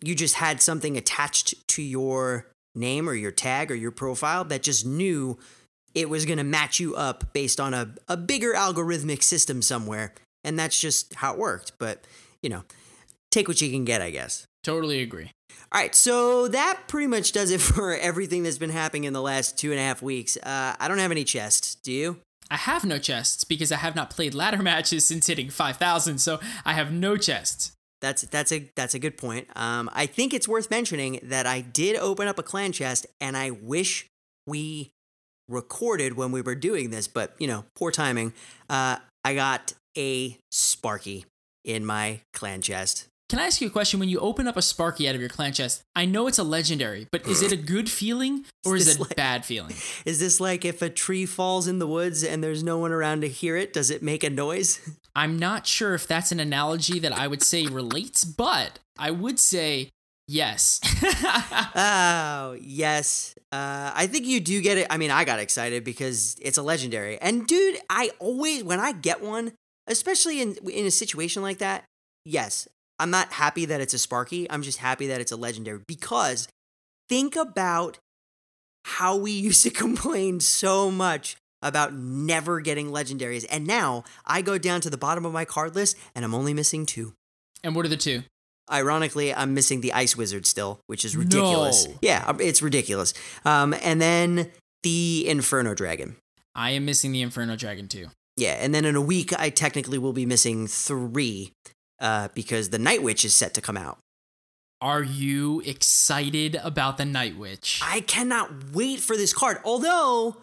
you 0.01 0.15
just 0.15 0.35
had 0.35 0.61
something 0.61 0.97
attached 0.97 1.67
to 1.67 1.83
your 1.83 2.47
name 2.73 3.07
or 3.07 3.13
your 3.13 3.31
tag 3.31 3.69
or 3.69 3.75
your 3.75 3.91
profile 3.91 4.43
that 4.45 4.63
just 4.63 4.85
knew 4.85 5.37
it 5.93 6.09
was 6.09 6.25
going 6.25 6.37
to 6.37 6.43
match 6.43 6.79
you 6.79 6.95
up 6.95 7.33
based 7.33 7.59
on 7.59 7.73
a, 7.73 7.93
a 8.07 8.15
bigger 8.15 8.53
algorithmic 8.53 9.23
system 9.23 9.61
somewhere. 9.61 10.13
And 10.43 10.57
that's 10.57 10.79
just 10.79 11.15
how 11.15 11.33
it 11.33 11.39
worked. 11.39 11.73
But, 11.79 12.05
you 12.41 12.49
know, 12.49 12.63
take 13.31 13.47
what 13.47 13.61
you 13.61 13.69
can 13.69 13.85
get, 13.85 14.01
I 14.01 14.09
guess. 14.11 14.45
Totally 14.63 15.01
agree. 15.01 15.31
All 15.71 15.79
right, 15.79 15.93
so 15.93 16.47
that 16.47 16.87
pretty 16.87 17.07
much 17.07 17.31
does 17.31 17.51
it 17.51 17.61
for 17.61 17.95
everything 17.95 18.43
that's 18.43 18.57
been 18.57 18.69
happening 18.69 19.03
in 19.05 19.13
the 19.13 19.21
last 19.21 19.57
two 19.57 19.71
and 19.71 19.79
a 19.79 19.83
half 19.83 20.01
weeks. 20.01 20.37
Uh, 20.37 20.75
I 20.79 20.87
don't 20.87 20.97
have 20.97 21.11
any 21.11 21.23
chests. 21.23 21.75
Do 21.75 21.91
you? 21.91 22.19
I 22.51 22.57
have 22.57 22.83
no 22.83 22.97
chests 22.97 23.43
because 23.43 23.71
I 23.71 23.77
have 23.77 23.95
not 23.95 24.09
played 24.09 24.33
ladder 24.33 24.57
matches 24.63 25.07
since 25.07 25.27
hitting 25.27 25.49
5,000, 25.49 26.17
so 26.17 26.39
I 26.65 26.73
have 26.73 26.91
no 26.91 27.17
chests. 27.17 27.73
That's 28.01 28.21
that's 28.21 28.53
a 28.53 28.71
that's 28.77 28.93
a 28.93 28.99
good 28.99 29.17
point. 29.17 29.49
Um, 29.57 29.89
I 29.91 30.05
think 30.05 30.33
it's 30.33 30.47
worth 30.47 30.71
mentioning 30.71 31.19
that 31.21 31.45
I 31.45 31.59
did 31.59 31.97
open 31.97 32.29
up 32.29 32.39
a 32.39 32.43
clan 32.43 32.71
chest, 32.71 33.05
and 33.19 33.35
I 33.35 33.51
wish 33.51 34.07
we 34.47 34.91
recorded 35.49 36.15
when 36.15 36.31
we 36.31 36.41
were 36.41 36.55
doing 36.55 36.91
this, 36.91 37.09
but 37.09 37.35
you 37.39 37.47
know, 37.47 37.65
poor 37.75 37.91
timing. 37.91 38.33
Uh, 38.69 38.97
I 39.25 39.35
got 39.35 39.73
a 39.97 40.37
Sparky 40.49 41.25
in 41.65 41.85
my 41.85 42.21
clan 42.33 42.61
chest. 42.61 43.07
Can 43.29 43.37
I 43.37 43.45
ask 43.45 43.61
you 43.61 43.67
a 43.67 43.69
question? 43.69 43.99
When 43.99 44.09
you 44.09 44.19
open 44.19 44.47
up 44.47 44.57
a 44.57 44.61
Sparky 44.61 45.07
out 45.07 45.13
of 45.13 45.21
your 45.21 45.29
clan 45.29 45.53
chest, 45.53 45.83
I 45.95 46.05
know 46.05 46.25
it's 46.25 46.39
a 46.39 46.43
legendary, 46.43 47.07
but 47.11 47.27
is 47.27 47.43
it 47.43 47.51
a 47.51 47.55
good 47.55 47.87
feeling 47.87 48.43
or 48.65 48.75
is, 48.75 48.87
Is 48.87 48.95
it 48.95 48.99
a 48.99 49.03
like- 49.03 49.15
bad 49.15 49.45
feeling? 49.45 49.75
Is 50.05 50.19
this 50.19 50.39
like 50.39 50.65
if 50.65 50.81
a 50.81 50.89
tree 50.89 51.27
falls 51.27 51.67
in 51.67 51.77
the 51.77 51.85
woods 51.85 52.23
and 52.23 52.43
there's 52.43 52.63
no 52.63 52.79
one 52.79 52.91
around 52.91 53.21
to 53.21 53.27
hear 53.29 53.55
it? 53.55 53.71
Does 53.71 53.91
it 53.91 54.01
make 54.01 54.23
a 54.23 54.31
noise? 54.31 54.79
I'm 55.15 55.37
not 55.37 55.67
sure 55.67 55.93
if 55.93 56.07
that's 56.07 56.31
an 56.31 56.39
analogy 56.39 56.97
that 56.99 57.11
I 57.15 57.27
would 57.27 57.43
say 57.43 57.67
relates, 57.67 58.23
but 58.23 58.79
I 58.97 59.11
would 59.11 59.39
say 59.39 59.89
yes. 60.27 60.79
Oh, 61.75 62.57
yes. 62.59 63.35
Uh, 63.51 63.91
I 63.93 64.07
think 64.07 64.25
you 64.25 64.39
do 64.39 64.59
get 64.61 64.77
it. 64.79 64.87
I 64.89 64.97
mean, 64.97 65.11
I 65.11 65.23
got 65.23 65.39
excited 65.39 65.83
because 65.83 66.35
it's 66.41 66.57
a 66.57 66.63
legendary. 66.63 67.17
And 67.19 67.45
dude, 67.45 67.77
I 67.89 68.11
always 68.19 68.63
when 68.63 68.79
I 68.79 68.91
get 68.91 69.21
one, 69.21 69.53
especially 69.87 70.41
in 70.41 70.55
in 70.67 70.85
a 70.87 70.91
situation 70.91 71.41
like 71.43 71.59
that, 71.59 71.85
yes, 72.25 72.67
I'm 72.99 73.09
not 73.09 73.31
happy 73.33 73.65
that 73.65 73.81
it's 73.81 73.93
a 73.93 73.99
Sparky. 73.99 74.49
I'm 74.51 74.61
just 74.61 74.79
happy 74.79 75.07
that 75.07 75.21
it's 75.21 75.31
a 75.31 75.37
legendary 75.37 75.79
because 75.87 76.47
think 77.07 77.35
about 77.35 77.97
how 78.85 79.15
we 79.15 79.31
used 79.49 79.63
to 79.63 79.69
complain 79.69 80.39
so 80.39 80.91
much 80.91 81.37
about 81.61 81.93
never 81.93 82.61
getting 82.61 82.89
legendaries. 82.89 83.45
And 83.49 83.67
now 83.67 84.03
I 84.25 84.41
go 84.41 84.57
down 84.57 84.81
to 84.81 84.89
the 84.89 84.97
bottom 84.97 85.25
of 85.25 85.33
my 85.33 85.45
card 85.45 85.75
list 85.75 85.97
and 86.15 86.23
I'm 86.23 86.33
only 86.33 86.53
missing 86.53 86.85
two. 86.85 87.13
and 87.63 87.75
what 87.75 87.85
are 87.85 87.89
the 87.89 87.97
two? 87.97 88.23
Ironically, 88.71 89.33
I'm 89.33 89.55
missing 89.55 89.81
the 89.81 89.93
Ice 89.93 90.15
Wizard 90.15 90.45
still, 90.45 90.79
which 90.85 91.03
is 91.03 91.17
ridiculous. 91.17 91.87
No. 91.87 91.93
Yeah, 92.03 92.23
um, 92.27 92.39
it's 92.39 92.61
ridiculous. 92.61 93.15
Um, 93.43 93.73
and 93.81 93.99
then 93.99 94.51
the 94.83 95.25
Inferno 95.27 95.73
Dragon. 95.73 96.17
I 96.53 96.71
am 96.71 96.85
missing 96.85 97.11
the 97.11 97.23
Inferno 97.23 97.55
Dragon 97.55 97.87
too. 97.87 98.09
Yeah, 98.37 98.51
and 98.59 98.73
then 98.73 98.85
in 98.85 98.95
a 98.95 99.01
week, 99.01 99.37
I 99.37 99.49
technically 99.49 99.97
will 99.97 100.13
be 100.13 100.25
missing 100.25 100.67
three 100.67 101.51
uh, 101.99 102.29
because 102.33 102.69
the 102.69 102.79
Night 102.79 103.03
Witch 103.03 103.23
is 103.25 103.33
set 103.33 103.53
to 103.55 103.61
come 103.61 103.77
out. 103.77 103.97
Are 104.81 105.03
you 105.03 105.61
excited 105.65 106.55
about 106.63 106.97
the 106.97 107.05
Night 107.05 107.37
Witch? 107.37 107.81
I 107.83 107.99
cannot 108.01 108.73
wait 108.73 108.99
for 109.01 109.17
this 109.17 109.33
card. 109.33 109.57
Although, 109.65 110.37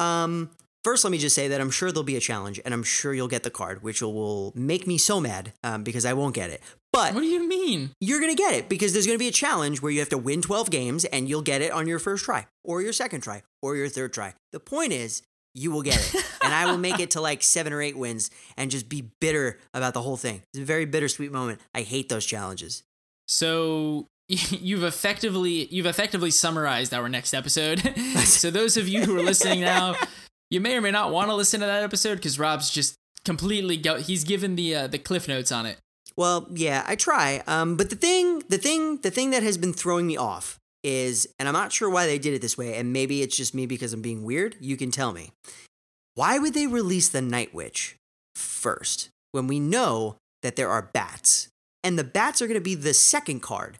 um, 0.00 0.48
first, 0.84 1.04
let 1.04 1.10
me 1.10 1.18
just 1.18 1.34
say 1.34 1.48
that 1.48 1.60
I'm 1.60 1.70
sure 1.70 1.92
there'll 1.92 2.02
be 2.02 2.16
a 2.16 2.20
challenge, 2.20 2.58
and 2.64 2.72
I'm 2.72 2.82
sure 2.82 3.12
you'll 3.12 3.28
get 3.28 3.42
the 3.42 3.50
card, 3.50 3.82
which 3.82 4.00
will, 4.00 4.52
make 4.56 4.86
me 4.86 4.96
so 4.96 5.20
mad 5.20 5.52
um, 5.62 5.82
because 5.84 6.06
I 6.06 6.14
won't 6.14 6.34
get 6.34 6.48
it. 6.48 6.62
But 6.92 7.12
What 7.12 7.20
do 7.20 7.26
you 7.26 7.46
mean? 7.46 7.90
you're 8.00 8.20
going 8.20 8.34
to 8.34 8.40
get 8.40 8.54
it 8.54 8.68
because 8.70 8.92
there's 8.94 9.06
going 9.06 9.18
to 9.18 9.22
be 9.22 9.28
a 9.28 9.32
challenge 9.32 9.82
where 9.82 9.92
you 9.92 9.98
have 9.98 10.08
to 10.10 10.18
win 10.18 10.40
12 10.40 10.70
games 10.70 11.04
and 11.06 11.28
you'll 11.28 11.42
get 11.42 11.60
it 11.60 11.72
on 11.72 11.86
your 11.86 11.98
first 11.98 12.24
try 12.24 12.46
or 12.62 12.80
your 12.80 12.92
second 12.92 13.20
try 13.20 13.42
or 13.60 13.74
your 13.76 13.88
third 13.88 14.12
try. 14.14 14.32
The 14.52 14.60
point 14.60 14.92
is, 14.92 15.22
you 15.54 15.70
will 15.70 15.82
get 15.82 15.96
it. 15.96 16.24
and 16.42 16.52
I 16.52 16.66
will 16.66 16.78
make 16.78 16.98
it 16.98 17.12
to 17.12 17.20
like 17.20 17.42
seven 17.42 17.72
or 17.72 17.80
eight 17.80 17.96
wins 17.96 18.30
and 18.56 18.70
just 18.70 18.88
be 18.88 19.10
bitter 19.20 19.58
about 19.72 19.94
the 19.94 20.02
whole 20.02 20.16
thing. 20.16 20.42
It's 20.52 20.60
a 20.60 20.64
very 20.64 20.84
bittersweet 20.84 21.32
moment. 21.32 21.60
I 21.74 21.82
hate 21.82 22.08
those 22.08 22.26
challenges. 22.26 22.82
So 23.26 24.08
you've 24.28 24.84
effectively 24.84 25.66
you've 25.66 25.86
effectively 25.86 26.30
summarized 26.30 26.92
our 26.92 27.08
next 27.08 27.34
episode. 27.34 27.80
so 28.24 28.50
those 28.50 28.76
of 28.76 28.88
you 28.88 29.02
who 29.02 29.16
are 29.18 29.22
listening 29.22 29.60
now, 29.60 29.96
you 30.50 30.60
may 30.60 30.76
or 30.76 30.80
may 30.80 30.90
not 30.90 31.12
want 31.12 31.28
to 31.28 31.34
listen 31.34 31.60
to 31.60 31.66
that 31.66 31.82
episode 31.82 32.16
because 32.16 32.38
Rob's 32.38 32.70
just 32.70 32.96
completely 33.24 33.76
go. 33.76 33.96
He's 33.96 34.24
given 34.24 34.56
the 34.56 34.74
uh, 34.74 34.86
the 34.86 34.98
cliff 34.98 35.28
notes 35.28 35.52
on 35.52 35.66
it. 35.66 35.78
Well, 36.16 36.46
yeah, 36.52 36.84
I 36.86 36.94
try. 36.94 37.42
Um, 37.46 37.76
but 37.76 37.90
the 37.90 37.96
thing, 37.96 38.42
the 38.48 38.58
thing, 38.58 38.98
the 38.98 39.10
thing 39.10 39.30
that 39.30 39.42
has 39.42 39.58
been 39.58 39.72
throwing 39.72 40.06
me 40.06 40.16
off 40.16 40.60
is, 40.84 41.26
and 41.38 41.48
I'm 41.48 41.54
not 41.54 41.72
sure 41.72 41.90
why 41.90 42.06
they 42.06 42.18
did 42.18 42.34
it 42.34 42.42
this 42.42 42.56
way, 42.56 42.76
and 42.76 42.92
maybe 42.92 43.22
it's 43.22 43.36
just 43.36 43.54
me 43.54 43.66
because 43.66 43.92
I'm 43.92 44.02
being 44.02 44.22
weird. 44.22 44.56
You 44.60 44.76
can 44.76 44.90
tell 44.90 45.12
me. 45.12 45.32
Why 46.14 46.38
would 46.38 46.54
they 46.54 46.68
release 46.68 47.08
the 47.08 47.22
Night 47.22 47.52
Witch 47.52 47.96
first 48.36 49.08
when 49.32 49.48
we 49.48 49.58
know 49.58 50.16
that 50.42 50.54
there 50.54 50.70
are 50.70 50.90
bats? 50.92 51.48
And 51.82 51.98
the 51.98 52.04
bats 52.04 52.40
are 52.40 52.46
going 52.46 52.60
to 52.60 52.64
be 52.64 52.76
the 52.76 52.94
second 52.94 53.40
card. 53.40 53.78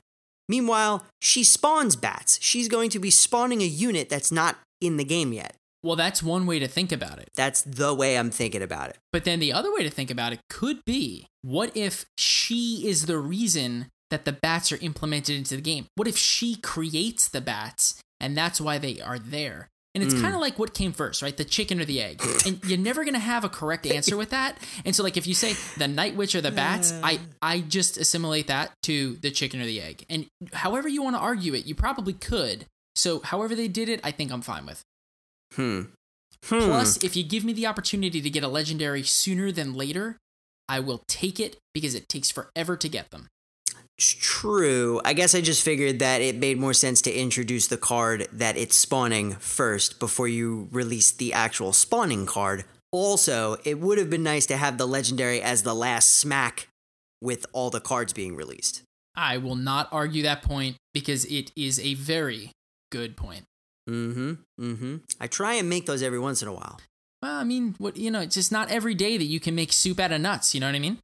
Meanwhile, 0.49 1.05
she 1.23 1.45
spawns 1.45 1.97
bats. 1.97 2.39
She's 2.43 2.69
going 2.69 2.91
to 2.91 2.99
be 2.99 3.11
spawning 3.11 3.63
a 3.63 3.67
unit 3.67 4.09
that's 4.09 4.33
not 4.33 4.57
in 4.81 4.97
the 4.97 5.05
game 5.05 5.33
yet. 5.33 5.55
Well, 5.83 5.97
that's 5.97 6.23
one 6.23 6.47
way 6.47 6.59
to 6.59 6.67
think 6.67 6.93
about 6.93 7.19
it. 7.19 7.29
That's 7.37 7.63
the 7.63 7.95
way 7.95 8.17
I'm 8.19 8.31
thinking 8.31 8.63
about 8.63 8.91
it. 8.91 8.99
But 9.13 9.25
then 9.25 9.39
the 9.39 9.53
other 9.53 9.73
way 9.73 9.83
to 9.83 9.91
think 9.91 10.11
about 10.11 10.33
it 10.33 10.41
could 10.49 10.85
be 10.85 11.27
what 11.43 11.77
if 11.77 12.07
she 12.17 12.85
is 12.87 13.05
the 13.07 13.19
reason 13.19 13.87
that 14.11 14.25
the 14.25 14.33
bats 14.33 14.71
are 14.73 14.79
implemented 14.79 15.37
into 15.37 15.57
the 15.57 15.63
game? 15.63 15.87
What 15.95 16.09
if 16.09 16.17
she 16.17 16.57
creates 16.57 17.29
the 17.29 17.41
bats 17.41 18.01
and 18.21 18.37
that's 18.37 18.61
why 18.61 18.79
they 18.79 19.01
are 19.01 19.19
there? 19.19 19.69
And 19.97 20.03
it's 20.03 20.13
Mm. 20.15 20.23
kind 20.23 20.35
of 20.35 20.41
like 20.41 20.59
what 20.59 20.75
came 20.75 20.93
first, 20.93 21.23
right? 21.23 21.37
The 21.37 21.45
chicken 21.45 21.81
or 21.81 21.85
the 21.85 22.01
egg. 22.03 22.21
And 22.47 22.61
you're 22.65 22.77
never 22.79 23.05
going 23.05 23.15
to 23.15 23.21
have 23.21 23.45
a 23.45 23.49
correct 23.49 23.87
answer 23.87 24.17
with 24.17 24.31
that. 24.31 24.59
And 24.85 24.95
so 24.95 25.03
like 25.05 25.17
if 25.17 25.27
you 25.27 25.35
say 25.35 25.55
the 25.79 25.87
night 25.87 26.17
witch 26.17 26.35
or 26.35 26.41
the 26.41 26.51
bats, 26.51 26.93
I 27.03 27.21
I 27.41 27.61
just 27.61 27.97
assimilate 27.97 28.49
that 28.49 28.73
to 28.85 29.15
the 29.23 29.31
chicken 29.31 29.61
or 29.61 29.67
the 29.67 29.81
egg. 29.81 30.05
And 30.11 30.27
however 30.53 30.89
you 30.89 31.03
want 31.03 31.15
to 31.17 31.21
argue 31.21 31.55
it, 31.55 31.67
you 31.67 31.75
probably 31.77 32.13
could. 32.13 32.67
So 32.97 33.21
however 33.21 33.55
they 33.55 33.69
did 33.69 33.89
it, 33.89 34.01
I 34.03 34.11
think 34.11 34.33
I'm 34.33 34.43
fine 34.43 34.67
with. 34.67 34.83
Hmm. 35.55 35.83
Hmm. 36.45 36.59
Plus, 36.59 37.03
if 37.03 37.15
you 37.17 37.23
give 37.23 37.45
me 37.45 37.53
the 37.53 37.67
opportunity 37.67 38.21
to 38.21 38.31
get 38.31 38.43
a 38.45 38.49
legendary 38.49 39.03
sooner 39.03 39.51
than 39.53 39.75
later, 39.75 40.19
I 40.69 40.81
will 40.81 41.03
take 41.09 41.39
it 41.41 41.57
because 41.73 41.95
it 41.95 42.09
takes 42.09 42.31
forever 42.31 42.77
to 42.77 42.89
get 42.89 43.11
them. 43.11 43.29
It's 43.97 44.13
true. 44.13 45.01
I 45.05 45.13
guess 45.13 45.35
I 45.35 45.41
just 45.41 45.63
figured 45.63 46.01
that 46.01 46.21
it 46.21 46.37
made 46.37 46.59
more 46.59 46.75
sense 46.75 47.01
to 47.03 47.13
introduce 47.13 47.69
the 47.69 47.77
card 47.77 48.27
that 48.33 48.57
it's 48.57 48.77
spawning 48.77 49.35
first 49.35 50.01
before 50.01 50.27
you 50.27 50.69
release 50.73 51.13
the 51.13 51.33
actual 51.33 51.73
spawning 51.73 52.27
card. 52.27 52.65
Also, 52.91 53.57
it 53.65 53.79
would 53.79 53.99
have 53.99 54.11
been 54.11 54.23
nice 54.23 54.47
to 54.47 54.57
have 54.57 54.79
the 54.79 54.87
legendary 54.87 55.41
as 55.41 55.63
the 55.63 55.75
last 55.75 56.17
smack 56.17 56.69
with 57.21 57.47
all 57.53 57.71
the 57.71 57.81
cards 57.81 58.13
being 58.13 58.37
released. 58.37 58.83
I 59.17 59.39
will 59.39 59.57
not 59.57 59.89
argue 59.93 60.25
that 60.25 60.43
point 60.43 60.77
because 60.93 61.25
it 61.27 61.53
is 61.57 61.79
a 61.79 61.95
very 61.95 62.51
good 62.91 63.17
point. 63.17 63.45
Mm-hmm. 63.89 64.33
Mm-hmm. 64.61 64.97
I 65.21 65.27
try 65.27 65.55
and 65.55 65.69
make 65.69 65.87
those 65.87 66.03
every 66.03 66.19
once 66.19 66.43
in 66.43 66.49
a 66.49 66.53
while. 66.53 66.81
Well, 67.23 67.37
I 67.37 67.45
mean, 67.45 67.75
what 67.79 67.97
you 67.97 68.11
know, 68.11 68.21
it's 68.21 68.35
just 68.35 68.53
not 68.53 68.71
every 68.71 68.95
day 68.95 69.17
that 69.17 69.25
you 69.25 69.41
can 69.41 69.55
make 69.55 69.73
soup 69.73 70.01
out 70.01 70.13
of 70.13 70.21
nuts. 70.21 70.55
You 70.55 70.61
know 70.61 70.67
what 70.67 70.75
I 70.75 70.79
mean? 70.79 70.99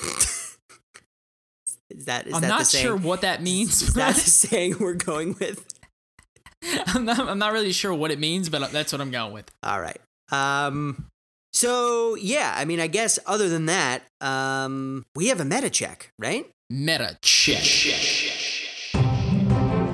Is 1.96 2.06
that 2.06 2.26
is 2.26 2.34
I'm 2.34 2.42
that 2.42 2.48
not 2.48 2.66
sure 2.66 2.96
what 2.96 3.22
that 3.22 3.42
means. 3.42 3.82
Is 3.82 3.94
that 3.94 4.14
the 4.14 4.20
saying 4.30 4.76
we're 4.78 4.94
going 4.94 5.36
with? 5.38 5.64
I'm 6.86 7.04
not. 7.04 7.20
I'm 7.20 7.38
not 7.38 7.52
really 7.52 7.72
sure 7.72 7.92
what 7.92 8.10
it 8.10 8.18
means, 8.18 8.48
but 8.48 8.70
that's 8.72 8.92
what 8.92 9.00
I'm 9.00 9.10
going 9.10 9.32
with. 9.32 9.50
All 9.62 9.80
right. 9.80 9.98
Um. 10.30 11.06
So 11.52 12.14
yeah, 12.14 12.54
I 12.56 12.64
mean, 12.64 12.80
I 12.80 12.86
guess 12.86 13.18
other 13.26 13.48
than 13.48 13.66
that, 13.66 14.02
um, 14.20 15.04
we 15.14 15.28
have 15.28 15.40
a 15.40 15.44
meta 15.44 15.70
check, 15.70 16.10
right? 16.18 16.46
Meta 16.70 17.18
check. 17.22 17.62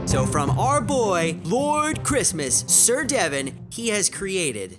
So 0.07 0.25
from 0.25 0.51
our 0.59 0.81
boy 0.81 1.39
Lloyd 1.45 2.05
Christmas, 2.05 2.64
Sir 2.66 3.05
Devon, 3.05 3.66
he 3.70 3.89
has 3.89 4.09
created 4.09 4.79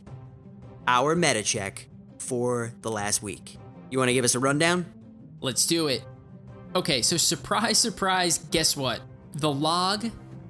our 0.87 1.15
meta 1.15 1.43
check 1.43 1.87
for 2.17 2.73
the 2.81 2.89
last 2.89 3.21
week. 3.21 3.57
You 3.91 3.97
want 3.97 4.09
to 4.09 4.13
give 4.13 4.25
us 4.25 4.35
a 4.35 4.39
rundown? 4.39 4.85
Let's 5.41 5.65
do 5.67 5.87
it. 5.87 6.03
Okay, 6.75 7.01
so 7.01 7.17
surprise, 7.17 7.77
surprise, 7.79 8.37
guess 8.51 8.77
what? 8.77 9.01
The 9.33 9.51
log 9.51 10.05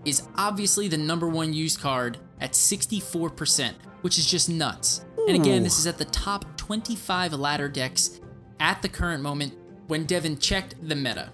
is 0.05 0.27
obviously 0.35 0.87
the 0.87 0.97
number 0.97 1.27
one 1.27 1.53
used 1.53 1.79
card 1.79 2.17
at 2.41 2.53
64%, 2.53 3.73
which 4.01 4.17
is 4.17 4.25
just 4.25 4.49
nuts. 4.49 5.05
And 5.27 5.35
again, 5.35 5.63
this 5.63 5.79
is 5.79 5.87
at 5.87 5.97
the 5.97 6.05
top 6.05 6.57
25 6.57 7.33
ladder 7.33 7.69
decks 7.69 8.19
at 8.59 8.81
the 8.81 8.89
current 8.89 9.23
moment 9.23 9.53
when 9.87 10.05
Devin 10.05 10.39
checked 10.39 10.75
the 10.87 10.95
meta. 10.95 11.31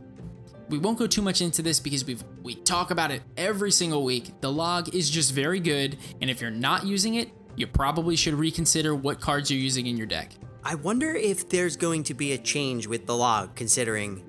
we 0.70 0.78
won't 0.78 0.98
go 0.98 1.08
too 1.08 1.22
much 1.22 1.42
into 1.42 1.62
this 1.62 1.80
because 1.80 2.06
we've 2.06 2.24
we 2.44 2.56
talk 2.56 2.92
about 2.92 3.12
it 3.12 3.22
every 3.38 3.72
single 3.72 4.04
week. 4.04 4.40
The 4.42 4.52
log 4.52 4.94
is 4.94 5.10
just 5.10 5.34
very 5.34 5.60
good, 5.60 5.98
and 6.22 6.30
if 6.30 6.42
you're 6.42 6.52
not 6.52 6.86
using 6.86 7.16
it, 7.16 7.30
you 7.56 7.68
probably 7.68 8.16
should 8.16 8.34
reconsider 8.34 8.94
what 8.96 9.20
cards 9.20 9.50
you're 9.50 9.60
using 9.60 9.88
in 9.88 9.98
your 9.98 10.08
deck. 10.08 10.32
I 10.64 10.76
wonder 10.76 11.14
if 11.14 11.50
there's 11.50 11.76
going 11.76 12.04
to 12.04 12.14
be 12.14 12.34
a 12.34 12.38
change 12.38 12.88
with 12.88 13.06
the 13.06 13.16
log, 13.16 13.56
considering 13.56 14.24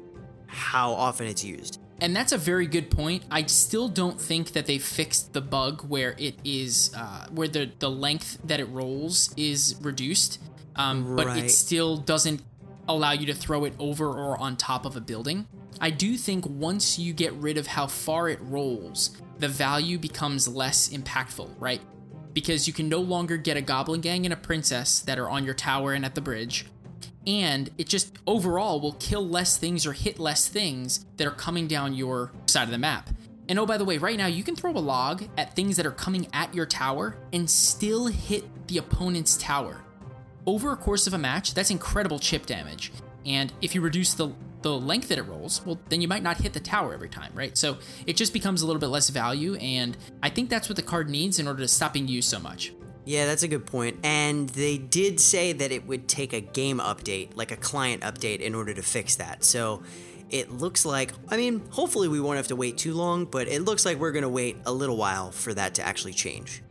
how 0.57 0.93
often 0.93 1.27
it's 1.27 1.45
used. 1.45 1.81
And 2.01 2.15
that's 2.15 2.33
a 2.33 2.39
very 2.39 2.67
good 2.67 2.91
point. 2.91 3.25
I 3.31 3.45
still 3.47 3.89
don't 3.89 4.21
think 4.21 4.53
that 4.53 4.67
they 4.67 4.79
fixed 4.79 5.33
the 5.33 5.41
bug 5.41 5.89
where 5.89 6.15
it 6.19 6.39
is, 6.45 6.93
uh, 6.95 7.27
where 7.31 7.49
the 7.49 7.71
the 7.79 7.91
length 7.91 8.39
that 8.45 8.61
it 8.61 8.67
rolls 8.67 9.33
is 9.37 9.77
reduced, 9.81 10.39
um, 10.75 11.17
but 11.17 11.39
it 11.39 11.51
still 11.51 11.97
doesn't 11.97 12.43
allow 12.89 13.13
you 13.13 13.27
to 13.27 13.35
throw 13.35 13.65
it 13.65 13.75
over 13.79 14.09
or 14.09 14.39
on 14.39 14.57
top 14.57 14.85
of 14.85 14.95
a 14.97 15.01
building. 15.01 15.47
I 15.81 15.91
do 15.91 16.17
think 16.17 16.47
once 16.47 16.99
you 16.99 17.13
get 17.13 17.33
rid 17.35 17.59
of 17.59 17.67
how 17.67 17.87
far 17.87 18.29
it 18.29 18.39
rolls, 18.43 19.17
the 19.39 19.49
value 19.49 19.99
becomes 19.99 20.49
less 20.49 20.89
impactful, 20.89 21.51
right? 21.59 21.81
Because 22.33 22.67
you 22.67 22.73
can 22.73 22.89
no 22.89 23.01
longer 23.01 23.37
get 23.37 23.57
a 23.57 23.63
goblin 23.63 24.01
gang 24.01 24.27
and 24.27 24.33
a 24.33 24.37
princess 24.37 25.01
that 25.01 25.19
are 25.19 25.29
on 25.29 25.45
your 25.45 25.55
tower 25.55 25.93
and 25.93 26.05
at 26.05 26.15
the 26.15 26.21
bridge 26.21 26.67
and 27.27 27.71
it 27.79 27.89
just 27.89 28.17
overall 28.27 28.81
will 28.81 28.95
kill 28.95 29.27
less 29.27 29.57
things 29.57 29.87
or 29.87 29.93
hit 29.93 30.19
less 30.19 30.49
things 30.49 31.05
that 31.17 31.27
are 31.27 31.33
coming 31.33 31.67
down 31.67 31.95
your 31.95 32.33
side 32.47 32.65
of 32.65 32.71
the 32.71 32.79
map. 32.79 33.11
And 33.49 33.59
oh, 33.59 33.67
by 33.67 33.77
the 33.77 33.85
way, 33.85 33.99
right 33.99 34.19
now 34.19 34.27
you 34.27 34.43
can 34.43 34.57
throw 34.57 34.73
a 34.73 34.79
log 34.79 35.25
at 35.37 35.55
things 35.55 35.77
that 35.77 35.87
are 35.87 35.93
coming 35.93 36.27
at 36.33 36.55
your 36.55 36.67
tower 36.67 37.17
and 37.33 37.49
still 37.49 38.07
hit 38.07 38.45
the 38.69 38.79
opponent's 38.79 39.37
tower. 39.37 39.83
Over 40.47 40.73
a 40.73 40.77
course 40.77 41.07
of 41.07 41.15
a 41.15 41.19
match, 41.19 41.55
that's 41.55 41.71
incredible 41.71 42.19
chip 42.19 42.47
damage. 42.47 42.93
And 43.25 43.53
if 43.61 43.75
you 43.75 43.81
reduce 43.81 44.15
the 44.15 44.33
the 44.63 44.73
length 44.73 45.09
that 45.09 45.19
it 45.19 45.23
rolls, 45.23 45.65
well, 45.65 45.79
then 45.91 46.01
you 46.01 46.09
might 46.09 46.25
not 46.25 46.39
hit 46.39 46.53
the 46.53 46.59
tower 46.59 46.93
every 46.93 47.09
time, 47.09 47.31
right? 47.35 47.57
So 47.57 47.77
it 48.05 48.17
just 48.17 48.33
becomes 48.33 48.63
a 48.63 48.67
little 48.67 48.81
bit 48.81 48.89
less 48.89 49.11
value, 49.11 49.55
and 49.57 49.97
I 50.25 50.29
think 50.29 50.51
that's 50.51 50.69
what 50.69 50.75
the 50.75 50.83
card 50.83 51.09
needs 51.09 51.39
in 51.39 51.47
order 51.47 51.61
to 51.61 51.69
stop 51.69 51.93
being 51.93 52.09
used 52.09 52.29
so 52.29 52.41
much. 52.41 52.73
Yeah, 53.07 53.25
that's 53.25 53.45
a 53.45 53.49
good 53.49 53.65
point. 53.65 54.01
And 54.03 54.49
they 54.51 54.79
did 54.79 55.21
say 55.21 55.53
that 55.53 55.71
it 55.71 55.87
would 55.87 56.09
take 56.09 56.33
a 56.33 56.41
game 56.41 56.81
update, 56.81 57.37
like 57.37 57.53
a 57.53 57.57
client 57.57 58.03
update, 58.03 58.41
in 58.41 58.55
order 58.55 58.75
to 58.75 58.83
fix 58.83 59.15
that. 59.17 59.45
So 59.45 59.85
it 60.29 60.51
looks 60.51 60.85
like, 60.85 61.13
I 61.29 61.37
mean, 61.37 61.63
hopefully 61.71 62.09
we 62.09 62.21
won't 62.21 62.37
have 62.37 62.49
to 62.49 62.57
wait 62.57 62.77
too 62.77 62.95
long, 62.95 63.25
but 63.25 63.47
it 63.47 63.63
looks 63.63 63.87
like 63.87 63.99
we're 63.99 64.11
going 64.11 64.23
to 64.23 64.29
wait 64.29 64.57
a 64.67 64.73
little 64.73 64.97
while 64.97 65.31
for 65.31 65.55
that 65.55 65.75
to 65.77 65.87
actually 65.87 66.15
change. 66.15 66.63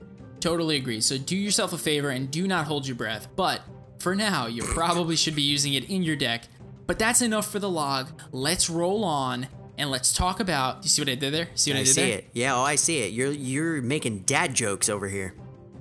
Totally 0.41 0.75
agree. 0.75 0.99
So 0.99 1.17
do 1.17 1.37
yourself 1.37 1.71
a 1.71 1.77
favor 1.77 2.09
and 2.09 2.29
do 2.29 2.47
not 2.47 2.65
hold 2.65 2.85
your 2.85 2.97
breath. 2.97 3.29
But 3.37 3.61
for 3.99 4.13
now, 4.13 4.47
you 4.47 4.61
probably 4.73 5.15
should 5.15 5.35
be 5.35 5.41
using 5.41 5.73
it 5.73 5.89
in 5.89 6.03
your 6.03 6.17
deck. 6.17 6.49
But 6.85 6.99
that's 6.99 7.21
enough 7.21 7.49
for 7.49 7.59
the 7.59 7.69
log. 7.69 8.09
Let's 8.33 8.69
roll 8.69 9.05
on 9.05 9.47
and 9.77 9.89
let's 9.89 10.13
talk 10.13 10.41
about. 10.41 10.83
You 10.83 10.89
see 10.89 11.01
what 11.01 11.09
I 11.09 11.15
did 11.15 11.33
there? 11.33 11.47
See 11.55 11.71
what 11.71 11.77
I, 11.77 11.79
I 11.79 11.83
did 11.83 11.93
see 11.93 12.01
there? 12.01 12.17
it. 12.19 12.29
Yeah, 12.33 12.57
oh, 12.57 12.61
I 12.61 12.75
see 12.75 12.99
it. 12.99 13.11
You're 13.11 13.31
you're 13.31 13.81
making 13.81 14.19
dad 14.19 14.53
jokes 14.53 14.89
over 14.89 15.07
here. 15.07 15.33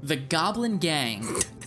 The 0.04 0.16
Goblin 0.16 0.76
Gang 0.76 1.26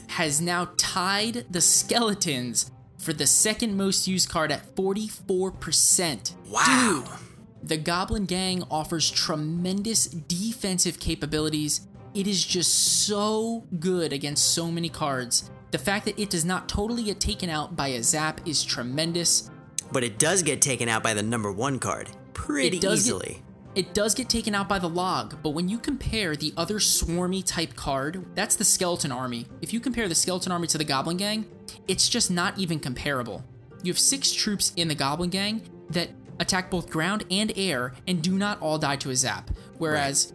has 0.10 0.40
now 0.40 0.70
tied 0.78 1.48
the 1.50 1.60
skeletons 1.60 2.70
for 3.00 3.12
the 3.12 3.26
second 3.26 3.76
most 3.76 4.08
used 4.08 4.30
card 4.30 4.52
at 4.52 4.76
44%. 4.76 6.36
Wow. 6.48 7.04
Dude, 7.04 7.68
the 7.68 7.78
Goblin 7.78 8.28
Gang 8.28 8.62
offers 8.70 9.10
tremendous 9.10 10.06
defensive 10.06 11.00
capabilities. 11.00 11.88
It 12.14 12.28
is 12.28 12.46
just 12.46 13.08
so 13.08 13.66
good 13.80 14.14
against 14.14 14.54
so 14.54 14.70
many 14.70 14.90
cards. 14.90 15.50
The 15.72 15.80
fact 15.80 16.06
that 16.06 16.20
it 16.20 16.30
does 16.30 16.46
not 16.46 16.70
totally 16.70 17.06
get 17.06 17.20
taken 17.20 17.50
out 17.50 17.76
by 17.76 17.88
a 17.88 18.04
zap 18.04 18.40
is 18.48 18.64
tremendous. 18.64 19.50
But 19.92 20.04
it 20.04 20.20
does 20.20 20.44
get 20.44 20.62
taken 20.62 20.90
out 20.90 21.02
by 21.02 21.16
the 21.16 21.24
number 21.24 21.52
one 21.52 21.80
card 21.80 22.12
pretty 22.36 22.78
does 22.78 23.04
get- 23.04 23.08
easily. 23.08 23.42
It 23.78 23.94
does 23.94 24.16
get 24.16 24.28
taken 24.28 24.56
out 24.56 24.68
by 24.68 24.80
the 24.80 24.90
log, 24.90 25.36
but 25.44 25.52
when 25.52 25.70
you 25.70 25.78
compare 25.78 26.36
the 26.36 26.52
other 26.58 26.80
swarmy 26.80 27.46
type 27.46 27.76
card, 27.76 28.26
that's 28.34 28.56
the 28.56 28.66
skeleton 28.66 29.12
army. 29.12 29.46
If 29.62 29.72
you 29.72 29.80
compare 29.80 30.08
the 30.10 30.16
skeleton 30.16 30.52
army 30.52 30.66
to 30.70 30.80
the 30.80 30.84
goblin 30.84 31.18
gang, 31.18 31.46
it's 31.88 32.10
just 32.10 32.32
not 32.32 32.58
even 32.58 32.80
comparable. 32.80 33.44
You 33.84 33.92
have 33.92 34.00
six 34.00 34.34
troops 34.34 34.74
in 34.78 34.88
the 34.88 34.96
goblin 34.96 35.30
gang 35.30 35.62
that 35.92 36.10
attack 36.40 36.72
both 36.72 36.90
ground 36.90 37.26
and 37.30 37.54
air 37.56 37.94
and 38.08 38.20
do 38.20 38.36
not 38.40 38.60
all 38.62 38.80
die 38.80 38.96
to 38.96 39.12
a 39.12 39.16
zap. 39.16 39.52
Whereas 39.78 40.34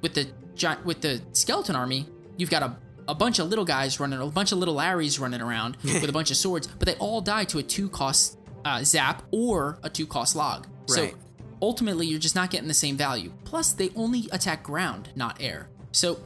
with 0.00 0.14
the 0.14 0.28
gi- 0.54 0.80
with 0.82 1.02
the 1.02 1.20
skeleton 1.32 1.76
army, 1.76 2.08
you've 2.38 2.50
got 2.50 2.62
a 2.62 2.76
a 3.08 3.14
bunch 3.14 3.40
of 3.40 3.48
little 3.48 3.64
guys 3.66 4.00
running, 4.00 4.20
a 4.20 4.26
bunch 4.28 4.52
of 4.52 4.58
little 4.58 4.76
Larrys 4.76 5.20
running 5.20 5.42
around 5.42 5.76
with 5.84 6.08
a 6.08 6.12
bunch 6.12 6.30
of 6.30 6.38
swords, 6.38 6.66
but 6.66 6.86
they 6.86 6.94
all 6.94 7.20
die 7.20 7.44
to 7.44 7.58
a 7.58 7.62
two 7.62 7.90
cost 7.90 8.38
uh, 8.64 8.82
zap 8.84 9.22
or 9.32 9.78
a 9.82 9.90
two 9.90 10.06
cost 10.06 10.34
log. 10.34 10.66
So 10.86 11.02
Right. 11.02 11.14
Ultimately, 11.62 12.06
you're 12.06 12.18
just 12.18 12.34
not 12.34 12.50
getting 12.50 12.68
the 12.68 12.74
same 12.74 12.96
value. 12.96 13.32
Plus, 13.44 13.72
they 13.72 13.90
only 13.96 14.28
attack 14.32 14.62
ground, 14.62 15.10
not 15.14 15.40
air. 15.40 15.68
So 15.92 16.20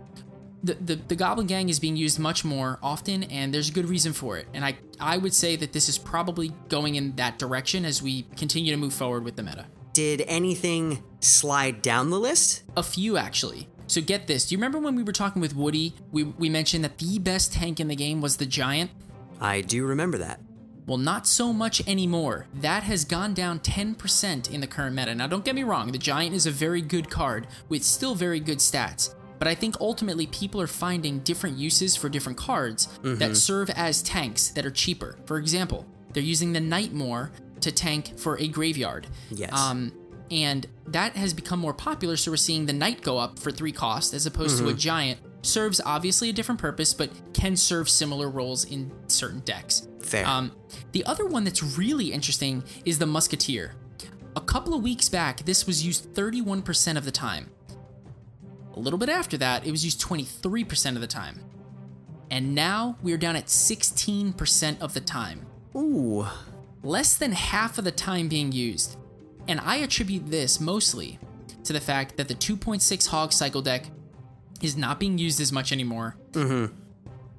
the, 0.62 0.74
the, 0.74 0.96
the 0.96 1.16
Goblin 1.16 1.46
Gang 1.46 1.68
is 1.68 1.78
being 1.78 1.96
used 1.96 2.18
much 2.18 2.44
more 2.44 2.78
often, 2.82 3.24
and 3.24 3.52
there's 3.52 3.68
a 3.68 3.72
good 3.72 3.88
reason 3.88 4.12
for 4.12 4.38
it. 4.38 4.46
And 4.54 4.64
I, 4.64 4.78
I 4.98 5.18
would 5.18 5.34
say 5.34 5.56
that 5.56 5.72
this 5.72 5.88
is 5.88 5.98
probably 5.98 6.52
going 6.68 6.94
in 6.94 7.16
that 7.16 7.38
direction 7.38 7.84
as 7.84 8.02
we 8.02 8.22
continue 8.36 8.72
to 8.72 8.78
move 8.78 8.94
forward 8.94 9.24
with 9.24 9.36
the 9.36 9.42
meta. 9.42 9.66
Did 9.92 10.22
anything 10.22 11.02
slide 11.20 11.82
down 11.82 12.10
the 12.10 12.18
list? 12.18 12.64
A 12.76 12.82
few 12.82 13.16
actually. 13.16 13.68
So 13.86 14.00
get 14.00 14.26
this. 14.26 14.46
Do 14.46 14.54
you 14.54 14.58
remember 14.58 14.78
when 14.78 14.96
we 14.96 15.02
were 15.02 15.12
talking 15.12 15.42
with 15.42 15.54
Woody? 15.54 15.94
We, 16.10 16.24
we 16.24 16.48
mentioned 16.48 16.82
that 16.84 16.98
the 16.98 17.18
best 17.18 17.52
tank 17.52 17.78
in 17.78 17.88
the 17.88 17.94
game 17.94 18.20
was 18.20 18.38
the 18.38 18.46
Giant? 18.46 18.90
I 19.40 19.60
do 19.60 19.84
remember 19.84 20.18
that. 20.18 20.40
Well, 20.86 20.98
not 20.98 21.26
so 21.26 21.52
much 21.52 21.86
anymore. 21.88 22.46
That 22.54 22.82
has 22.82 23.04
gone 23.04 23.32
down 23.34 23.60
10% 23.60 24.50
in 24.50 24.60
the 24.60 24.66
current 24.66 24.94
meta. 24.94 25.14
Now, 25.14 25.26
don't 25.26 25.44
get 25.44 25.54
me 25.54 25.62
wrong, 25.62 25.92
the 25.92 25.98
Giant 25.98 26.34
is 26.34 26.46
a 26.46 26.50
very 26.50 26.82
good 26.82 27.10
card 27.10 27.46
with 27.68 27.82
still 27.82 28.14
very 28.14 28.40
good 28.40 28.58
stats. 28.58 29.14
But 29.38 29.48
I 29.48 29.54
think 29.54 29.76
ultimately 29.80 30.26
people 30.28 30.60
are 30.60 30.66
finding 30.66 31.18
different 31.20 31.56
uses 31.56 31.96
for 31.96 32.08
different 32.08 32.38
cards 32.38 32.88
that 33.02 33.36
serve 33.36 33.68
as 33.70 34.02
tanks 34.02 34.48
that 34.50 34.64
are 34.64 34.70
cheaper. 34.70 35.18
For 35.26 35.38
example, 35.38 35.86
they're 36.12 36.22
using 36.22 36.52
the 36.52 36.60
Nightmare 36.60 37.32
to 37.60 37.72
tank 37.72 38.18
for 38.18 38.38
a 38.38 38.46
graveyard. 38.48 39.06
Yes. 39.30 39.52
Um, 39.52 39.92
and 40.30 40.66
that 40.86 41.16
has 41.16 41.34
become 41.34 41.60
more 41.60 41.74
popular, 41.74 42.16
so 42.16 42.30
we're 42.30 42.36
seeing 42.36 42.66
the 42.66 42.72
Knight 42.72 43.02
go 43.02 43.18
up 43.18 43.38
for 43.38 43.50
three 43.50 43.72
cost 43.72 44.14
as 44.14 44.26
opposed 44.26 44.58
to 44.58 44.68
a 44.68 44.74
Giant. 44.74 45.20
Serves 45.44 45.80
obviously 45.84 46.30
a 46.30 46.32
different 46.32 46.60
purpose, 46.60 46.94
but 46.94 47.10
can 47.34 47.54
serve 47.54 47.90
similar 47.90 48.30
roles 48.30 48.64
in 48.64 48.90
certain 49.08 49.40
decks. 49.40 49.86
Fair. 50.00 50.26
Um, 50.26 50.52
the 50.92 51.04
other 51.04 51.26
one 51.26 51.44
that's 51.44 51.62
really 51.62 52.12
interesting 52.12 52.64
is 52.86 52.98
the 52.98 53.06
Musketeer. 53.06 53.74
A 54.36 54.40
couple 54.40 54.74
of 54.74 54.82
weeks 54.82 55.08
back, 55.08 55.44
this 55.44 55.66
was 55.66 55.84
used 55.84 56.14
31% 56.14 56.96
of 56.96 57.04
the 57.04 57.10
time. 57.10 57.50
A 58.74 58.80
little 58.80 58.98
bit 58.98 59.10
after 59.10 59.36
that, 59.36 59.66
it 59.66 59.70
was 59.70 59.84
used 59.84 60.00
23% 60.00 60.94
of 60.94 61.00
the 61.02 61.06
time. 61.06 61.40
And 62.30 62.54
now 62.54 62.96
we're 63.02 63.18
down 63.18 63.36
at 63.36 63.46
16% 63.46 64.80
of 64.80 64.94
the 64.94 65.00
time. 65.00 65.46
Ooh. 65.76 66.26
Less 66.82 67.16
than 67.16 67.32
half 67.32 67.76
of 67.76 67.84
the 67.84 67.92
time 67.92 68.28
being 68.28 68.50
used. 68.50 68.96
And 69.46 69.60
I 69.60 69.76
attribute 69.76 70.30
this 70.30 70.58
mostly 70.58 71.18
to 71.64 71.72
the 71.72 71.80
fact 71.80 72.16
that 72.16 72.28
the 72.28 72.34
2.6 72.34 73.06
Hog 73.08 73.32
Cycle 73.32 73.62
deck 73.62 73.90
is 74.62 74.76
not 74.76 74.98
being 75.00 75.18
used 75.18 75.40
as 75.40 75.52
much 75.52 75.72
anymore. 75.72 76.16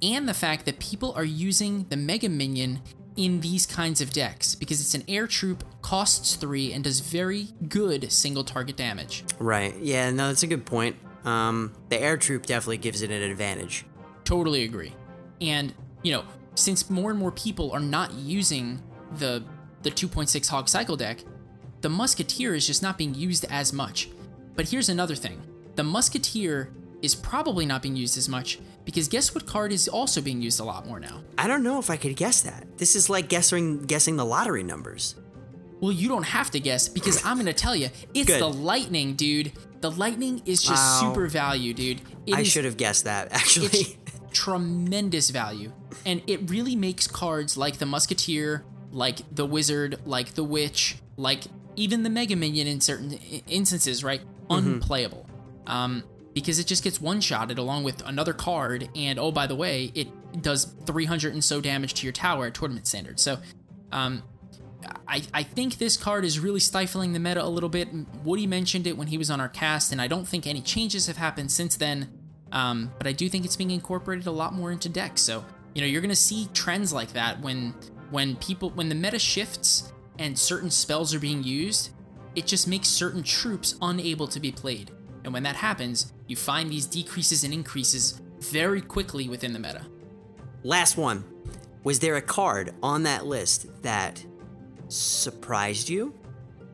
And 0.02 0.28
the 0.28 0.34
fact 0.34 0.66
that 0.66 0.78
people 0.78 1.12
are 1.14 1.24
using 1.24 1.86
the 1.88 1.96
Mega 1.96 2.28
Minion 2.28 2.80
in 3.16 3.40
these 3.40 3.64
kinds 3.66 4.00
of 4.00 4.12
decks 4.12 4.54
because 4.54 4.80
it's 4.80 4.94
an 4.94 5.02
air 5.08 5.26
troop, 5.26 5.64
costs 5.80 6.34
three, 6.36 6.72
and 6.72 6.84
does 6.84 7.00
very 7.00 7.48
good 7.68 8.12
single 8.12 8.44
target 8.44 8.76
damage. 8.76 9.24
Right. 9.38 9.74
Yeah, 9.78 10.10
no, 10.10 10.28
that's 10.28 10.42
a 10.42 10.46
good 10.46 10.66
point. 10.66 10.96
Um, 11.24 11.72
the 11.88 12.00
air 12.00 12.16
troop 12.16 12.46
definitely 12.46 12.76
gives 12.76 13.02
it 13.02 13.10
an 13.10 13.22
advantage. 13.22 13.86
Totally 14.24 14.64
agree. 14.64 14.92
And, 15.40 15.74
you 16.02 16.12
know, 16.12 16.24
since 16.54 16.88
more 16.90 17.10
and 17.10 17.18
more 17.18 17.32
people 17.32 17.72
are 17.72 17.80
not 17.80 18.12
using 18.14 18.82
the 19.12 19.44
the 19.82 19.90
2.6 19.90 20.48
Hog 20.48 20.68
Cycle 20.68 20.96
deck, 20.96 21.20
the 21.80 21.88
Musketeer 21.88 22.54
is 22.54 22.66
just 22.66 22.82
not 22.82 22.98
being 22.98 23.14
used 23.14 23.44
as 23.50 23.72
much. 23.72 24.08
But 24.56 24.68
here's 24.68 24.88
another 24.88 25.14
thing. 25.14 25.40
The 25.76 25.84
Musketeer 25.84 26.72
is 27.02 27.14
probably 27.14 27.66
not 27.66 27.82
being 27.82 27.96
used 27.96 28.16
as 28.16 28.28
much 28.28 28.58
because 28.84 29.08
guess 29.08 29.34
what 29.34 29.46
card 29.46 29.72
is 29.72 29.86
also 29.88 30.20
being 30.20 30.40
used 30.40 30.60
a 30.60 30.64
lot 30.64 30.86
more 30.86 30.98
now? 31.00 31.22
I 31.38 31.46
don't 31.46 31.62
know 31.62 31.78
if 31.78 31.90
I 31.90 31.96
could 31.96 32.16
guess 32.16 32.42
that. 32.42 32.66
This 32.78 32.96
is 32.96 33.10
like 33.10 33.28
guessing 33.28 33.82
guessing 33.84 34.16
the 34.16 34.24
lottery 34.24 34.62
numbers. 34.62 35.14
Well, 35.80 35.92
you 35.92 36.08
don't 36.08 36.22
have 36.24 36.50
to 36.52 36.60
guess 36.60 36.88
because 36.88 37.22
I'm 37.24 37.36
going 37.36 37.46
to 37.46 37.52
tell 37.52 37.76
you. 37.76 37.90
It's 38.14 38.26
Good. 38.28 38.40
the 38.40 38.48
Lightning, 38.48 39.14
dude. 39.14 39.52
The 39.82 39.90
Lightning 39.90 40.40
is 40.46 40.62
just 40.62 41.02
Wow. 41.02 41.12
super 41.12 41.26
value, 41.26 41.74
dude. 41.74 42.00
It 42.26 42.34
I 42.34 42.42
should 42.44 42.64
have 42.64 42.78
guessed 42.78 43.04
that 43.04 43.28
actually. 43.32 43.66
it's 43.66 43.96
tremendous 44.32 45.30
value 45.30 45.72
and 46.04 46.20
it 46.26 46.50
really 46.50 46.76
makes 46.76 47.06
cards 47.06 47.56
like 47.56 47.78
the 47.78 47.86
musketeer 47.86 48.62
like 48.92 49.18
the 49.34 49.46
wizard 49.46 49.98
like 50.04 50.34
the 50.34 50.44
witch 50.44 50.96
like 51.16 51.44
even 51.74 52.02
the 52.02 52.10
mega 52.10 52.36
minion 52.36 52.66
in 52.66 52.78
certain 52.80 53.12
instances 53.48 54.04
right 54.04 54.20
unplayable 54.50 55.26
um 55.66 56.02
because 56.36 56.58
it 56.58 56.66
just 56.66 56.84
gets 56.84 57.00
one 57.00 57.18
shotted 57.18 57.56
along 57.56 57.82
with 57.82 58.06
another 58.06 58.34
card 58.34 58.90
and 58.94 59.18
oh 59.18 59.32
by 59.32 59.46
the 59.46 59.56
way 59.56 59.90
it 59.94 60.06
does 60.42 60.66
300 60.84 61.32
and 61.32 61.42
so 61.42 61.62
damage 61.62 61.94
to 61.94 62.04
your 62.04 62.12
tower 62.12 62.46
at 62.46 62.54
tournament 62.54 62.86
standard 62.86 63.18
so 63.18 63.38
um 63.90 64.22
I, 65.08 65.22
I 65.32 65.42
think 65.42 65.78
this 65.78 65.96
card 65.96 66.24
is 66.24 66.38
really 66.38 66.60
stifling 66.60 67.12
the 67.12 67.18
meta 67.18 67.42
a 67.42 67.48
little 67.48 67.68
bit. 67.68 67.88
Woody 68.22 68.46
mentioned 68.46 68.86
it 68.86 68.96
when 68.96 69.08
he 69.08 69.18
was 69.18 69.30
on 69.30 69.40
our 69.40 69.48
cast, 69.48 69.90
and 69.90 70.00
I 70.00 70.06
don't 70.06 70.28
think 70.28 70.46
any 70.46 70.60
changes 70.60 71.08
have 71.08 71.16
happened 71.16 71.50
since 71.50 71.76
then. 71.76 72.08
Um, 72.52 72.92
but 72.98 73.08
I 73.08 73.12
do 73.12 73.28
think 73.28 73.44
it's 73.44 73.56
being 73.56 73.72
incorporated 73.72 74.26
a 74.26 74.30
lot 74.30 74.52
more 74.52 74.70
into 74.70 74.88
decks. 74.88 75.22
So 75.22 75.44
you 75.74 75.80
know 75.80 75.88
you're 75.88 76.02
gonna 76.02 76.14
see 76.14 76.48
trends 76.54 76.92
like 76.92 77.14
that 77.14 77.40
when 77.40 77.74
when 78.10 78.36
people 78.36 78.70
when 78.70 78.88
the 78.88 78.94
meta 78.94 79.18
shifts 79.18 79.92
and 80.18 80.38
certain 80.38 80.70
spells 80.70 81.14
are 81.14 81.20
being 81.20 81.42
used. 81.42 81.90
It 82.36 82.46
just 82.46 82.68
makes 82.68 82.88
certain 82.88 83.22
troops 83.22 83.76
unable 83.80 84.28
to 84.28 84.38
be 84.38 84.52
played, 84.52 84.90
and 85.26 85.34
when 85.34 85.42
that 85.42 85.56
happens, 85.56 86.12
you 86.28 86.36
find 86.36 86.70
these 86.70 86.86
decreases 86.86 87.42
and 87.42 87.52
increases 87.52 88.22
very 88.38 88.80
quickly 88.80 89.28
within 89.28 89.52
the 89.52 89.58
meta. 89.58 89.84
Last 90.62 90.96
one. 90.96 91.24
Was 91.82 91.98
there 91.98 92.16
a 92.16 92.22
card 92.22 92.74
on 92.80 93.02
that 93.02 93.26
list 93.26 93.66
that 93.82 94.24
surprised 94.88 95.88
you? 95.88 96.14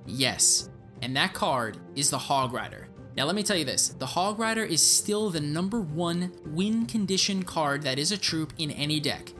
Yes, 0.07 0.69
and 1.01 1.17
that 1.17 1.33
card 1.33 1.79
is 1.95 2.11
the 2.11 2.19
Hog 2.19 2.53
Rider. 2.53 2.89
Now, 3.17 3.25
let 3.25 3.35
me 3.35 3.43
tell 3.43 3.57
you 3.57 3.65
this 3.65 3.89
the 3.89 4.07
Hog 4.07 4.39
Rider 4.39 4.65
is 4.65 4.83
still 4.83 5.31
the 5.31 5.41
number 5.41 5.81
one 5.81 6.33
win 6.47 6.85
condition 6.85 7.43
card 7.45 7.83
that 7.83 7.99
is 7.99 8.13
a 8.13 8.19
troop 8.19 8.53
in 8.59 8.71
any 8.71 9.01
deck. 9.01 9.33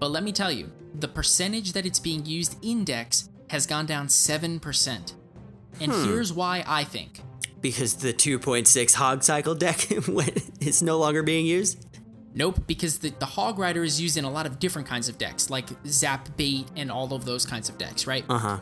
But 0.00 0.10
let 0.10 0.24
me 0.24 0.32
tell 0.32 0.50
you, 0.50 0.72
the 0.94 1.08
percentage 1.08 1.72
that 1.72 1.86
it's 1.86 2.00
being 2.00 2.26
used 2.26 2.56
in 2.64 2.84
decks 2.84 3.28
has 3.50 3.66
gone 3.66 3.86
down 3.86 4.08
7%. 4.08 5.14
And 5.80 5.92
hmm. 5.92 6.04
here's 6.04 6.32
why 6.32 6.64
I 6.66 6.82
think. 6.82 7.20
Because 7.66 7.94
the 7.94 8.12
2.6 8.12 8.94
hog 8.94 9.24
cycle 9.24 9.56
deck 9.56 9.90
is 10.60 10.82
no 10.82 10.98
longer 10.98 11.24
being 11.24 11.46
used? 11.46 11.84
Nope, 12.32 12.60
because 12.68 13.00
the, 13.00 13.10
the 13.18 13.26
Hog 13.26 13.58
Rider 13.58 13.82
is 13.82 14.00
used 14.00 14.16
in 14.16 14.24
a 14.24 14.30
lot 14.30 14.46
of 14.46 14.60
different 14.60 14.86
kinds 14.86 15.08
of 15.08 15.18
decks, 15.18 15.50
like 15.50 15.66
Zap 15.84 16.36
Bait 16.36 16.66
and 16.76 16.92
all 16.92 17.12
of 17.12 17.24
those 17.24 17.44
kinds 17.44 17.68
of 17.68 17.76
decks, 17.76 18.06
right? 18.06 18.24
Uh 18.28 18.38
huh. 18.38 18.60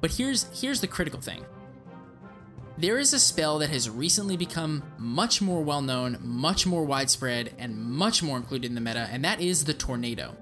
But 0.00 0.10
here's 0.10 0.60
here's 0.60 0.80
the 0.80 0.88
critical 0.88 1.20
thing. 1.20 1.46
There 2.78 2.98
is 2.98 3.12
a 3.12 3.20
spell 3.20 3.60
that 3.60 3.70
has 3.70 3.88
recently 3.88 4.36
become 4.36 4.82
much 4.98 5.40
more 5.40 5.62
well 5.62 5.82
known, 5.82 6.18
much 6.20 6.66
more 6.66 6.82
widespread, 6.82 7.54
and 7.58 7.76
much 7.76 8.24
more 8.24 8.36
included 8.36 8.66
in 8.66 8.74
the 8.74 8.80
meta, 8.80 9.08
and 9.12 9.24
that 9.24 9.40
is 9.40 9.66
the 9.66 9.74
Tornado. 9.74 10.36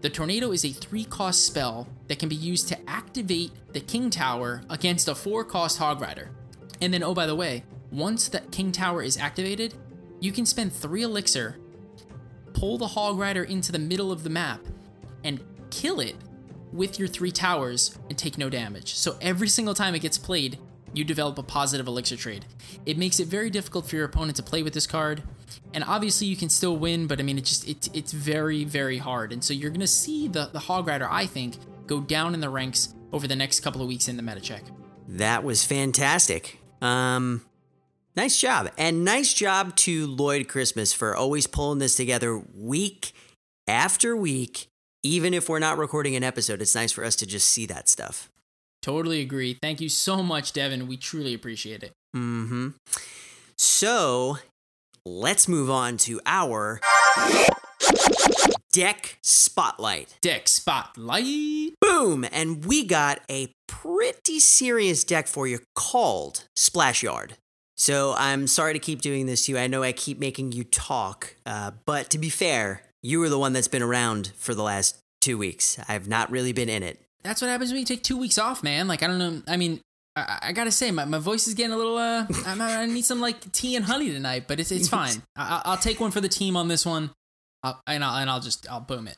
The 0.00 0.10
Tornado 0.10 0.50
is 0.50 0.64
a 0.64 0.70
3 0.72 1.04
cost 1.04 1.46
spell 1.46 1.86
that 2.08 2.18
can 2.18 2.28
be 2.28 2.34
used 2.34 2.66
to 2.68 2.90
activate 2.90 3.52
the 3.72 3.80
King 3.80 4.10
Tower 4.10 4.62
against 4.68 5.06
a 5.06 5.14
4 5.14 5.44
cost 5.44 5.78
Hog 5.78 6.00
Rider. 6.00 6.32
And 6.80 6.92
then, 6.92 7.02
oh, 7.02 7.14
by 7.14 7.26
the 7.26 7.34
way, 7.34 7.64
once 7.90 8.28
that 8.28 8.50
King 8.50 8.72
Tower 8.72 9.02
is 9.02 9.16
activated, 9.16 9.74
you 10.20 10.32
can 10.32 10.46
spend 10.46 10.72
3 10.72 11.02
elixir, 11.02 11.56
pull 12.52 12.78
the 12.78 12.88
Hog 12.88 13.18
Rider 13.18 13.44
into 13.44 13.72
the 13.72 13.78
middle 13.78 14.10
of 14.12 14.22
the 14.22 14.30
map, 14.30 14.60
and 15.24 15.40
kill 15.70 16.00
it 16.00 16.16
with 16.72 16.98
your 16.98 17.08
three 17.08 17.30
towers 17.30 17.98
and 18.08 18.18
take 18.18 18.38
no 18.38 18.50
damage. 18.50 18.94
So 18.94 19.16
every 19.20 19.48
single 19.48 19.74
time 19.74 19.94
it 19.94 20.00
gets 20.00 20.18
played, 20.18 20.58
you 20.92 21.04
develop 21.04 21.38
a 21.38 21.42
positive 21.42 21.86
elixir 21.86 22.16
trade. 22.16 22.46
It 22.84 22.96
makes 22.96 23.20
it 23.20 23.28
very 23.28 23.50
difficult 23.50 23.86
for 23.86 23.96
your 23.96 24.04
opponent 24.04 24.36
to 24.36 24.42
play 24.42 24.62
with 24.62 24.72
this 24.72 24.86
card. 24.86 25.22
And 25.74 25.84
obviously 25.84 26.26
you 26.26 26.36
can 26.36 26.48
still 26.48 26.76
win, 26.76 27.06
but 27.06 27.20
I 27.20 27.22
mean 27.22 27.38
it 27.38 27.44
just 27.44 27.68
it, 27.68 27.88
it's 27.94 28.12
very, 28.12 28.64
very 28.64 28.98
hard. 28.98 29.32
And 29.32 29.44
so 29.44 29.52
you're 29.52 29.70
gonna 29.70 29.86
see 29.86 30.28
the, 30.28 30.46
the 30.52 30.58
Hog 30.58 30.86
Rider, 30.86 31.08
I 31.10 31.26
think, 31.26 31.56
go 31.86 32.00
down 32.00 32.34
in 32.34 32.40
the 32.40 32.48
ranks 32.48 32.94
over 33.12 33.26
the 33.26 33.36
next 33.36 33.60
couple 33.60 33.82
of 33.82 33.88
weeks 33.88 34.08
in 34.08 34.16
the 34.16 34.22
meta 34.22 34.40
check. 34.40 34.62
That 35.08 35.44
was 35.44 35.64
fantastic. 35.64 36.58
Um, 36.82 37.42
nice 38.16 38.40
job. 38.40 38.70
And 38.78 39.04
nice 39.04 39.32
job 39.32 39.76
to 39.76 40.06
Lloyd 40.06 40.48
Christmas 40.48 40.92
for 40.92 41.16
always 41.16 41.46
pulling 41.46 41.78
this 41.78 41.94
together 41.94 42.42
week 42.54 43.12
after 43.66 44.16
week. 44.16 44.68
Even 45.02 45.34
if 45.34 45.48
we're 45.48 45.60
not 45.60 45.78
recording 45.78 46.16
an 46.16 46.24
episode, 46.24 46.60
it's 46.60 46.74
nice 46.74 46.92
for 46.92 47.04
us 47.04 47.14
to 47.16 47.26
just 47.26 47.48
see 47.48 47.66
that 47.66 47.88
stuff. 47.88 48.28
Totally 48.82 49.20
agree. 49.20 49.56
Thank 49.60 49.80
you 49.80 49.88
so 49.88 50.22
much, 50.22 50.52
Devin. 50.52 50.86
We 50.86 50.96
truly 50.96 51.34
appreciate 51.34 51.82
it. 51.82 51.92
Mm-hmm. 52.14 52.70
So 53.56 54.38
let's 55.04 55.48
move 55.48 55.70
on 55.70 55.96
to 55.98 56.20
our 56.26 56.80
deck 58.76 59.16
spotlight. 59.22 60.18
Deck 60.20 60.48
Spotlight. 60.48 61.72
Boom! 61.80 62.26
And 62.30 62.62
we 62.66 62.84
got 62.84 63.20
a 63.30 63.50
pretty 63.66 64.38
serious 64.38 65.02
deck 65.02 65.28
for 65.28 65.46
you 65.46 65.60
called 65.74 66.44
Splash 66.54 67.02
Yard. 67.02 67.38
So 67.78 68.14
I'm 68.18 68.46
sorry 68.46 68.74
to 68.74 68.78
keep 68.78 69.00
doing 69.00 69.24
this 69.24 69.46
to 69.46 69.52
you. 69.52 69.58
I 69.58 69.66
know 69.66 69.82
I 69.82 69.92
keep 69.92 70.18
making 70.18 70.52
you 70.52 70.62
talk, 70.62 71.36
uh, 71.46 71.70
but 71.86 72.10
to 72.10 72.18
be 72.18 72.28
fair, 72.28 72.82
you 73.02 73.18
were 73.18 73.30
the 73.30 73.38
one 73.38 73.54
that's 73.54 73.66
been 73.66 73.82
around 73.82 74.32
for 74.36 74.54
the 74.54 74.62
last 74.62 74.98
two 75.22 75.38
weeks. 75.38 75.78
I've 75.88 76.06
not 76.06 76.30
really 76.30 76.52
been 76.52 76.68
in 76.68 76.82
it. 76.82 77.00
That's 77.22 77.40
what 77.40 77.48
happens 77.48 77.70
when 77.70 77.80
you 77.80 77.86
take 77.86 78.02
two 78.02 78.18
weeks 78.18 78.36
off, 78.36 78.62
man. 78.62 78.88
Like, 78.88 79.02
I 79.02 79.06
don't 79.06 79.18
know. 79.18 79.42
I 79.48 79.56
mean, 79.56 79.80
I, 80.16 80.38
I 80.42 80.52
gotta 80.52 80.70
say, 80.70 80.90
my, 80.90 81.06
my 81.06 81.18
voice 81.18 81.48
is 81.48 81.54
getting 81.54 81.72
a 81.72 81.78
little, 81.78 81.96
uh, 81.96 82.26
I'm, 82.46 82.60
I 82.60 82.84
need 82.84 83.06
some, 83.06 83.20
like, 83.20 83.52
tea 83.52 83.74
and 83.76 83.86
honey 83.86 84.10
tonight, 84.10 84.44
but 84.46 84.60
it's, 84.60 84.70
it's 84.70 84.88
fine. 85.00 85.22
I, 85.34 85.62
I'll 85.64 85.78
take 85.78 85.98
one 85.98 86.10
for 86.10 86.20
the 86.20 86.28
team 86.28 86.58
on 86.58 86.68
this 86.68 86.84
one, 86.84 87.10
I'll, 87.66 87.82
and, 87.86 88.04
I'll, 88.04 88.16
and 88.16 88.30
I'll 88.30 88.40
just, 88.40 88.70
I'll 88.70 88.80
boom 88.80 89.08
it. 89.08 89.16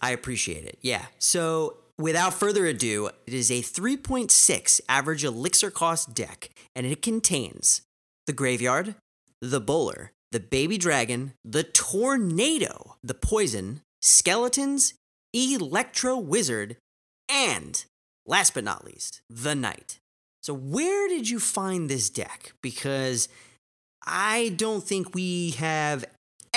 I 0.00 0.10
appreciate 0.10 0.64
it. 0.64 0.78
Yeah. 0.82 1.06
So 1.18 1.78
without 1.98 2.34
further 2.34 2.66
ado, 2.66 3.10
it 3.26 3.32
is 3.32 3.50
a 3.50 3.62
3.6 3.62 4.80
average 4.88 5.24
elixir 5.24 5.70
cost 5.70 6.14
deck, 6.14 6.50
and 6.74 6.86
it 6.86 7.00
contains 7.00 7.80
the 8.26 8.34
graveyard, 8.34 8.96
the 9.40 9.60
bowler, 9.60 10.12
the 10.32 10.40
baby 10.40 10.76
dragon, 10.76 11.32
the 11.44 11.62
tornado, 11.62 12.96
the 13.02 13.14
poison, 13.14 13.80
skeletons, 14.02 14.94
electro 15.32 16.18
wizard, 16.18 16.76
and 17.30 17.84
last 18.26 18.52
but 18.52 18.64
not 18.64 18.84
least, 18.84 19.22
the 19.30 19.54
knight. 19.54 19.98
So 20.42 20.52
where 20.52 21.08
did 21.08 21.30
you 21.30 21.40
find 21.40 21.88
this 21.88 22.10
deck? 22.10 22.52
Because 22.62 23.28
I 24.04 24.52
don't 24.56 24.84
think 24.84 25.14
we 25.14 25.52
have 25.52 26.04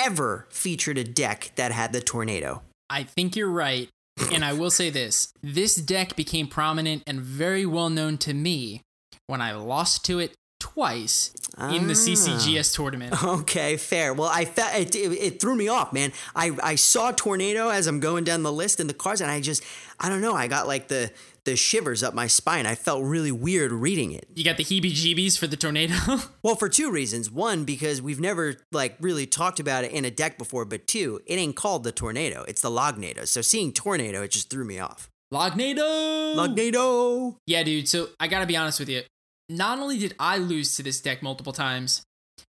ever 0.04 0.46
featured 0.50 0.98
a 0.98 1.04
deck 1.04 1.52
that 1.56 1.72
had 1.72 1.92
the 1.92 2.00
tornado. 2.00 2.62
I 2.88 3.02
think 3.04 3.36
you're 3.36 3.50
right. 3.50 3.88
And 4.32 4.44
I 4.44 4.52
will 4.52 4.70
say 4.70 4.90
this 4.90 5.32
this 5.42 5.74
deck 5.76 6.14
became 6.16 6.46
prominent 6.46 7.02
and 7.06 7.20
very 7.20 7.64
well 7.64 7.88
known 7.88 8.18
to 8.18 8.34
me 8.34 8.82
when 9.28 9.40
I 9.40 9.52
lost 9.54 10.04
to 10.06 10.18
it 10.18 10.34
twice 10.58 11.32
in 11.58 11.86
the 11.86 11.94
Ah. 11.94 12.04
CCGS 12.04 12.74
tournament. 12.74 13.14
Okay, 13.24 13.76
fair. 13.78 14.12
Well, 14.12 14.28
I 14.32 14.44
felt 14.44 14.74
it, 14.74 14.94
it, 14.94 15.12
it 15.12 15.40
threw 15.40 15.54
me 15.56 15.68
off, 15.68 15.92
man. 15.92 16.12
I, 16.36 16.52
I 16.62 16.74
saw 16.74 17.12
tornado 17.12 17.70
as 17.70 17.86
I'm 17.86 17.98
going 18.00 18.24
down 18.24 18.42
the 18.42 18.52
list 18.52 18.78
in 18.78 18.86
the 18.88 18.94
cards, 18.94 19.20
and 19.22 19.30
I 19.30 19.40
just 19.40 19.62
I 19.98 20.08
don't 20.10 20.20
know. 20.20 20.34
I 20.34 20.48
got 20.48 20.66
like 20.66 20.88
the 20.88 21.10
the 21.50 21.56
shivers 21.56 22.04
up 22.04 22.14
my 22.14 22.28
spine. 22.28 22.64
I 22.64 22.76
felt 22.76 23.02
really 23.02 23.32
weird 23.32 23.72
reading 23.72 24.12
it. 24.12 24.28
You 24.36 24.44
got 24.44 24.56
the 24.56 24.62
heebie 24.62 24.92
jeebies 24.92 25.36
for 25.36 25.48
the 25.48 25.56
tornado? 25.56 25.94
Well, 26.42 26.54
for 26.54 26.68
two 26.68 26.90
reasons. 26.90 27.30
One, 27.30 27.64
because 27.64 28.00
we've 28.00 28.20
never 28.20 28.54
like 28.72 28.96
really 29.00 29.26
talked 29.26 29.60
about 29.60 29.84
it 29.84 29.92
in 29.92 30.04
a 30.04 30.10
deck 30.10 30.38
before, 30.38 30.64
but 30.64 30.86
two, 30.86 31.20
it 31.26 31.34
ain't 31.34 31.56
called 31.56 31.84
the 31.84 31.92
tornado. 31.92 32.44
It's 32.48 32.62
the 32.62 32.70
lognado. 32.70 33.26
So 33.26 33.42
seeing 33.42 33.72
tornado, 33.72 34.22
it 34.22 34.30
just 34.30 34.48
threw 34.48 34.64
me 34.64 34.78
off. 34.78 35.10
Lognado! 35.32 36.34
Lognado. 36.34 37.36
Yeah, 37.46 37.62
dude. 37.62 37.88
So 37.88 38.08
I 38.18 38.28
gotta 38.28 38.46
be 38.46 38.56
honest 38.56 38.78
with 38.78 38.88
you. 38.88 39.02
Not 39.48 39.78
only 39.80 39.98
did 39.98 40.14
I 40.18 40.38
lose 40.38 40.76
to 40.76 40.82
this 40.82 41.00
deck 41.00 41.22
multiple 41.22 41.52
times, 41.52 42.02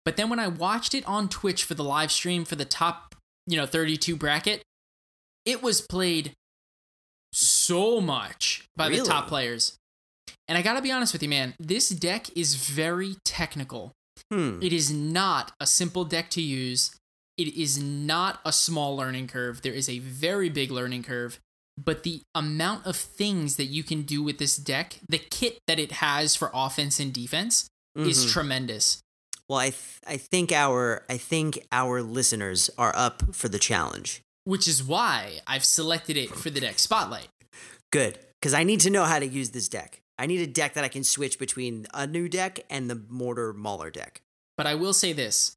but 0.03 0.17
then 0.17 0.29
when 0.29 0.39
I 0.39 0.47
watched 0.47 0.95
it 0.95 1.05
on 1.05 1.29
Twitch 1.29 1.63
for 1.63 1.73
the 1.73 1.83
live 1.83 2.11
stream 2.11 2.45
for 2.45 2.55
the 2.55 2.65
top, 2.65 3.15
you 3.45 3.57
know, 3.57 3.65
32 3.65 4.15
bracket, 4.15 4.63
it 5.45 5.61
was 5.61 5.81
played 5.81 6.33
so 7.67 8.01
much 8.01 8.67
by 8.75 8.89
the 8.89 9.01
top 9.03 9.27
players. 9.27 9.77
And 10.47 10.57
I 10.57 10.61
gotta 10.61 10.81
be 10.81 10.91
honest 10.91 11.13
with 11.13 11.23
you, 11.23 11.29
man, 11.29 11.55
this 11.59 11.89
deck 11.89 12.27
is 12.35 12.55
very 12.55 13.15
technical. 13.25 13.91
Hmm. 14.31 14.59
It 14.61 14.71
is 14.73 14.91
not 14.91 15.51
a 15.59 15.67
simple 15.67 16.05
deck 16.05 16.29
to 16.31 16.41
use. 16.41 16.95
It 17.37 17.53
is 17.55 17.77
not 17.81 18.39
a 18.45 18.53
small 18.53 18.95
learning 18.95 19.27
curve. 19.27 19.61
There 19.61 19.73
is 19.73 19.89
a 19.89 19.99
very 19.99 20.49
big 20.49 20.71
learning 20.71 21.03
curve. 21.03 21.39
But 21.77 22.03
the 22.03 22.21
amount 22.33 22.85
of 22.85 22.95
things 22.95 23.57
that 23.57 23.65
you 23.65 23.83
can 23.83 24.03
do 24.03 24.23
with 24.23 24.37
this 24.37 24.55
deck, 24.55 24.99
the 25.09 25.17
kit 25.17 25.57
that 25.67 25.77
it 25.79 25.93
has 25.93 26.33
for 26.35 26.49
offense 26.53 26.99
and 27.01 27.11
defense, 27.11 27.67
is 27.97 28.25
Mhm. 28.25 28.31
tremendous. 28.31 28.99
Well, 29.49 29.59
I 29.59 29.71
th- 29.71 29.99
I 30.07 30.17
think 30.17 30.51
our 30.53 31.03
I 31.09 31.17
think 31.17 31.59
our 31.71 32.01
listeners 32.01 32.69
are 32.77 32.95
up 32.95 33.35
for 33.35 33.49
the 33.49 33.59
challenge. 33.59 34.21
Which 34.45 34.67
is 34.67 34.81
why 34.83 35.41
I've 35.47 35.65
selected 35.65 36.15
it 36.17 36.29
for 36.35 36.49
the 36.49 36.61
deck 36.61 36.79
spotlight. 36.79 37.27
Good, 37.95 38.19
because 38.41 38.53
I 38.53 38.65
need 38.65 38.81
to 38.81 38.89
know 38.89 39.05
how 39.05 39.19
to 39.19 39.25
use 39.25 39.51
this 39.51 39.69
deck. 39.69 40.01
I 40.19 40.25
need 40.25 40.41
a 40.41 40.47
deck 40.47 40.73
that 40.73 40.83
I 40.83 40.89
can 40.89 41.05
switch 41.05 41.39
between 41.39 41.87
a 41.93 42.05
new 42.05 42.27
deck 42.27 42.59
and 42.69 42.89
the 42.89 43.01
Mortar 43.07 43.53
Mauler 43.53 43.89
deck. 43.89 44.19
But 44.57 44.67
I 44.67 44.75
will 44.75 44.91
say 44.91 45.13
this 45.13 45.55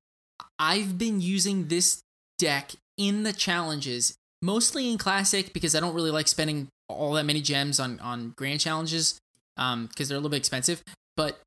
I've 0.56 0.96
been 0.96 1.20
using 1.20 1.66
this 1.66 2.00
deck 2.38 2.70
in 2.96 3.24
the 3.24 3.32
challenges, 3.32 4.14
mostly 4.40 4.88
in 4.88 4.98
Classic, 4.98 5.52
because 5.52 5.74
I 5.74 5.80
don't 5.80 5.96
really 5.96 6.12
like 6.12 6.28
spending 6.28 6.68
all 6.88 7.14
that 7.14 7.26
many 7.26 7.40
gems 7.40 7.80
on, 7.80 7.98
on 7.98 8.34
Grand 8.36 8.60
Challenges 8.60 9.18
um, 9.56 9.86
because 9.86 10.08
they're 10.08 10.14
a 10.14 10.20
little 10.20 10.30
bit 10.30 10.36
expensive. 10.36 10.84
But 11.16 11.40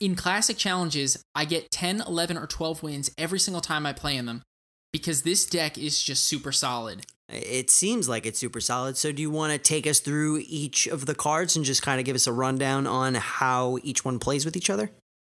in 0.00 0.14
Classic 0.14 0.56
challenges, 0.56 1.22
I 1.34 1.44
get 1.44 1.70
10, 1.70 2.00
11, 2.00 2.38
or 2.38 2.46
12 2.46 2.82
wins 2.82 3.10
every 3.18 3.38
single 3.38 3.60
time 3.60 3.84
I 3.84 3.92
play 3.92 4.16
in 4.16 4.24
them. 4.24 4.40
Because 4.94 5.22
this 5.22 5.44
deck 5.44 5.76
is 5.76 6.00
just 6.00 6.22
super 6.22 6.52
solid. 6.52 7.04
It 7.28 7.68
seems 7.68 8.08
like 8.08 8.26
it's 8.26 8.38
super 8.38 8.60
solid. 8.60 8.96
So, 8.96 9.10
do 9.10 9.22
you 9.22 9.30
want 9.30 9.52
to 9.52 9.58
take 9.58 9.88
us 9.88 9.98
through 9.98 10.44
each 10.46 10.86
of 10.86 11.06
the 11.06 11.16
cards 11.16 11.56
and 11.56 11.64
just 11.64 11.82
kind 11.82 11.98
of 11.98 12.06
give 12.06 12.14
us 12.14 12.28
a 12.28 12.32
rundown 12.32 12.86
on 12.86 13.16
how 13.16 13.78
each 13.82 14.04
one 14.04 14.20
plays 14.20 14.44
with 14.44 14.56
each 14.56 14.70
other? 14.70 14.92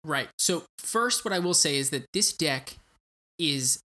Right. 0.04 0.28
So, 0.38 0.64
first, 0.76 1.24
what 1.24 1.32
I 1.32 1.38
will 1.38 1.54
say 1.54 1.78
is 1.78 1.88
that 1.88 2.04
this 2.12 2.34
deck 2.34 2.76
is 3.38 3.80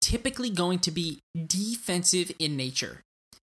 typically 0.00 0.48
going 0.48 0.78
to 0.80 0.92
be 0.92 1.18
defensive 1.34 2.30
in 2.38 2.56
nature. 2.56 3.00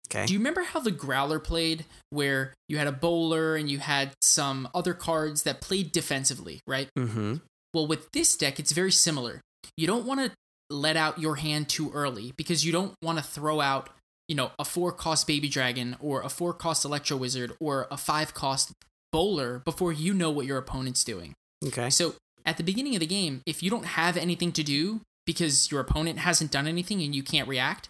Okay. 0.09 0.25
Do 0.25 0.33
you 0.33 0.39
remember 0.39 0.63
how 0.63 0.79
the 0.79 0.89
Growler 0.89 1.37
played, 1.37 1.85
where 2.09 2.55
you 2.67 2.79
had 2.79 2.87
a 2.87 2.91
bowler 2.91 3.55
and 3.55 3.69
you 3.69 3.77
had 3.77 4.13
some 4.19 4.67
other 4.73 4.95
cards 4.95 5.43
that 5.43 5.61
played 5.61 5.91
defensively, 5.91 6.61
right? 6.65 6.89
mm-hmm. 6.97 7.35
Well, 7.71 7.85
with 7.85 8.11
this 8.13 8.35
deck, 8.35 8.59
it's 8.59 8.71
very 8.71 8.91
similar. 8.91 9.41
You 9.77 9.85
don't 9.85 10.07
want 10.07 10.21
to 10.21 10.31
let 10.69 10.95
out 10.95 11.19
your 11.19 11.35
hand 11.35 11.69
too 11.69 11.91
early 11.93 12.33
because 12.37 12.65
you 12.65 12.71
don't 12.71 12.93
want 13.01 13.17
to 13.17 13.23
throw 13.23 13.59
out, 13.59 13.89
you 14.27 14.35
know, 14.35 14.51
a 14.59 14.65
four 14.65 14.91
cost 14.91 15.27
Baby 15.27 15.49
Dragon 15.49 15.95
or 15.99 16.21
a 16.21 16.29
four 16.29 16.53
cost 16.53 16.85
Electro 16.85 17.17
Wizard 17.17 17.53
or 17.59 17.87
a 17.89 17.97
five 17.97 18.33
cost 18.33 18.71
bowler 19.11 19.59
before 19.65 19.91
you 19.91 20.13
know 20.13 20.29
what 20.29 20.45
your 20.45 20.57
opponent's 20.57 21.03
doing. 21.03 21.33
Okay. 21.65 21.89
So 21.89 22.15
at 22.45 22.57
the 22.57 22.63
beginning 22.63 22.95
of 22.95 22.99
the 22.99 23.07
game, 23.07 23.41
if 23.45 23.63
you 23.63 23.69
don't 23.69 23.85
have 23.85 24.17
anything 24.17 24.51
to 24.53 24.63
do 24.63 25.01
because 25.25 25.71
your 25.71 25.81
opponent 25.81 26.19
hasn't 26.19 26.51
done 26.51 26.67
anything 26.67 27.01
and 27.01 27.15
you 27.15 27.23
can't 27.23 27.47
react, 27.47 27.89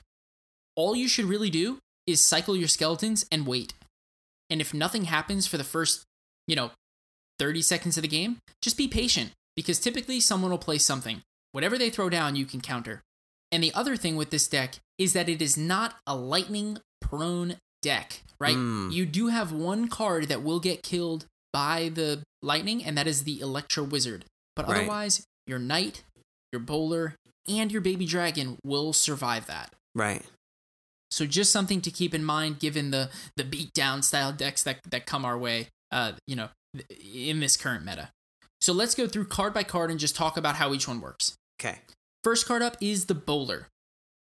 all 0.75 0.95
you 0.95 1.07
should 1.07 1.25
really 1.25 1.49
do 1.49 1.77
is 2.07 2.23
cycle 2.23 2.55
your 2.55 2.67
skeletons 2.67 3.25
and 3.31 3.45
wait. 3.45 3.73
And 4.49 4.61
if 4.61 4.73
nothing 4.73 5.05
happens 5.05 5.45
for 5.45 5.57
the 5.57 5.63
first, 5.63 6.03
you 6.47 6.55
know, 6.55 6.71
30 7.37 7.61
seconds 7.61 7.97
of 7.97 8.01
the 8.01 8.07
game, 8.07 8.37
just 8.61 8.77
be 8.77 8.87
patient 8.87 9.31
because 9.55 9.79
typically 9.79 10.19
someone 10.19 10.51
will 10.51 10.57
play 10.57 10.77
something. 10.77 11.21
Whatever 11.51 11.77
they 11.77 11.89
throw 11.89 12.09
down, 12.09 12.35
you 12.35 12.45
can 12.45 12.61
counter. 12.61 13.01
And 13.51 13.63
the 13.63 13.73
other 13.73 13.95
thing 13.95 14.15
with 14.15 14.29
this 14.29 14.47
deck 14.47 14.75
is 14.97 15.13
that 15.13 15.29
it 15.29 15.41
is 15.41 15.57
not 15.57 15.95
a 16.05 16.15
lightning 16.15 16.77
prone 17.01 17.55
deck, 17.81 18.21
right? 18.39 18.55
Mm. 18.55 18.91
You 18.91 19.05
do 19.05 19.27
have 19.27 19.51
one 19.51 19.87
card 19.87 20.27
that 20.27 20.43
will 20.43 20.59
get 20.59 20.83
killed 20.83 21.25
by 21.51 21.89
the 21.93 22.21
lightning, 22.41 22.83
and 22.83 22.97
that 22.97 23.07
is 23.07 23.23
the 23.23 23.39
Electro 23.39 23.83
Wizard. 23.83 24.25
But 24.55 24.67
Right. 24.67 24.77
otherwise, 24.77 25.23
your 25.47 25.57
Knight, 25.59 26.03
your 26.51 26.59
Bowler, 26.59 27.15
and 27.47 27.71
your 27.71 27.81
Baby 27.81 28.05
Dragon 28.05 28.57
will 28.63 28.93
survive 28.93 29.47
that. 29.47 29.73
Right. 29.95 30.23
So 31.09 31.25
just 31.25 31.51
something 31.51 31.81
to 31.81 31.89
keep 31.89 32.13
in 32.13 32.23
mind, 32.23 32.59
given 32.59 32.91
the 32.91 33.09
the 33.35 33.43
beatdown 33.43 34.03
style 34.03 34.31
decks 34.31 34.61
that 34.63 34.79
that 34.91 35.07
come 35.07 35.25
our 35.25 35.37
way, 35.37 35.69
uh, 35.91 36.11
you 36.27 36.35
know, 36.35 36.49
in 37.03 37.39
this 37.39 37.57
current 37.57 37.83
meta. 37.83 38.11
So 38.61 38.73
let's 38.73 38.95
go 38.95 39.07
through 39.07 39.25
card 39.25 39.53
by 39.53 39.63
card 39.63 39.89
and 39.91 39.99
just 39.99 40.15
talk 40.15 40.37
about 40.37 40.55
how 40.55 40.73
each 40.73 40.87
one 40.87 41.01
works. 41.01 41.35
Okay. 41.59 41.79
First 42.23 42.45
card 42.45 42.61
up 42.61 42.77
is 42.81 43.05
the 43.05 43.15
bowler. 43.15 43.67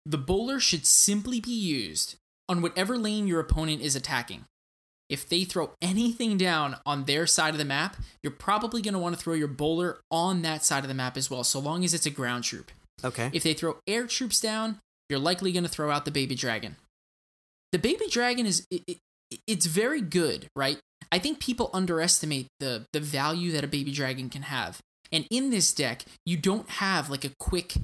The 0.06 0.18
bowler 0.18 0.60
should 0.60 0.86
simply 0.86 1.40
be 1.40 1.50
used 1.50 2.16
on 2.48 2.62
whatever 2.62 2.96
lane 2.96 3.26
your 3.26 3.40
opponent 3.40 3.82
is 3.82 3.96
attacking. 3.96 4.44
If 5.08 5.28
they 5.28 5.44
throw 5.44 5.72
anything 5.80 6.36
down 6.36 6.76
on 6.84 7.04
their 7.04 7.26
side 7.26 7.54
of 7.54 7.58
the 7.58 7.64
map, 7.64 7.96
you're 8.22 8.30
probably 8.30 8.82
going 8.82 8.94
to 8.94 9.00
want 9.00 9.16
to 9.16 9.20
throw 9.20 9.34
your 9.34 9.48
bowler 9.48 10.00
on 10.10 10.42
that 10.42 10.64
side 10.64 10.84
of 10.84 10.88
the 10.88 10.94
map 10.94 11.16
as 11.16 11.30
well, 11.30 11.44
so 11.44 11.58
long 11.58 11.84
as 11.84 11.94
it's 11.94 12.06
a 12.06 12.10
ground 12.10 12.44
troop. 12.44 12.70
Okay. 13.02 13.30
If 13.32 13.42
they 13.42 13.54
throw 13.54 13.78
air 13.86 14.06
troops 14.06 14.40
down, 14.40 14.78
you're 15.08 15.18
likely 15.18 15.52
going 15.52 15.64
to 15.64 15.70
throw 15.70 15.90
out 15.90 16.04
the 16.04 16.10
baby 16.10 16.34
dragon. 16.34 16.76
The 17.72 17.78
baby 17.78 18.06
dragon 18.10 18.44
is 18.44 18.66
it, 18.70 18.82
it, 18.86 18.98
it's 19.46 19.66
very 19.66 20.00
good, 20.00 20.48
right? 20.54 20.78
I 21.10 21.18
think 21.18 21.40
people 21.40 21.70
underestimate 21.72 22.48
the 22.60 22.86
the 22.92 23.00
value 23.00 23.52
that 23.52 23.64
a 23.64 23.68
baby 23.68 23.92
dragon 23.92 24.28
can 24.30 24.42
have. 24.42 24.80
And 25.10 25.26
in 25.30 25.50
this 25.50 25.72
deck, 25.72 26.04
you 26.26 26.36
don't 26.36 26.68
have 26.68 27.08
like 27.08 27.24
a 27.24 27.30
quick 27.38 27.74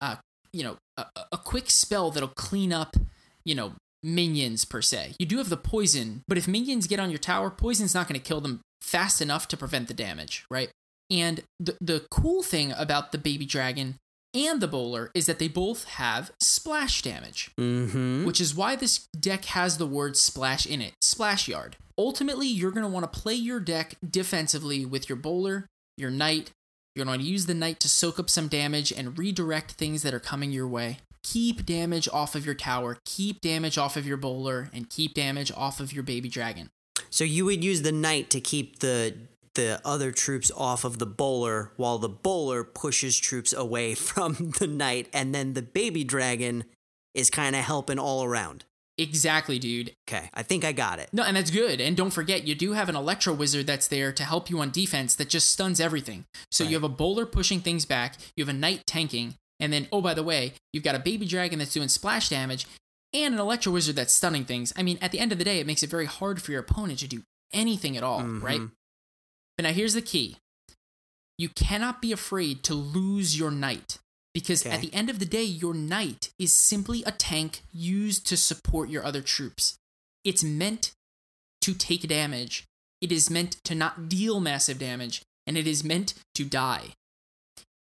uh 0.00 0.16
you 0.52 0.62
know, 0.62 0.76
a, 0.96 1.06
a 1.32 1.38
quick 1.38 1.68
spell 1.68 2.10
that'll 2.12 2.28
clean 2.28 2.72
up, 2.72 2.96
you 3.44 3.56
know, 3.56 3.72
minions 4.04 4.64
per 4.64 4.80
se. 4.80 5.14
You 5.18 5.26
do 5.26 5.38
have 5.38 5.48
the 5.48 5.56
poison, 5.56 6.22
but 6.28 6.38
if 6.38 6.46
minions 6.46 6.86
get 6.86 7.00
on 7.00 7.10
your 7.10 7.18
tower, 7.18 7.50
poison's 7.50 7.94
not 7.94 8.06
going 8.06 8.20
to 8.20 8.24
kill 8.24 8.40
them 8.40 8.60
fast 8.80 9.20
enough 9.20 9.48
to 9.48 9.56
prevent 9.56 9.88
the 9.88 9.94
damage, 9.94 10.44
right? 10.50 10.70
And 11.10 11.42
the 11.58 11.76
the 11.80 12.06
cool 12.10 12.42
thing 12.42 12.72
about 12.72 13.12
the 13.12 13.18
baby 13.18 13.46
dragon 13.46 13.96
and 14.34 14.60
the 14.60 14.68
bowler 14.68 15.10
is 15.14 15.26
that 15.26 15.38
they 15.38 15.48
both 15.48 15.84
have 15.84 16.32
splash 16.40 17.02
damage, 17.02 17.50
Mm-hmm. 17.58 18.24
which 18.24 18.40
is 18.40 18.54
why 18.54 18.76
this 18.76 19.06
deck 19.18 19.44
has 19.46 19.78
the 19.78 19.86
word 19.86 20.16
splash 20.16 20.66
in 20.66 20.80
it 20.82 20.94
splash 21.00 21.48
yard. 21.48 21.76
Ultimately, 21.96 22.48
you're 22.48 22.72
going 22.72 22.82
to 22.82 22.88
want 22.88 23.10
to 23.10 23.20
play 23.20 23.34
your 23.34 23.60
deck 23.60 23.94
defensively 24.08 24.84
with 24.84 25.08
your 25.08 25.16
bowler, 25.16 25.66
your 25.96 26.10
knight. 26.10 26.50
You're 26.96 27.06
going 27.06 27.20
to 27.20 27.24
use 27.24 27.46
the 27.46 27.54
knight 27.54 27.78
to 27.80 27.88
soak 27.88 28.18
up 28.18 28.28
some 28.30 28.48
damage 28.48 28.92
and 28.92 29.18
redirect 29.18 29.72
things 29.72 30.02
that 30.02 30.14
are 30.14 30.20
coming 30.20 30.50
your 30.52 30.66
way. 30.68 30.98
Keep 31.22 31.64
damage 31.66 32.08
off 32.12 32.34
of 32.34 32.44
your 32.44 32.54
tower, 32.54 32.98
keep 33.04 33.40
damage 33.40 33.78
off 33.78 33.96
of 33.96 34.06
your 34.06 34.16
bowler, 34.16 34.68
and 34.74 34.90
keep 34.90 35.14
damage 35.14 35.50
off 35.56 35.80
of 35.80 35.92
your 35.92 36.02
baby 36.02 36.28
dragon. 36.28 36.68
So 37.10 37.24
you 37.24 37.44
would 37.46 37.62
use 37.64 37.82
the 37.82 37.92
knight 37.92 38.28
to 38.30 38.40
keep 38.40 38.80
the 38.80 39.14
the 39.54 39.80
other 39.84 40.10
troops 40.12 40.50
off 40.56 40.84
of 40.84 40.98
the 40.98 41.06
bowler 41.06 41.72
while 41.76 41.98
the 41.98 42.08
bowler 42.08 42.64
pushes 42.64 43.18
troops 43.18 43.52
away 43.52 43.94
from 43.94 44.52
the 44.58 44.66
knight 44.66 45.08
and 45.12 45.34
then 45.34 45.54
the 45.54 45.62
baby 45.62 46.04
dragon 46.04 46.64
is 47.14 47.30
kind 47.30 47.54
of 47.54 47.62
helping 47.62 47.98
all 47.98 48.24
around. 48.24 48.64
Exactly, 48.96 49.58
dude. 49.58 49.92
Okay, 50.08 50.30
I 50.34 50.44
think 50.44 50.64
I 50.64 50.70
got 50.70 51.00
it. 51.00 51.08
No, 51.12 51.24
and 51.24 51.36
that's 51.36 51.50
good. 51.50 51.80
And 51.80 51.96
don't 51.96 52.10
forget, 52.10 52.46
you 52.46 52.54
do 52.54 52.72
have 52.72 52.88
an 52.88 52.94
Electro 52.94 53.32
Wizard 53.32 53.66
that's 53.66 53.88
there 53.88 54.12
to 54.12 54.22
help 54.22 54.48
you 54.48 54.60
on 54.60 54.70
defense 54.70 55.16
that 55.16 55.28
just 55.28 55.50
stuns 55.50 55.80
everything. 55.80 56.26
So 56.52 56.62
Right. 56.62 56.70
you 56.70 56.76
have 56.76 56.84
a 56.84 56.88
bowler 56.88 57.26
pushing 57.26 57.60
things 57.60 57.84
back, 57.84 58.16
you 58.36 58.44
have 58.44 58.54
a 58.54 58.56
knight 58.56 58.86
tanking, 58.86 59.34
and 59.58 59.72
then, 59.72 59.88
oh, 59.90 60.00
by 60.00 60.14
the 60.14 60.22
way, 60.22 60.54
you've 60.72 60.84
got 60.84 60.94
a 60.94 61.00
baby 61.00 61.26
dragon 61.26 61.58
that's 61.58 61.72
doing 61.72 61.88
splash 61.88 62.28
damage, 62.28 62.66
and 63.12 63.34
an 63.34 63.40
Electro 63.40 63.72
Wizard 63.72 63.96
that's 63.96 64.12
stunning 64.12 64.44
things. 64.44 64.72
I 64.76 64.84
mean, 64.84 64.98
at 65.00 65.10
the 65.10 65.18
end 65.18 65.32
of 65.32 65.38
the 65.38 65.44
day, 65.44 65.58
it 65.58 65.66
makes 65.66 65.82
it 65.82 65.90
very 65.90 66.06
hard 66.06 66.40
for 66.40 66.52
your 66.52 66.60
opponent 66.60 67.00
to 67.00 67.08
do 67.08 67.22
anything 67.52 67.96
at 67.96 68.04
all, 68.04 68.20
mm-hmm. 68.20 68.44
right? 68.44 68.60
But 69.56 69.64
now 69.64 69.72
here's 69.72 69.94
the 69.94 70.02
key 70.02 70.36
you 71.36 71.48
cannot 71.48 72.00
be 72.00 72.12
afraid 72.12 72.62
to 72.64 72.74
lose 72.74 73.38
your 73.38 73.50
knight. 73.50 73.98
Because 74.32 74.64
Okay. 74.66 74.74
at 74.74 74.80
the 74.80 74.92
end 74.92 75.10
of 75.10 75.18
the 75.20 75.26
day, 75.26 75.44
your 75.44 75.74
knight 75.74 76.30
is 76.38 76.52
simply 76.52 77.02
a 77.04 77.12
tank 77.12 77.62
used 77.72 78.26
to 78.26 78.36
support 78.36 78.88
your 78.88 79.04
other 79.04 79.22
troops. 79.22 79.76
It's 80.24 80.42
meant 80.42 80.92
to 81.62 81.74
take 81.74 82.06
damage, 82.08 82.64
it 83.00 83.10
is 83.12 83.30
meant 83.30 83.56
to 83.64 83.74
not 83.74 84.08
deal 84.08 84.40
massive 84.40 84.78
damage, 84.78 85.22
and 85.46 85.56
it 85.56 85.66
is 85.66 85.84
meant 85.84 86.14
to 86.34 86.44
die. 86.44 86.94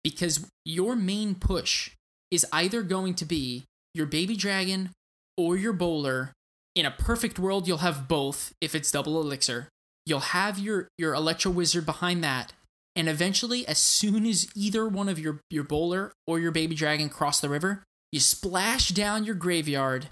Because 0.03 0.45
your 0.65 0.95
main 0.95 1.35
push 1.35 1.91
is 2.29 2.45
either 2.51 2.83
going 2.83 3.13
to 3.15 3.25
be 3.25 3.63
your 3.93 4.05
baby 4.05 4.35
dragon 4.35 4.91
or 5.37 5.57
your 5.57 5.73
bowler. 5.73 6.33
In 6.75 6.85
a 6.85 6.91
perfect 6.91 7.39
world, 7.39 7.67
you'll 7.67 7.77
have 7.79 8.07
both 8.07 8.51
if 8.61 8.73
it's 8.75 8.91
double 8.91 9.19
elixir. 9.21 9.69
You'll 10.05 10.19
have 10.19 10.59
your, 10.59 10.89
your 10.97 11.13
Electro 11.13 11.51
Wizard 11.51 11.85
behind 11.85 12.23
that, 12.23 12.53
and 12.95 13.09
eventually, 13.09 13.67
as 13.67 13.79
soon 13.79 14.25
as 14.25 14.47
either 14.55 14.87
one 14.87 15.09
of 15.09 15.17
your, 15.17 15.41
your 15.49 15.63
bowler 15.63 16.13
or 16.27 16.39
your 16.39 16.51
baby 16.51 16.75
dragon 16.75 17.09
cross 17.09 17.39
the 17.39 17.49
river, 17.49 17.83
you 18.11 18.19
splash 18.19 18.89
down 18.89 19.23
your 19.23 19.35
graveyard. 19.35 20.07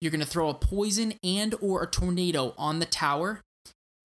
You're 0.00 0.10
gonna 0.10 0.24
throw 0.24 0.48
a 0.48 0.54
poison 0.54 1.14
and 1.22 1.54
or 1.60 1.82
a 1.82 1.86
tornado 1.86 2.54
on 2.58 2.80
the 2.80 2.86
tower. 2.86 3.40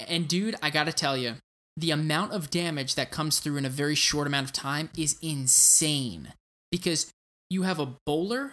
And 0.07 0.27
dude, 0.27 0.55
I 0.61 0.69
gotta 0.69 0.93
tell 0.93 1.17
you, 1.17 1.35
the 1.75 1.91
amount 1.91 2.33
of 2.33 2.51
damage 2.51 2.95
that 2.95 3.09
comes 3.09 3.39
through 3.39 3.57
in 3.57 3.65
a 3.65 3.69
very 3.69 3.95
short 3.95 4.27
amount 4.27 4.45
of 4.45 4.53
time 4.53 4.89
is 4.95 5.17
insane. 5.21 6.33
Because 6.71 7.09
you 7.49 7.63
have 7.63 7.79
a 7.79 7.95
bowler, 8.05 8.51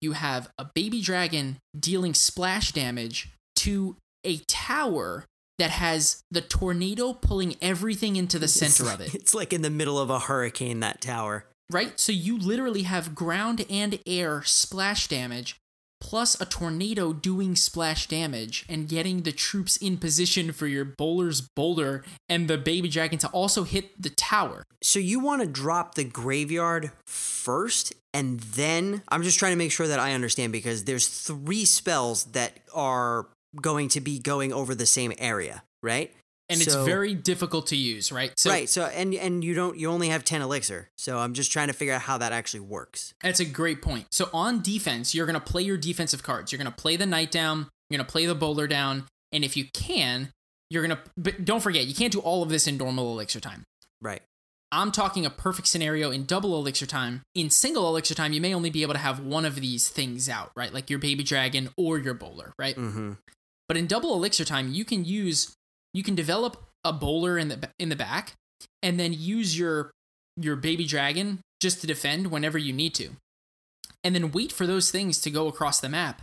you 0.00 0.12
have 0.12 0.48
a 0.58 0.70
baby 0.74 1.00
dragon 1.00 1.58
dealing 1.78 2.14
splash 2.14 2.72
damage 2.72 3.28
to 3.56 3.96
a 4.24 4.38
tower 4.48 5.24
that 5.58 5.70
has 5.70 6.22
the 6.30 6.40
tornado 6.40 7.12
pulling 7.12 7.56
everything 7.62 8.16
into 8.16 8.38
the 8.38 8.48
center 8.48 8.90
of 8.92 9.00
it. 9.00 9.14
It's 9.14 9.34
like 9.34 9.52
in 9.52 9.62
the 9.62 9.70
middle 9.70 9.98
of 9.98 10.10
a 10.10 10.20
hurricane 10.20 10.80
that 10.80 11.00
tower. 11.00 11.46
right? 11.70 11.98
So 11.98 12.12
you 12.12 12.38
literally 12.38 12.82
have 12.82 13.14
ground 13.14 13.64
and 13.70 13.98
air 14.06 14.42
splash 14.44 15.08
damage, 15.08 15.56
plus 16.00 16.38
a 16.40 16.44
tornado 16.44 17.12
doing 17.14 17.56
splash 17.56 18.06
damage 18.06 18.66
and 18.68 18.88
getting 18.88 19.22
the 19.22 19.32
troops 19.32 19.76
in 19.78 19.96
position 19.96 20.52
for 20.52 20.66
your 20.66 20.84
bowler's 20.84 21.40
boulder 21.40 22.04
and 22.28 22.48
the 22.48 22.58
baby 22.58 22.88
dragon 22.88 23.18
to 23.18 23.28
also 23.28 23.64
hit 23.64 24.00
the 24.00 24.10
tower. 24.10 24.62
So 24.82 24.98
you 24.98 25.20
want 25.20 25.40
to 25.40 25.48
drop 25.48 25.94
the 25.94 26.04
graveyard 26.04 26.92
first 27.06 27.94
and 28.12 28.40
then 28.40 29.02
I'm 29.08 29.22
just 29.22 29.38
trying 29.38 29.52
to 29.52 29.58
make 29.58 29.72
sure 29.72 29.88
that 29.88 29.98
I 29.98 30.12
understand 30.12 30.50
because 30.50 30.84
there's 30.84 31.06
three 31.06 31.64
spells 31.66 32.24
that 32.32 32.60
are 32.74 33.26
going 33.60 33.88
to 33.90 34.00
be 34.00 34.18
going 34.18 34.52
over 34.52 34.74
the 34.74 34.86
same 34.86 35.12
area, 35.18 35.62
right? 35.82 36.12
And 36.48 36.60
it's 36.60 36.74
very 36.74 37.12
difficult 37.12 37.66
to 37.68 37.76
use, 37.76 38.12
right? 38.12 38.32
So 38.38 38.50
right. 38.50 38.68
So 38.68 38.84
and 38.84 39.12
and 39.14 39.42
you 39.42 39.54
don't 39.54 39.76
you 39.76 39.90
only 39.90 40.10
have 40.10 40.24
10 40.24 40.42
elixir. 40.42 40.90
So 40.96 41.18
I'm 41.18 41.34
just 41.34 41.50
trying 41.50 41.66
to 41.68 41.72
figure 41.72 41.92
out 41.92 42.02
how 42.02 42.18
that 42.18 42.32
actually 42.32 42.60
works. 42.60 43.14
That's 43.20 43.40
a 43.40 43.44
great 43.44 43.82
point. 43.82 44.06
So 44.12 44.28
on 44.32 44.62
defense, 44.62 45.12
you're 45.14 45.26
going 45.26 45.34
to 45.34 45.40
play 45.40 45.62
your 45.62 45.76
defensive 45.76 46.22
cards. 46.22 46.52
You're 46.52 46.58
going 46.58 46.70
to 46.70 46.76
play 46.76 46.94
the 46.94 47.06
knight 47.06 47.32
down, 47.32 47.66
you're 47.90 47.98
going 47.98 48.06
to 48.06 48.12
play 48.12 48.26
the 48.26 48.34
bowler 48.36 48.68
down, 48.68 49.04
and 49.32 49.44
if 49.44 49.56
you 49.56 49.64
can, 49.72 50.30
you're 50.70 50.86
going 50.86 50.96
to 50.96 51.02
but 51.16 51.44
don't 51.44 51.60
forget, 51.60 51.86
you 51.86 51.94
can't 51.94 52.12
do 52.12 52.20
all 52.20 52.44
of 52.44 52.48
this 52.48 52.68
in 52.68 52.76
normal 52.76 53.10
elixir 53.12 53.40
time. 53.40 53.64
Right. 54.00 54.22
I'm 54.72 54.92
talking 54.92 55.24
a 55.24 55.30
perfect 55.30 55.68
scenario 55.68 56.10
in 56.10 56.26
double 56.26 56.56
elixir 56.56 56.86
time. 56.86 57.22
In 57.34 57.50
single 57.50 57.88
elixir 57.88 58.14
time, 58.14 58.32
you 58.32 58.40
may 58.40 58.54
only 58.54 58.70
be 58.70 58.82
able 58.82 58.94
to 58.94 59.00
have 59.00 59.20
one 59.20 59.44
of 59.44 59.56
these 59.56 59.88
things 59.88 60.28
out, 60.28 60.50
right? 60.56 60.72
Like 60.72 60.90
your 60.90 60.98
baby 60.98 61.22
dragon 61.22 61.70
or 61.76 61.98
your 61.98 62.14
bowler, 62.14 62.52
right? 62.58 62.76
Mm-hmm. 62.76 63.12
But 63.68 63.76
in 63.76 63.86
double 63.86 64.14
elixir 64.14 64.44
time, 64.44 64.72
you 64.72 64.84
can 64.84 65.04
use 65.04 65.54
you 65.92 66.02
can 66.02 66.14
develop 66.14 66.62
a 66.84 66.92
bowler 66.92 67.38
in 67.38 67.48
the 67.48 67.68
in 67.78 67.88
the 67.88 67.96
back 67.96 68.34
and 68.82 68.98
then 68.98 69.12
use 69.12 69.58
your 69.58 69.90
your 70.36 70.56
baby 70.56 70.86
dragon 70.86 71.40
just 71.60 71.80
to 71.80 71.86
defend 71.86 72.28
whenever 72.28 72.58
you 72.58 72.72
need 72.72 72.94
to. 72.94 73.10
And 74.04 74.14
then 74.14 74.30
wait 74.30 74.52
for 74.52 74.66
those 74.66 74.90
things 74.90 75.20
to 75.22 75.30
go 75.30 75.48
across 75.48 75.80
the 75.80 75.88
map. 75.88 76.22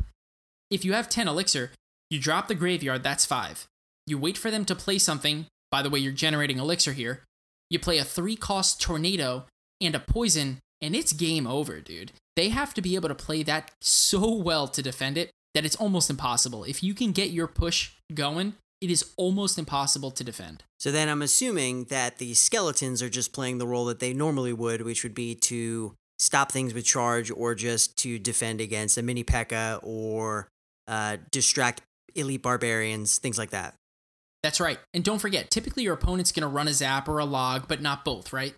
If 0.69 0.85
you 0.85 0.93
have 0.93 1.09
10 1.09 1.27
elixir, 1.27 1.71
you 2.09 2.19
drop 2.19 2.47
the 2.47 2.55
graveyard, 2.55 3.03
that's 3.03 3.25
5. 3.25 3.65
You 4.05 4.17
wait 4.17 4.37
for 4.37 4.51
them 4.51 4.65
to 4.65 4.75
play 4.75 4.97
something. 4.99 5.47
By 5.71 5.81
the 5.81 5.89
way, 5.89 5.99
you're 5.99 6.13
generating 6.13 6.59
elixir 6.59 6.93
here. 6.93 7.23
You 7.69 7.79
play 7.79 7.97
a 7.97 8.03
3 8.03 8.35
cost 8.35 8.79
tornado 8.79 9.45
and 9.81 9.95
a 9.95 9.99
poison 9.99 10.59
and 10.81 10.95
it's 10.95 11.13
game 11.13 11.47
over, 11.47 11.79
dude. 11.79 12.11
They 12.35 12.49
have 12.49 12.73
to 12.75 12.81
be 12.81 12.95
able 12.95 13.09
to 13.09 13.15
play 13.15 13.41
that 13.43 13.71
so 13.81 14.33
well 14.33 14.67
to 14.67 14.81
defend 14.81 15.17
it 15.17 15.31
that 15.53 15.65
it's 15.65 15.75
almost 15.75 16.09
impossible. 16.09 16.63
If 16.63 16.83
you 16.83 16.93
can 16.93 17.11
get 17.11 17.29
your 17.29 17.47
push 17.47 17.91
going, 18.13 18.53
it 18.81 18.89
is 18.89 19.13
almost 19.15 19.57
impossible 19.57 20.11
to 20.11 20.23
defend. 20.23 20.63
So 20.79 20.91
then 20.91 21.07
I'm 21.07 21.21
assuming 21.21 21.85
that 21.85 22.17
the 22.17 22.33
skeletons 22.33 23.01
are 23.01 23.09
just 23.09 23.31
playing 23.31 23.57
the 23.57 23.67
role 23.67 23.85
that 23.85 23.99
they 23.99 24.13
normally 24.13 24.51
would, 24.51 24.81
which 24.81 25.03
would 25.03 25.15
be 25.15 25.35
to 25.35 25.93
stop 26.19 26.51
things 26.51 26.73
with 26.73 26.85
charge 26.85 27.31
or 27.31 27.55
just 27.55 27.97
to 27.99 28.19
defend 28.19 28.59
against 28.59 28.97
a 28.97 29.01
mini 29.01 29.23
P.E.K.K.A. 29.23 29.79
or 29.81 30.47
uh, 30.87 31.17
distract 31.31 31.81
elite 32.15 32.41
barbarians, 32.41 33.17
things 33.17 33.37
like 33.37 33.51
that. 33.51 33.75
That's 34.41 34.59
right. 34.59 34.79
And 34.93 35.03
don't 35.03 35.19
forget, 35.19 35.49
typically 35.49 35.83
your 35.83 35.93
opponent's 35.93 36.31
going 36.31 36.41
to 36.41 36.47
run 36.47 36.67
a 36.67 36.73
zap 36.73 37.07
or 37.07 37.19
a 37.19 37.25
log, 37.25 37.67
but 37.67 37.81
not 37.81 38.03
both, 38.03 38.33
right? 38.33 38.53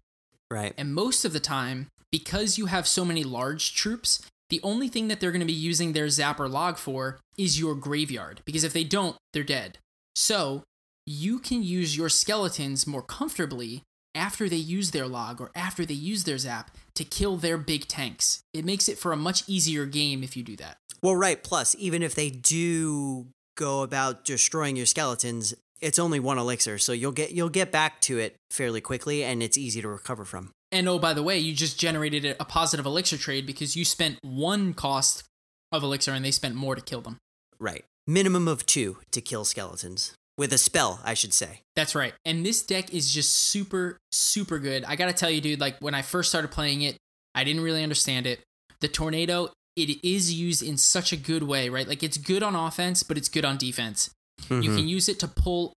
Right. 0.50 0.74
And 0.78 0.94
most 0.94 1.26
of 1.26 1.34
the 1.34 1.40
time, 1.40 1.88
because 2.12 2.58
you 2.58 2.66
have 2.66 2.88
so 2.88 3.06
many 3.06 3.24
large 3.24 3.76
troops, 3.76 4.26
the 4.50 4.60
only 4.64 4.88
thing 4.88 5.08
that 5.08 5.20
they're 5.20 5.32
going 5.32 5.40
to 5.40 5.46
be 5.46 5.54
using 5.54 5.94
their 5.94 6.10
zap 6.10 6.40
or 6.40 6.48
log 6.48 6.78
for 6.78 7.20
is 7.38 7.60
your 7.60 7.76
graveyard. 7.76 8.42
Because 8.46 8.64
if 8.64 8.74
they 8.74 8.84
don't, 8.84 9.18
they're 9.34 9.44
dead. 9.44 9.80
So 10.16 10.64
you 11.06 11.40
can 11.40 11.64
use 11.64 11.98
your 11.98 12.10
skeletons 12.10 12.88
more 12.88 13.02
comfortably 13.02 13.84
after 14.14 14.48
they 14.48 14.56
use 14.56 14.92
their 14.92 15.08
log 15.08 15.42
or 15.42 15.52
after 15.56 15.86
they 15.86 15.94
use 15.94 16.24
their 16.24 16.38
zap 16.38 16.72
to 16.96 17.04
kill 17.04 17.38
their 17.38 17.58
big 17.58 17.88
tanks. 17.88 18.42
It 18.54 18.66
makes 18.66 18.88
it 18.88 18.98
for 18.98 19.12
a 19.12 19.18
much 19.18 19.44
easier 19.48 19.86
game 19.86 20.24
if 20.24 20.38
you 20.38 20.44
do 20.44 20.56
that. 20.58 20.78
Well, 21.02 21.16
right. 21.16 21.44
Plus, 21.44 21.76
even 21.78 22.02
if 22.02 22.16
they 22.16 22.30
do 22.30 23.28
go 23.58 23.84
about 23.84 24.24
destroying 24.26 24.76
your 24.76 24.86
skeletons, 24.86 25.54
it's 25.82 26.00
only 26.00 26.20
one 26.20 26.38
elixir, 26.38 26.78
so 26.78 26.94
you'll 26.94 27.12
get 27.12 27.32
you'll 27.32 27.50
get 27.50 27.72
back 27.72 28.00
to 28.02 28.18
it 28.18 28.36
fairly 28.50 28.82
quickly, 28.82 29.24
and 29.24 29.44
it's 29.44 29.58
easy 29.58 29.82
to 29.82 29.88
recover 29.88 30.24
from. 30.24 30.52
And 30.76 30.90
oh, 30.90 31.00
by 31.00 31.14
the 31.14 31.24
way, 31.24 31.40
you 31.40 31.54
just 31.54 31.80
generated 31.80 32.36
a 32.38 32.44
positive 32.44 32.86
elixir 32.86 33.16
trade 33.16 33.46
because 33.46 33.78
you 33.78 33.86
spent 33.86 34.20
one 34.22 34.74
cost 34.74 35.24
of 35.72 35.84
elixir 35.84 36.12
and 36.12 36.26
they 36.26 36.32
spent 36.32 36.54
more 36.54 36.76
to 36.76 36.82
kill 36.82 37.00
them. 37.00 37.18
Right. 37.58 37.86
Minimum 38.06 38.50
of 38.50 38.66
two 38.66 38.98
to 39.12 39.22
kill 39.22 39.46
skeletons. 39.46 40.14
With 40.38 40.52
a 40.52 40.58
spell, 40.58 41.00
I 41.06 41.14
should 41.14 41.32
say. 41.32 41.62
That's 41.78 41.96
right. 41.96 42.14
And 42.26 42.46
this 42.46 42.62
deck 42.62 42.94
is 42.94 43.10
just 43.10 43.32
super, 43.32 43.98
super 44.12 44.60
good. 44.60 44.84
I 44.84 44.98
gotta 44.98 45.14
tell 45.14 45.30
you, 45.30 45.40
dude, 45.40 45.62
like 45.62 45.80
when 45.80 45.94
I 45.94 46.02
first 46.02 46.28
started 46.28 46.52
playing 46.52 46.82
it, 46.82 46.98
I 47.34 47.46
didn't 47.46 47.64
really 47.64 47.82
understand 47.82 48.28
it. 48.28 48.42
The 48.82 48.90
tornado, 48.90 49.54
it 49.78 50.06
is 50.06 50.34
used 50.34 50.62
in 50.62 50.76
such 50.76 51.14
a 51.14 51.18
good 51.18 51.44
way, 51.44 51.70
right? 51.70 51.88
Like 51.88 52.04
it's 52.04 52.18
good 52.18 52.44
on 52.44 52.54
offense, 52.54 53.02
but 53.02 53.18
it's 53.18 53.30
good 53.30 53.46
on 53.46 53.56
defense. 53.56 54.10
Mm-hmm. 54.42 54.62
You 54.62 54.76
can 54.76 54.90
use 54.90 55.08
it 55.08 55.22
to 55.22 55.30
pull, 55.30 55.72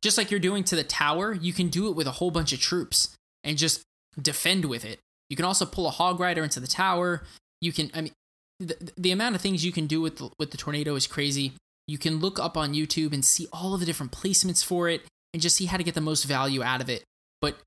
just 0.00 0.16
like 0.16 0.30
you're 0.30 0.38
doing 0.38 0.62
to 0.62 0.76
the 0.76 0.84
tower, 0.84 1.34
you 1.34 1.52
can 1.52 1.70
do 1.70 1.88
it 1.88 1.96
with 1.96 2.06
a 2.06 2.12
whole 2.12 2.30
bunch 2.30 2.52
of 2.52 2.60
troops 2.60 3.16
and 3.42 3.58
just 3.58 3.82
defend 4.20 4.64
with 4.64 4.84
it. 4.84 5.00
You 5.28 5.36
can 5.36 5.44
also 5.44 5.66
pull 5.66 5.86
a 5.86 5.90
hog 5.90 6.20
rider 6.20 6.42
into 6.42 6.60
the 6.60 6.66
tower. 6.66 7.22
You 7.60 7.72
can, 7.72 7.90
I 7.94 8.02
mean, 8.02 8.12
the, 8.60 8.92
the 8.96 9.10
amount 9.12 9.34
of 9.34 9.40
things 9.40 9.64
you 9.64 9.72
can 9.72 9.86
do 9.86 10.00
with 10.00 10.16
the, 10.16 10.30
with 10.38 10.50
the 10.50 10.56
tornado 10.56 10.94
is 10.94 11.06
crazy. 11.06 11.52
You 11.86 11.98
can 11.98 12.18
look 12.18 12.38
up 12.38 12.56
on 12.56 12.74
YouTube 12.74 13.12
and 13.12 13.24
see 13.24 13.46
all 13.52 13.74
of 13.74 13.80
the 13.80 13.86
different 13.86 14.12
placements 14.12 14.64
for 14.64 14.88
it 14.88 15.02
and 15.32 15.42
just 15.42 15.56
see 15.56 15.66
how 15.66 15.76
to 15.76 15.84
get 15.84 15.94
the 15.94 16.00
most 16.00 16.24
value 16.24 16.62
out 16.62 16.80
of 16.80 16.88
it. 16.88 17.04
But 17.40 17.58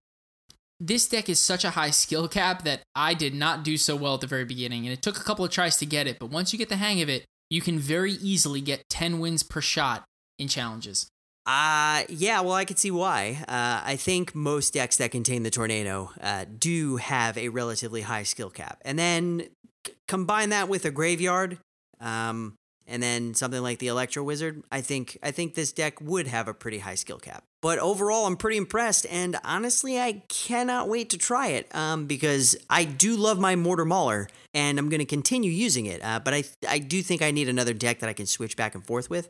this 0.80 1.08
deck 1.08 1.30
is 1.30 1.40
such 1.40 1.64
a 1.64 1.72
high 1.72 1.92
skill 1.92 2.28
cap 2.28 2.64
that 2.64 2.82
I 2.96 3.14
did 3.14 3.34
not 3.34 3.64
do 3.64 3.78
so 3.78 3.96
well 3.96 4.16
at 4.16 4.22
the 4.22 4.28
very 4.28 4.46
beginning, 4.46 4.86
and 4.86 4.94
it 4.94 5.02
took 5.02 5.18
a 5.18 5.24
couple 5.24 5.46
of 5.46 5.52
tries 5.52 5.78
to 5.78 5.86
get 5.86 6.08
it. 6.08 6.18
But 6.20 6.32
once 6.32 6.52
you 6.52 6.60
get 6.60 6.70
the 6.70 6.78
hang 6.78 7.02
of 7.02 7.10
it, 7.10 7.26
you 7.50 7.62
can 7.62 7.78
very 7.78 8.14
easily 8.14 8.62
get 8.62 8.90
10 8.90 9.20
wins 9.20 9.44
per 9.44 9.62
shot 9.62 10.04
in 10.40 10.48
challenges. 10.48 11.08
Uh, 11.46 12.04
yeah, 12.08 12.42
well, 12.42 12.54
I 12.54 12.66
could 12.66 12.78
see 12.78 12.92
why. 12.92 13.44
Uh, 13.48 13.82
I 13.84 13.96
think 13.96 14.36
most 14.36 14.74
decks 14.74 14.98
that 14.98 15.12
contain 15.12 15.44
the 15.44 15.50
tornado 15.50 16.12
uh, 16.22 16.46
do 16.58 16.98
have 16.98 17.38
a 17.38 17.50
relatively 17.50 18.02
high 18.02 18.24
skill 18.24 18.50
cap. 18.50 18.80
And 18.86 18.98
then 18.98 19.48
c- 19.86 19.94
combine 20.08 20.50
that 20.50 20.70
with 20.70 20.86
a 20.86 20.92
graveyard, 20.92 21.58
um, 22.00 22.54
and 22.88 23.02
then 23.02 23.34
something 23.34 23.62
like 23.62 23.80
the 23.80 23.88
Electro 23.88 24.24
Wizard, 24.24 24.64
I 24.72 24.82
think 24.82 25.18
I 25.24 25.32
think 25.32 25.56
this 25.56 25.72
deck 25.72 26.00
would 26.02 26.28
have 26.28 26.48
a 26.48 26.54
pretty 26.54 26.80
high 26.80 26.96
skill 26.96 27.18
cap. 27.18 27.44
But 27.62 27.80
overall, 27.80 28.26
I'm 28.26 28.38
pretty 28.38 28.58
impressed, 28.58 29.06
and 29.10 29.38
honestly, 29.44 30.00
I 30.00 30.24
cannot 30.30 30.90
wait 30.90 31.10
to 31.12 31.18
try 31.18 31.50
it 31.50 31.74
um, 31.76 32.06
because 32.06 32.56
I 32.70 32.84
do 32.84 33.16
love 33.16 33.40
my 33.40 33.56
Mortar 33.56 33.86
Mauler, 33.86 34.28
and 34.54 34.78
I'm 34.78 34.90
going 34.90 35.00
to 35.00 35.06
continue 35.06 35.52
using 35.52 35.86
it. 35.86 36.04
Uh, 36.04 36.20
but 36.20 36.34
I 36.34 36.44
I 36.68 36.80
do 36.80 37.02
think 37.02 37.22
I 37.22 37.32
need 37.32 37.50
another 37.50 37.74
deck 37.74 38.00
that 38.00 38.10
I 38.10 38.14
can 38.14 38.26
switch 38.26 38.58
back 38.58 38.76
and 38.76 38.86
forth 38.86 39.10
with, 39.10 39.28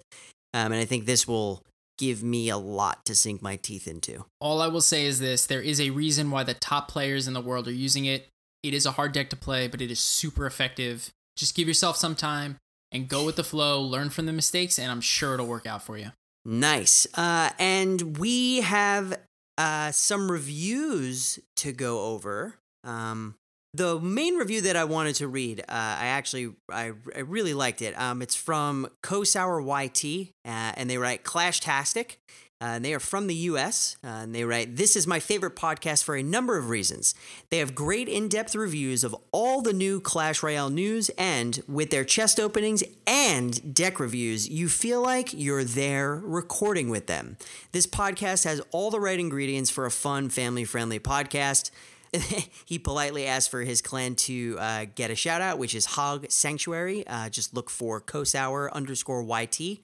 um, 0.53 0.72
and 0.72 0.76
I 0.76 0.86
think 0.86 1.05
this 1.05 1.28
will 1.28 1.64
give 1.97 2.23
me 2.23 2.49
a 2.49 2.57
lot 2.57 3.05
to 3.05 3.15
sink 3.15 3.41
my 3.41 3.55
teeth 3.55 3.87
into. 3.87 4.25
All 4.39 4.61
I 4.61 4.67
will 4.67 4.81
say 4.81 5.05
is 5.05 5.19
this 5.19 5.45
there 5.45 5.61
is 5.61 5.79
a 5.79 5.91
reason 5.91 6.31
why 6.31 6.43
the 6.43 6.53
top 6.53 6.87
players 6.87 7.27
in 7.27 7.33
the 7.33 7.41
world 7.41 7.67
are 7.67 7.73
using 7.73 8.05
it. 8.05 8.27
It 8.63 8.73
is 8.73 8.85
a 8.85 8.91
hard 8.91 9.11
deck 9.11 9.29
to 9.31 9.35
play, 9.35 9.67
but 9.67 9.81
it 9.81 9.91
is 9.91 9.99
super 9.99 10.45
effective. 10.45 11.11
Just 11.35 11.55
give 11.55 11.67
yourself 11.67 11.97
some 11.97 12.15
time 12.15 12.57
and 12.91 13.07
go 13.07 13.25
with 13.25 13.35
the 13.35 13.43
flow, 13.43 13.81
learn 13.81 14.09
from 14.09 14.25
the 14.25 14.33
mistakes, 14.33 14.77
and 14.77 14.91
I'm 14.91 15.01
sure 15.01 15.33
it'll 15.33 15.47
work 15.47 15.65
out 15.65 15.83
for 15.83 15.97
you. 15.97 16.11
Nice. 16.43 17.07
Uh, 17.15 17.51
and 17.59 18.17
we 18.17 18.61
have 18.61 19.17
uh, 19.57 19.91
some 19.91 20.31
reviews 20.31 21.39
to 21.57 21.71
go 21.71 22.05
over. 22.05 22.55
Um, 22.83 23.35
the 23.74 23.99
main 23.99 24.36
review 24.36 24.61
that 24.61 24.76
I 24.76 24.84
wanted 24.84 25.15
to 25.15 25.28
read, 25.28 25.61
uh, 25.61 25.63
I 25.69 26.07
actually 26.07 26.53
I, 26.69 26.91
I 27.15 27.19
really 27.19 27.53
liked 27.53 27.82
it. 27.82 27.97
Um, 27.99 28.22
it's 28.22 28.36
from 28.36 28.88
Kosour 29.01 29.61
YT, 29.61 30.34
uh, 30.45 30.74
and 30.76 30.89
they 30.89 30.97
write 30.97 31.24
Clashtastic. 31.24 32.17
Uh, 32.61 32.76
and 32.76 32.86
they 32.86 32.93
are 32.93 32.99
from 32.99 33.26
the 33.26 33.34
US. 33.34 33.97
Uh, 34.03 34.07
and 34.07 34.36
they 34.36 34.43
write, 34.43 34.76
This 34.76 34.95
is 34.95 35.07
my 35.07 35.19
favorite 35.19 35.55
podcast 35.55 36.03
for 36.03 36.15
a 36.15 36.22
number 36.22 36.57
of 36.59 36.69
reasons. 36.69 37.15
They 37.49 37.57
have 37.57 37.74
great 37.74 38.07
in 38.07 38.30
depth 38.30 38.55
reviews 38.55 39.03
of 39.03 39.15
all 39.32 39.63
the 39.63 39.74
new 39.74 39.99
Clash 39.99 40.43
Royale 40.43 40.69
news, 40.69 41.09
and 41.17 41.63
with 41.67 41.89
their 41.89 42.05
chest 42.05 42.39
openings 42.39 42.84
and 43.07 43.74
deck 43.74 43.99
reviews, 43.99 44.47
you 44.47 44.69
feel 44.69 45.01
like 45.01 45.34
you're 45.34 45.63
there 45.63 46.22
recording 46.24 46.89
with 46.89 47.07
them. 47.07 47.36
This 47.72 47.88
podcast 47.88 48.43
has 48.43 48.61
all 48.69 48.91
the 48.91 48.99
right 48.99 49.19
ingredients 49.19 49.72
for 49.72 49.88
a 49.88 49.91
fun, 49.91 50.30
family 50.30 50.63
friendly 50.63 50.99
podcast. 50.99 51.72
he 52.66 52.78
politely 52.78 53.26
asked 53.26 53.51
for 53.51 53.62
his 53.62 53.82
clan 53.82 54.16
to 54.16 54.57
uh, 54.59 54.86
get 54.95 55.12
a 55.12 55.16
shout 55.16 55.41
out, 55.41 55.57
which 55.57 55.76
is 55.76 55.86
Hog 55.86 56.26
Sanctuary. 56.30 57.05
Uh, 57.07 57.30
just 57.30 57.53
look 57.53 57.70
for 57.70 58.01
Kosour 58.01 58.72
underscore 58.72 59.24
YT. 59.24 59.80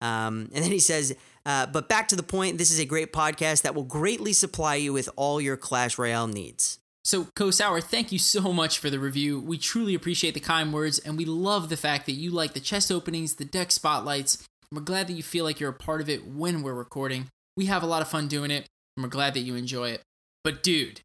Um, 0.00 0.50
and 0.54 0.64
then 0.64 0.72
he 0.72 0.78
says, 0.78 1.16
uh, 1.44 1.66
but 1.66 1.88
back 1.88 2.08
to 2.08 2.16
the 2.16 2.22
point, 2.22 2.58
this 2.58 2.70
is 2.70 2.78
a 2.78 2.84
great 2.84 3.12
podcast 3.12 3.62
that 3.62 3.74
will 3.74 3.84
greatly 3.84 4.32
supply 4.32 4.74
you 4.74 4.92
with 4.92 5.08
all 5.16 5.40
your 5.40 5.56
Clash 5.56 5.96
Royale 5.98 6.26
needs. 6.26 6.78
So, 7.04 7.26
Kosour, 7.36 7.80
thank 7.80 8.10
you 8.10 8.18
so 8.18 8.52
much 8.52 8.80
for 8.80 8.90
the 8.90 8.98
review. 8.98 9.38
We 9.38 9.58
truly 9.58 9.94
appreciate 9.94 10.34
the 10.34 10.40
kind 10.40 10.72
words, 10.72 10.98
and 10.98 11.16
we 11.16 11.24
love 11.24 11.68
the 11.68 11.76
fact 11.76 12.06
that 12.06 12.12
you 12.12 12.30
like 12.30 12.52
the 12.52 12.58
chest 12.58 12.90
openings, 12.90 13.36
the 13.36 13.44
deck 13.44 13.70
spotlights. 13.70 14.44
We're 14.72 14.80
glad 14.80 15.06
that 15.06 15.12
you 15.12 15.22
feel 15.22 15.44
like 15.44 15.60
you're 15.60 15.70
a 15.70 15.72
part 15.72 16.00
of 16.00 16.08
it 16.08 16.26
when 16.26 16.62
we're 16.62 16.74
recording. 16.74 17.26
We 17.56 17.66
have 17.66 17.84
a 17.84 17.86
lot 17.86 18.02
of 18.02 18.08
fun 18.08 18.26
doing 18.26 18.50
it, 18.50 18.66
and 18.96 19.04
we're 19.04 19.10
glad 19.10 19.34
that 19.34 19.40
you 19.40 19.54
enjoy 19.54 19.90
it. 19.90 20.02
But, 20.42 20.64
dude, 20.64 21.00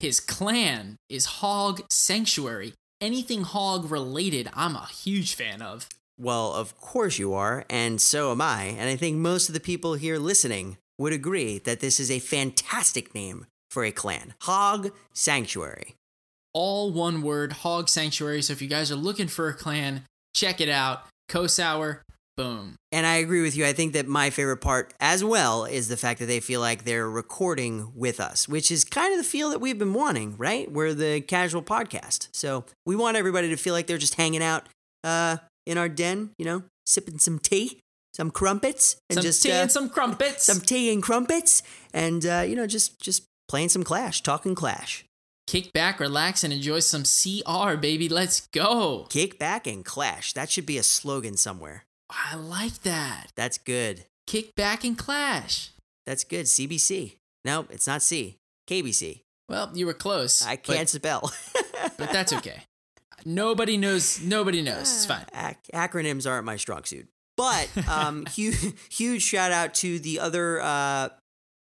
his 0.00 0.18
clan 0.18 0.96
is 1.10 1.26
Hog 1.26 1.82
Sanctuary. 1.90 2.72
Anything 3.02 3.42
hog 3.42 3.90
related, 3.90 4.48
I'm 4.54 4.74
a 4.74 4.86
huge 4.86 5.34
fan 5.34 5.60
of. 5.60 5.88
Well, 6.18 6.54
of 6.54 6.78
course 6.78 7.18
you 7.18 7.34
are, 7.34 7.64
and 7.70 8.00
so 8.00 8.30
am 8.30 8.40
I. 8.40 8.64
And 8.64 8.88
I 8.88 8.96
think 8.96 9.18
most 9.18 9.48
of 9.48 9.54
the 9.54 9.60
people 9.60 9.94
here 9.94 10.18
listening 10.18 10.78
would 10.98 11.12
agree 11.12 11.58
that 11.60 11.80
this 11.80 12.00
is 12.00 12.10
a 12.10 12.18
fantastic 12.18 13.14
name 13.14 13.46
for 13.70 13.84
a 13.84 13.92
clan 13.92 14.34
Hog 14.42 14.90
Sanctuary. 15.12 15.94
All 16.52 16.90
one 16.90 17.22
word, 17.22 17.52
Hog 17.52 17.88
Sanctuary. 17.88 18.42
So 18.42 18.54
if 18.54 18.62
you 18.62 18.68
guys 18.68 18.90
are 18.90 18.96
looking 18.96 19.28
for 19.28 19.48
a 19.48 19.54
clan, 19.54 20.02
check 20.34 20.60
it 20.60 20.68
out. 20.68 21.04
Kosour, 21.28 22.00
boom. 22.40 22.76
And 22.92 23.06
I 23.06 23.16
agree 23.16 23.42
with 23.42 23.56
you. 23.56 23.66
I 23.66 23.72
think 23.72 23.92
that 23.92 24.06
my 24.06 24.30
favorite 24.30 24.58
part 24.58 24.94
as 25.00 25.22
well 25.22 25.64
is 25.64 25.88
the 25.88 25.96
fact 25.96 26.18
that 26.20 26.26
they 26.26 26.40
feel 26.40 26.60
like 26.60 26.84
they're 26.84 27.08
recording 27.08 27.92
with 27.94 28.20
us, 28.20 28.48
which 28.48 28.70
is 28.70 28.84
kind 28.84 29.12
of 29.12 29.18
the 29.18 29.24
feel 29.24 29.50
that 29.50 29.60
we've 29.60 29.78
been 29.78 29.94
wanting, 29.94 30.36
right? 30.36 30.70
We're 30.70 30.94
the 30.94 31.20
casual 31.20 31.62
podcast. 31.62 32.28
So 32.32 32.64
we 32.86 32.96
want 32.96 33.16
everybody 33.16 33.48
to 33.50 33.56
feel 33.56 33.74
like 33.74 33.86
they're 33.86 33.98
just 33.98 34.14
hanging 34.14 34.42
out 34.42 34.68
uh, 35.04 35.36
in 35.66 35.78
our 35.78 35.88
den, 35.88 36.30
you 36.38 36.44
know, 36.44 36.64
sipping 36.86 37.18
some 37.18 37.38
tea, 37.38 37.78
some 38.14 38.30
crumpets, 38.30 38.96
and 39.08 39.18
some 39.18 39.22
just 39.22 39.42
tea 39.42 39.52
uh, 39.52 39.62
and 39.62 39.70
some 39.70 39.88
crumpets. 39.88 40.44
some 40.44 40.60
tea 40.60 40.92
and 40.92 41.02
crumpets, 41.02 41.62
and 41.94 42.26
uh, 42.26 42.44
you 42.46 42.56
know, 42.56 42.66
just 42.66 43.00
just 43.00 43.24
playing 43.48 43.68
some 43.68 43.84
Clash, 43.84 44.22
talking 44.22 44.54
Clash. 44.54 45.04
Kick 45.46 45.72
back, 45.72 45.98
relax, 45.98 46.44
and 46.44 46.52
enjoy 46.52 46.78
some 46.78 47.02
CR, 47.02 47.76
baby. 47.76 48.08
Let's 48.08 48.46
go. 48.48 49.06
Kick 49.10 49.38
back 49.38 49.66
and 49.66 49.84
Clash. 49.84 50.32
That 50.32 50.50
should 50.50 50.66
be 50.66 50.78
a 50.78 50.82
slogan 50.82 51.36
somewhere. 51.36 51.84
I 52.10 52.36
like 52.36 52.82
that. 52.82 53.28
That's 53.36 53.58
good. 53.58 54.04
Kick 54.26 54.54
back 54.54 54.84
and 54.84 54.96
clash. 54.96 55.70
That's 56.06 56.24
good. 56.24 56.46
CBC. 56.46 57.16
No, 57.44 57.66
it's 57.70 57.86
not 57.86 58.02
C. 58.02 58.36
KBC. 58.68 59.20
Well, 59.48 59.70
you 59.74 59.86
were 59.86 59.94
close. 59.94 60.46
I 60.46 60.56
can't 60.56 60.88
spell. 60.88 61.32
But, 61.52 61.92
but 61.98 62.12
that's 62.12 62.32
okay. 62.34 62.62
Nobody 63.24 63.76
knows. 63.76 64.20
Nobody 64.20 64.62
knows. 64.62 64.82
It's 64.82 65.06
fine. 65.06 65.24
Ac- 65.34 65.56
acronyms 65.74 66.28
aren't 66.28 66.44
my 66.44 66.56
strong 66.56 66.84
suit. 66.84 67.08
But 67.36 67.68
um, 67.88 68.26
huge, 68.26 68.74
huge 68.90 69.22
shout 69.22 69.52
out 69.52 69.74
to 69.74 69.98
the 69.98 70.20
other 70.20 70.60
uh, 70.60 71.08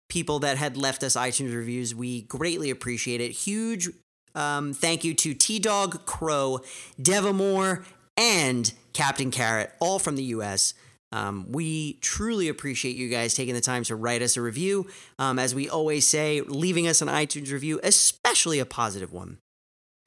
people 0.09 0.39
that 0.39 0.57
had 0.57 0.77
left 0.77 1.03
us 1.03 1.15
iTunes 1.15 1.55
reviews. 1.55 1.93
We 1.93 2.23
greatly 2.23 2.69
appreciate 2.69 3.21
it. 3.21 3.31
Huge 3.31 3.89
um, 4.35 4.73
thank 4.73 5.03
you 5.03 5.13
to 5.15 5.33
T 5.33 5.59
Dog 5.59 6.05
Crow, 6.05 6.59
Devamore, 7.01 7.85
and 8.17 8.71
Captain 8.93 9.31
Carrot, 9.31 9.71
all 9.79 9.99
from 9.99 10.15
the 10.15 10.23
US. 10.25 10.73
Um, 11.11 11.51
we 11.51 11.93
truly 12.01 12.49
appreciate 12.49 12.95
you 12.95 13.07
guys 13.09 13.33
taking 13.33 13.53
the 13.53 13.61
time 13.61 13.83
to 13.85 13.95
write 13.95 14.21
us 14.21 14.35
a 14.35 14.41
review. 14.41 14.87
Um, 15.17 15.39
as 15.39 15.55
we 15.55 15.69
always 15.69 16.05
say, 16.05 16.41
leaving 16.41 16.87
us 16.87 17.01
an 17.01 17.07
iTunes 17.07 17.51
review, 17.51 17.79
especially 17.83 18.59
a 18.59 18.65
positive 18.65 19.13
one, 19.13 19.37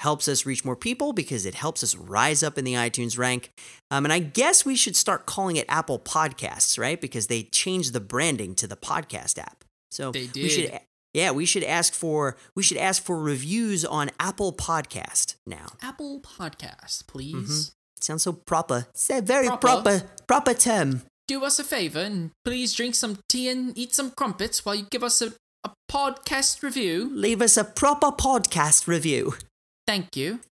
helps 0.00 0.28
us 0.28 0.44
reach 0.44 0.64
more 0.64 0.76
people 0.76 1.12
because 1.12 1.46
it 1.46 1.54
helps 1.54 1.82
us 1.82 1.96
rise 1.96 2.42
up 2.42 2.59
in 2.59 2.64
the 2.64 2.74
iTunes 2.74 3.16
rank. 3.16 3.50
Um, 3.90 4.04
and 4.04 4.12
I 4.12 4.18
guess 4.18 4.64
we 4.66 4.76
should 4.76 4.96
start 4.96 5.24
calling 5.24 5.56
it 5.56 5.64
Apple 5.68 5.98
Podcasts, 5.98 6.78
right? 6.78 7.00
Because 7.00 7.28
they 7.28 7.44
changed 7.44 7.92
the 7.92 8.00
branding 8.00 8.54
to 8.56 8.66
the 8.66 8.76
podcast 8.76 9.38
app. 9.38 9.64
So 9.90 10.12
They 10.12 10.28
we 10.34 10.48
should, 10.50 10.78
yeah, 11.14 11.30
we 11.30 11.46
should 11.46 11.64
ask 11.64 11.94
for 11.94 12.36
we 12.54 12.62
should 12.62 12.76
ask 12.76 13.02
for 13.02 13.18
reviews 13.18 13.84
on 13.84 14.11
Apple 14.20 14.52
Podcast 14.52 15.36
now. 15.46 15.68
Apple 15.80 16.20
Podcast, 16.20 17.06
please. 17.06 17.72
Sounds 18.01 18.22
so 18.22 18.32
proper. 18.32 18.86
It's 18.90 19.11
a 19.11 19.20
very 19.20 19.46
Proper. 19.49 19.66
proper 19.66 20.03
proper 20.26 20.55
term. 20.55 21.03
Do 21.26 21.44
us 21.44 21.59
a 21.59 21.64
favor 21.64 22.01
and 22.01 22.30
please 22.44 22.72
drink 22.74 22.94
some 22.94 23.18
tea 23.28 23.49
and 23.49 23.76
eat 23.76 23.94
some 23.94 24.11
crumpets 24.11 24.64
while 24.64 24.74
you 24.74 24.86
give 24.90 25.05
us 25.05 25.20
a, 25.20 25.32
a 25.64 25.70
podcast 25.90 26.62
review. 26.62 27.11
Leave 27.12 27.42
us 27.42 27.57
a 27.57 27.64
proper 27.64 28.11
podcast 28.11 28.86
review. 28.86 29.34
Thank 29.86 30.16
you. 30.16 30.40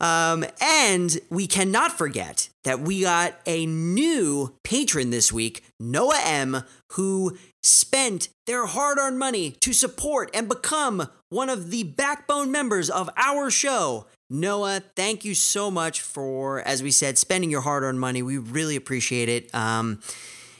Um, 0.00 0.46
and 0.62 1.18
we 1.28 1.46
cannot 1.46 1.92
forget 1.92 2.48
that 2.64 2.80
we 2.80 3.02
got 3.02 3.38
a 3.46 3.66
new 3.66 4.54
patron 4.64 5.10
this 5.10 5.30
week, 5.30 5.62
Noah 5.78 6.20
M, 6.24 6.64
who 6.92 7.36
spent 7.62 8.28
their 8.46 8.64
hard 8.64 8.96
earned 8.98 9.18
money 9.18 9.50
to 9.60 9.74
support 9.74 10.30
and 10.32 10.48
become 10.48 11.08
one 11.28 11.50
of 11.50 11.70
the 11.70 11.82
backbone 11.82 12.50
members 12.50 12.88
of 12.88 13.10
our 13.16 13.50
show. 13.50 14.06
Noah, 14.30 14.80
thank 14.94 15.24
you 15.24 15.34
so 15.34 15.70
much 15.70 16.00
for, 16.00 16.60
as 16.60 16.82
we 16.82 16.92
said, 16.92 17.18
spending 17.18 17.50
your 17.50 17.62
hard 17.62 17.82
earned 17.82 17.98
money. 17.98 18.22
We 18.22 18.38
really 18.38 18.76
appreciate 18.76 19.28
it. 19.28 19.52
Um, 19.52 20.00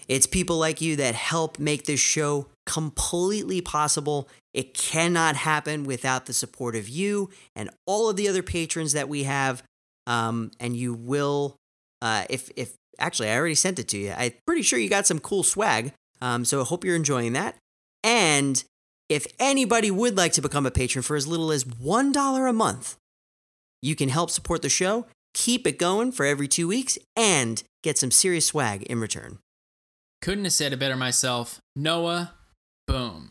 it's 0.09 0.27
people 0.27 0.59
like 0.59 0.81
you 0.81 0.97
that 0.97 1.15
help 1.15 1.61
make 1.61 1.85
this 1.85 2.01
show 2.01 2.49
completely 2.67 3.61
possible. 3.61 4.29
It 4.53 4.75
cannot 4.75 5.37
happen 5.37 5.85
without 5.85 6.27
the 6.27 6.33
support 6.33 6.75
of 6.75 6.89
you 6.89 7.31
and 7.55 7.71
all 7.87 8.11
of 8.11 8.17
the 8.17 8.29
other 8.29 8.43
patrons 8.43 8.93
that 8.93 9.09
we 9.09 9.23
have. 9.23 9.63
Um, 10.09 10.51
and 10.59 10.77
you 10.77 10.93
will, 10.93 11.55
uh, 12.03 12.25
if 12.29 12.51
if 12.57 12.75
actually 12.99 13.31
I 13.31 13.37
already 13.37 13.55
sent 13.55 13.79
it 13.79 13.87
to 13.89 13.99
you. 13.99 14.13
I'm 14.17 14.33
pretty 14.47 14.63
sure 14.63 14.81
you 14.81 14.89
got 14.89 15.07
some 15.07 15.21
cool 15.21 15.45
swag. 15.45 15.93
Um, 16.21 16.45
so 16.45 16.61
I 16.61 16.65
hope 16.65 16.85
you're 16.85 16.97
enjoying 16.97 17.35
that. 17.35 17.57
And 18.03 18.63
if 19.09 19.27
anybody 19.39 19.91
would 19.91 20.17
like 20.17 20.33
to 20.33 20.43
become 20.43 20.67
a 20.67 20.71
patron 20.71 21.03
for 21.03 21.15
as 21.15 21.27
little 21.27 21.53
as 21.53 21.65
one 21.65 22.11
dollar 22.11 22.47
a 22.49 22.53
month, 22.53 22.97
you 23.83 23.95
can 23.95 24.09
help 24.09 24.31
support 24.31 24.63
the 24.63 24.69
show, 24.69 25.07
keep 25.35 25.67
it 25.67 25.79
going 25.79 26.13
for 26.13 26.27
every 26.27 26.49
two 26.49 26.69
weeks, 26.69 26.99
and 27.17 27.63
get 27.83 27.99
some 27.99 28.11
serious 28.11 28.47
swag 28.47 28.83
in 28.85 29.01
return. 29.01 29.39
Couldn't 30.23 30.45
have 30.45 30.53
said 30.53 30.73
it 30.73 30.79
better 30.79 30.97
myself. 30.97 31.61
Noah, 31.75 32.35
boom. 32.87 33.31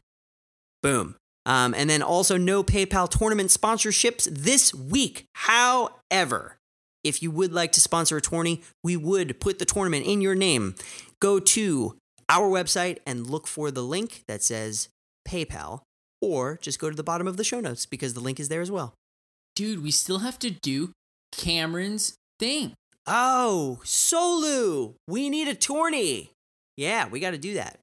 Boom. 0.82 1.16
Um, 1.46 1.74
and 1.76 1.90
then 1.90 2.02
also 2.02 2.38
no 2.38 2.64
PayPal 2.64 3.10
tournament 3.10 3.50
sponsorships 3.50 4.28
this 4.32 4.74
week. 4.74 5.26
However, 5.36 6.58
if 7.04 7.24
you 7.24 7.32
would 7.32 7.54
like 7.54 7.72
to 7.74 7.82
sponsor 7.82 8.18
a 8.18 8.22
tourney, 8.22 8.62
we 8.84 8.98
would 8.98 9.40
put 9.40 9.60
the 9.60 9.66
tournament 9.66 10.06
in 10.06 10.22
your 10.22 10.36
name. 10.36 10.76
Go 11.20 11.40
to 11.40 11.96
our 12.28 12.50
website 12.50 13.00
and 13.06 13.30
look 13.30 13.48
for 13.48 13.72
the 13.72 13.82
link 13.84 14.24
that 14.28 14.44
says 14.44 14.90
PayPal, 15.28 15.82
or 16.22 16.58
just 16.62 16.80
go 16.80 16.90
to 16.90 16.96
the 16.96 17.04
bottom 17.04 17.28
of 17.28 17.38
the 17.38 17.44
show 17.44 17.60
notes 17.60 17.86
because 17.86 18.14
the 18.14 18.20
link 18.20 18.40
is 18.40 18.50
there 18.50 18.62
as 18.62 18.72
well. 18.72 18.94
Dude, 19.60 19.84
we 19.84 19.92
still 19.92 20.20
have 20.20 20.40
to 20.40 20.50
do 20.50 20.94
Cameron's 21.34 22.16
thing. 22.40 22.76
Oh, 23.06 23.82
Solu, 23.84 24.94
we 25.06 25.30
need 25.30 25.50
a 25.50 25.54
tourney. 25.54 26.32
Yeah, 26.78 27.10
we 27.10 27.20
got 27.20 27.32
to 27.32 27.38
do 27.38 27.56
that. 27.56 27.78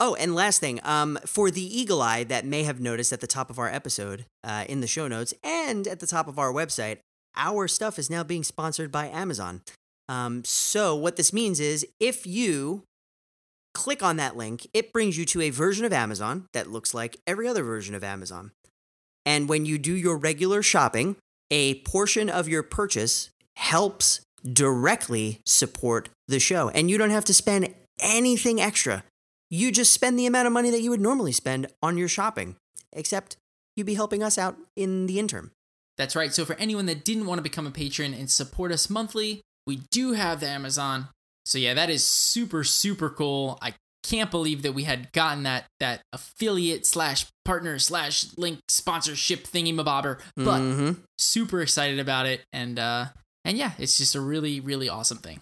Oh, 0.00 0.16
and 0.16 0.34
last 0.34 0.58
thing, 0.58 0.80
um, 0.82 1.20
for 1.24 1.52
the 1.52 1.62
eagle 1.62 2.02
eye 2.02 2.24
that 2.24 2.44
may 2.44 2.64
have 2.64 2.80
noticed 2.80 3.12
at 3.12 3.20
the 3.20 3.28
top 3.28 3.50
of 3.50 3.60
our 3.60 3.68
episode, 3.68 4.24
uh, 4.42 4.64
in 4.68 4.80
the 4.80 4.88
show 4.88 5.06
notes, 5.06 5.32
and 5.44 5.86
at 5.86 6.00
the 6.00 6.08
top 6.08 6.26
of 6.26 6.40
our 6.40 6.52
website, 6.52 6.98
our 7.36 7.68
stuff 7.68 8.00
is 8.00 8.10
now 8.10 8.24
being 8.24 8.42
sponsored 8.42 8.90
by 8.90 9.06
Amazon. 9.06 9.62
Um, 10.08 10.42
so 10.44 10.96
what 10.96 11.14
this 11.14 11.32
means 11.32 11.60
is 11.60 11.86
if 12.00 12.26
you 12.26 12.82
click 13.74 14.02
on 14.02 14.16
that 14.16 14.36
link, 14.36 14.66
it 14.74 14.92
brings 14.92 15.16
you 15.16 15.24
to 15.26 15.40
a 15.42 15.50
version 15.50 15.84
of 15.84 15.92
Amazon 15.92 16.46
that 16.52 16.72
looks 16.72 16.92
like 16.92 17.18
every 17.28 17.46
other 17.46 17.62
version 17.62 17.94
of 17.94 18.02
Amazon. 18.02 18.50
And 19.24 19.48
when 19.48 19.66
you 19.66 19.78
do 19.78 19.94
your 19.94 20.16
regular 20.16 20.62
shopping, 20.62 21.16
a 21.50 21.74
portion 21.82 22.28
of 22.28 22.48
your 22.48 22.62
purchase 22.62 23.30
helps 23.56 24.20
directly 24.50 25.40
support 25.46 26.08
the 26.28 26.40
show. 26.40 26.68
And 26.70 26.90
you 26.90 26.98
don't 26.98 27.10
have 27.10 27.24
to 27.26 27.34
spend 27.34 27.74
anything 28.00 28.60
extra. 28.60 29.04
You 29.50 29.70
just 29.70 29.92
spend 29.92 30.18
the 30.18 30.26
amount 30.26 30.46
of 30.46 30.52
money 30.52 30.70
that 30.70 30.82
you 30.82 30.90
would 30.90 31.00
normally 31.00 31.32
spend 31.32 31.66
on 31.82 31.98
your 31.98 32.08
shopping, 32.08 32.56
except 32.92 33.36
you'd 33.76 33.86
be 33.86 33.94
helping 33.94 34.22
us 34.22 34.38
out 34.38 34.56
in 34.76 35.06
the 35.06 35.18
interim. 35.18 35.52
That's 35.98 36.16
right. 36.16 36.32
So 36.32 36.44
for 36.44 36.56
anyone 36.56 36.86
that 36.86 37.04
didn't 37.04 37.26
want 37.26 37.38
to 37.38 37.42
become 37.42 37.66
a 37.66 37.70
patron 37.70 38.14
and 38.14 38.30
support 38.30 38.72
us 38.72 38.88
monthly, 38.88 39.42
we 39.66 39.82
do 39.90 40.12
have 40.12 40.40
the 40.40 40.48
Amazon. 40.48 41.08
So 41.44 41.58
yeah, 41.58 41.74
that 41.74 41.90
is 41.90 42.04
super 42.04 42.64
super 42.64 43.10
cool. 43.10 43.58
I 43.60 43.74
can't 44.02 44.30
believe 44.30 44.62
that 44.62 44.72
we 44.72 44.84
had 44.84 45.10
gotten 45.12 45.44
that 45.44 45.64
that 45.80 46.02
affiliate 46.12 46.86
slash 46.86 47.26
partner 47.44 47.78
slash 47.78 48.26
link 48.36 48.58
sponsorship 48.68 49.44
thingy 49.44 49.72
mabobber, 49.74 50.18
but 50.36 50.60
Mhm. 50.60 50.96
super 51.18 51.60
excited 51.62 51.98
about 51.98 52.26
it 52.26 52.42
and 52.52 52.78
uh 52.78 53.06
and 53.44 53.56
yeah, 53.58 53.72
it's 53.78 53.96
just 53.98 54.14
a 54.14 54.20
really 54.20 54.60
really 54.60 54.88
awesome 54.88 55.18
thing. 55.18 55.40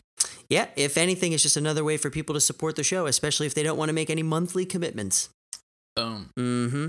yeah, 0.51 0.67
if 0.77 0.97
anything, 0.99 1.33
it's 1.33 1.43
just 1.43 1.57
another 1.57 1.85
way 1.85 1.97
for 1.97 2.11
people 2.11 2.35
to 2.35 2.41
support 2.41 2.77
the 2.77 2.83
show, 2.85 3.07
especially 3.07 3.47
if 3.47 3.55
they 3.55 3.63
don't 3.63 3.79
want 3.79 3.89
to 3.89 3.93
make 3.95 4.11
any 4.11 4.23
monthly 4.23 4.67
commitments. 4.67 5.29
Boom. 5.97 6.31
Mm-hmm. 6.39 6.89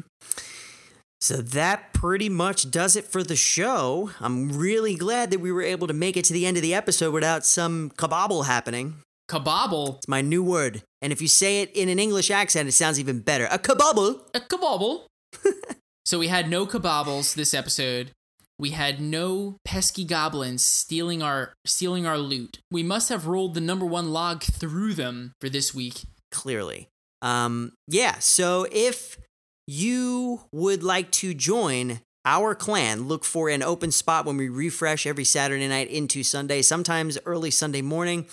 So 1.22 1.38
that 1.38 1.94
pretty 1.94 2.30
much 2.30 2.72
does 2.72 2.96
it 2.96 3.06
for 3.06 3.24
the 3.24 3.36
show. 3.36 4.10
I'm 4.20 4.52
really 4.58 4.96
glad 4.96 5.30
that 5.32 5.40
we 5.40 5.52
were 5.52 5.62
able 5.62 5.86
to 5.88 5.94
make 5.94 6.18
it 6.18 6.26
to 6.26 6.34
the 6.34 6.46
end 6.48 6.58
of 6.58 6.64
the 6.64 6.74
episode 6.74 7.14
without 7.14 7.46
some 7.46 7.92
kabobble 7.92 8.46
happening. 8.48 8.96
Kabobble, 9.32 9.96
It's 10.00 10.10
my 10.10 10.20
new 10.20 10.44
word. 10.44 10.84
And 11.02 11.14
if 11.14 11.22
you 11.22 11.30
say 11.30 11.62
it 11.62 11.72
in 11.72 11.88
an 11.88 12.00
English 12.00 12.30
accent, 12.30 12.68
it 12.68 12.74
sounds 12.74 13.00
even 13.00 13.22
better. 13.22 13.48
A 13.50 13.58
kabobble. 13.58 14.20
a 14.34 14.42
kabobble. 14.42 15.06
so 16.06 16.20
we 16.20 16.28
had 16.28 16.50
no 16.50 16.66
kabobbles 16.66 17.34
this 17.36 17.54
episode. 17.54 18.12
We 18.60 18.72
had 18.72 19.00
no 19.00 19.56
pesky 19.64 20.04
goblins 20.04 20.62
stealing 20.62 21.24
our 21.24 21.54
stealing 21.66 22.06
our 22.06 22.18
loot. 22.18 22.60
We 22.70 22.84
must 22.84 23.08
have 23.08 23.26
rolled 23.26 23.54
the 23.54 23.62
number 23.62 23.86
one 23.86 24.12
log 24.12 24.44
through 24.44 24.96
them 24.96 25.32
for 25.40 25.48
this 25.48 25.74
week. 25.74 26.02
Clearly. 26.34 26.90
Um, 27.22 27.72
yeah, 27.88 28.20
so 28.20 28.68
if 28.70 29.18
you 29.66 30.42
would 30.52 30.84
like 30.84 31.10
to 31.12 31.34
join 31.34 32.02
our 32.26 32.54
clan, 32.54 33.08
look 33.08 33.24
for 33.24 33.48
an 33.48 33.64
open 33.64 33.92
spot 33.92 34.26
when 34.26 34.36
we 34.36 34.50
refresh 34.50 35.08
every 35.08 35.24
Saturday 35.24 35.70
night 35.70 35.90
into 35.90 36.22
Sunday, 36.22 36.62
sometimes 36.62 37.18
early 37.26 37.50
Sunday 37.50 37.82
morning. 37.82 38.26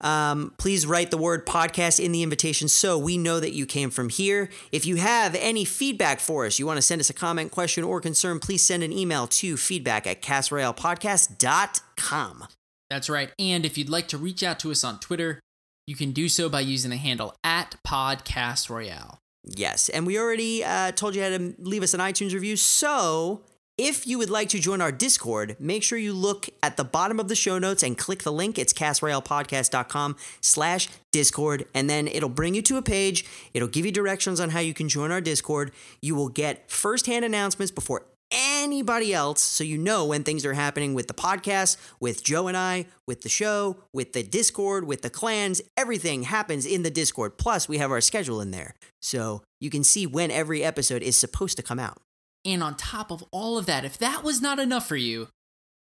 Um, 0.00 0.54
please 0.58 0.86
write 0.86 1.10
the 1.10 1.18
word 1.18 1.46
podcast 1.46 2.02
in 2.02 2.12
the 2.12 2.22
invitation 2.22 2.68
so 2.68 2.98
we 2.98 3.18
know 3.18 3.40
that 3.40 3.52
you 3.52 3.66
came 3.66 3.90
from 3.90 4.08
here. 4.08 4.48
If 4.72 4.86
you 4.86 4.96
have 4.96 5.34
any 5.34 5.64
feedback 5.64 6.20
for 6.20 6.46
us, 6.46 6.58
you 6.58 6.66
want 6.66 6.78
to 6.78 6.82
send 6.82 7.00
us 7.00 7.10
a 7.10 7.14
comment, 7.14 7.50
question, 7.50 7.84
or 7.84 8.00
concern, 8.00 8.40
please 8.40 8.62
send 8.62 8.82
an 8.82 8.92
email 8.92 9.26
to 9.26 9.56
feedback 9.56 10.06
at 10.06 10.22
castroyalepodcast.com. 10.22 12.44
That's 12.88 13.08
right. 13.08 13.32
And 13.38 13.64
if 13.64 13.78
you'd 13.78 13.88
like 13.88 14.08
to 14.08 14.18
reach 14.18 14.42
out 14.42 14.58
to 14.60 14.70
us 14.70 14.82
on 14.82 14.98
Twitter, 14.98 15.40
you 15.86 15.96
can 15.96 16.12
do 16.12 16.28
so 16.28 16.48
by 16.48 16.60
using 16.60 16.90
the 16.90 16.96
handle 16.96 17.34
at 17.44 17.76
Podcast 17.86 18.70
Royale. 18.70 19.18
Yes, 19.44 19.88
and 19.88 20.06
we 20.06 20.18
already 20.18 20.62
uh, 20.62 20.92
told 20.92 21.14
you 21.14 21.22
how 21.22 21.30
to 21.30 21.54
leave 21.58 21.82
us 21.82 21.94
an 21.94 22.00
iTunes 22.00 22.34
review. 22.34 22.56
So 22.56 23.42
if 23.80 24.06
you 24.06 24.18
would 24.18 24.28
like 24.28 24.50
to 24.50 24.58
join 24.58 24.82
our 24.82 24.92
Discord, 24.92 25.56
make 25.58 25.82
sure 25.82 25.96
you 25.96 26.12
look 26.12 26.50
at 26.62 26.76
the 26.76 26.84
bottom 26.84 27.18
of 27.18 27.28
the 27.28 27.34
show 27.34 27.58
notes 27.58 27.82
and 27.82 27.96
click 27.96 28.24
the 28.24 28.30
link. 28.30 28.58
It's 28.58 28.74
castroyalepodcast.com 28.74 30.16
slash 30.42 30.90
Discord, 31.12 31.64
and 31.74 31.88
then 31.88 32.06
it'll 32.06 32.28
bring 32.28 32.54
you 32.54 32.60
to 32.60 32.76
a 32.76 32.82
page. 32.82 33.24
It'll 33.54 33.68
give 33.68 33.86
you 33.86 33.90
directions 33.90 34.38
on 34.38 34.50
how 34.50 34.60
you 34.60 34.74
can 34.74 34.90
join 34.90 35.10
our 35.10 35.22
Discord. 35.22 35.72
You 36.02 36.14
will 36.14 36.28
get 36.28 36.70
firsthand 36.70 37.24
announcements 37.24 37.70
before 37.70 38.04
anybody 38.30 39.14
else 39.14 39.40
so 39.40 39.64
you 39.64 39.78
know 39.78 40.04
when 40.04 40.24
things 40.24 40.44
are 40.44 40.52
happening 40.52 40.92
with 40.92 41.08
the 41.08 41.14
podcast, 41.14 41.78
with 42.00 42.22
Joe 42.22 42.48
and 42.48 42.58
I, 42.58 42.84
with 43.06 43.22
the 43.22 43.30
show, 43.30 43.78
with 43.94 44.12
the 44.12 44.22
Discord, 44.22 44.84
with 44.84 45.00
the 45.00 45.08
clans. 45.08 45.62
Everything 45.78 46.24
happens 46.24 46.66
in 46.66 46.82
the 46.82 46.90
Discord. 46.90 47.38
Plus, 47.38 47.66
we 47.66 47.78
have 47.78 47.90
our 47.90 48.02
schedule 48.02 48.42
in 48.42 48.50
there. 48.50 48.74
So 49.00 49.42
you 49.58 49.70
can 49.70 49.84
see 49.84 50.06
when 50.06 50.30
every 50.30 50.62
episode 50.62 51.02
is 51.02 51.18
supposed 51.18 51.56
to 51.56 51.62
come 51.62 51.78
out. 51.78 51.96
And 52.44 52.62
on 52.62 52.76
top 52.76 53.10
of 53.10 53.24
all 53.30 53.58
of 53.58 53.66
that, 53.66 53.84
if 53.84 53.98
that 53.98 54.22
was 54.22 54.40
not 54.40 54.58
enough 54.58 54.86
for 54.86 54.96
you, 54.96 55.28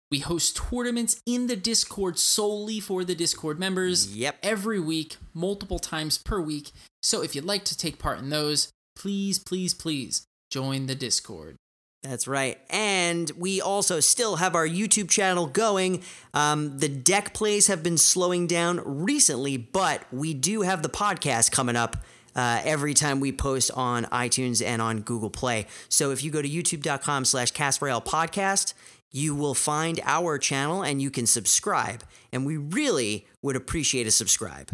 we 0.09 0.19
host 0.19 0.57
tournaments 0.57 1.21
in 1.25 1.47
the 1.47 1.55
Discord 1.55 2.19
solely 2.19 2.79
for 2.79 3.05
the 3.05 3.15
Discord 3.15 3.59
members. 3.59 4.15
Yep. 4.15 4.39
Every 4.43 4.79
week, 4.79 5.17
multiple 5.33 5.79
times 5.79 6.17
per 6.17 6.41
week. 6.41 6.71
So 7.01 7.23
if 7.23 7.33
you'd 7.33 7.45
like 7.45 7.63
to 7.65 7.77
take 7.77 7.97
part 7.97 8.19
in 8.19 8.29
those, 8.29 8.69
please, 8.95 9.39
please, 9.39 9.73
please 9.73 10.25
join 10.49 10.87
the 10.87 10.95
Discord. 10.95 11.55
That's 12.03 12.27
right. 12.27 12.59
And 12.69 13.31
we 13.37 13.61
also 13.61 13.99
still 13.99 14.37
have 14.37 14.55
our 14.55 14.67
YouTube 14.67 15.09
channel 15.09 15.45
going. 15.45 16.01
Um, 16.33 16.79
the 16.79 16.89
deck 16.89 17.33
plays 17.33 17.67
have 17.67 17.83
been 17.83 17.97
slowing 17.97 18.47
down 18.47 18.81
recently, 18.83 19.55
but 19.55 20.03
we 20.11 20.33
do 20.33 20.63
have 20.63 20.81
the 20.81 20.89
podcast 20.89 21.51
coming 21.51 21.75
up 21.75 21.97
uh, 22.35 22.61
every 22.63 22.93
time 22.93 23.19
we 23.19 23.31
post 23.31 23.71
on 23.75 24.05
iTunes 24.05 24.65
and 24.65 24.81
on 24.81 25.01
Google 25.01 25.29
Play. 25.29 25.67
So 25.89 26.11
if 26.11 26.23
you 26.23 26.31
go 26.31 26.41
to 26.41 26.49
youtube.com 26.49 27.25
slash 27.25 27.51
podcast, 27.53 28.73
you 29.11 29.35
will 29.35 29.53
find 29.53 29.99
our 30.05 30.37
channel 30.37 30.83
and 30.83 31.01
you 31.01 31.11
can 31.11 31.25
subscribe. 31.25 32.03
And 32.31 32.45
we 32.45 32.57
really 32.57 33.27
would 33.41 33.55
appreciate 33.55 34.07
a 34.07 34.11
subscribe. 34.11 34.71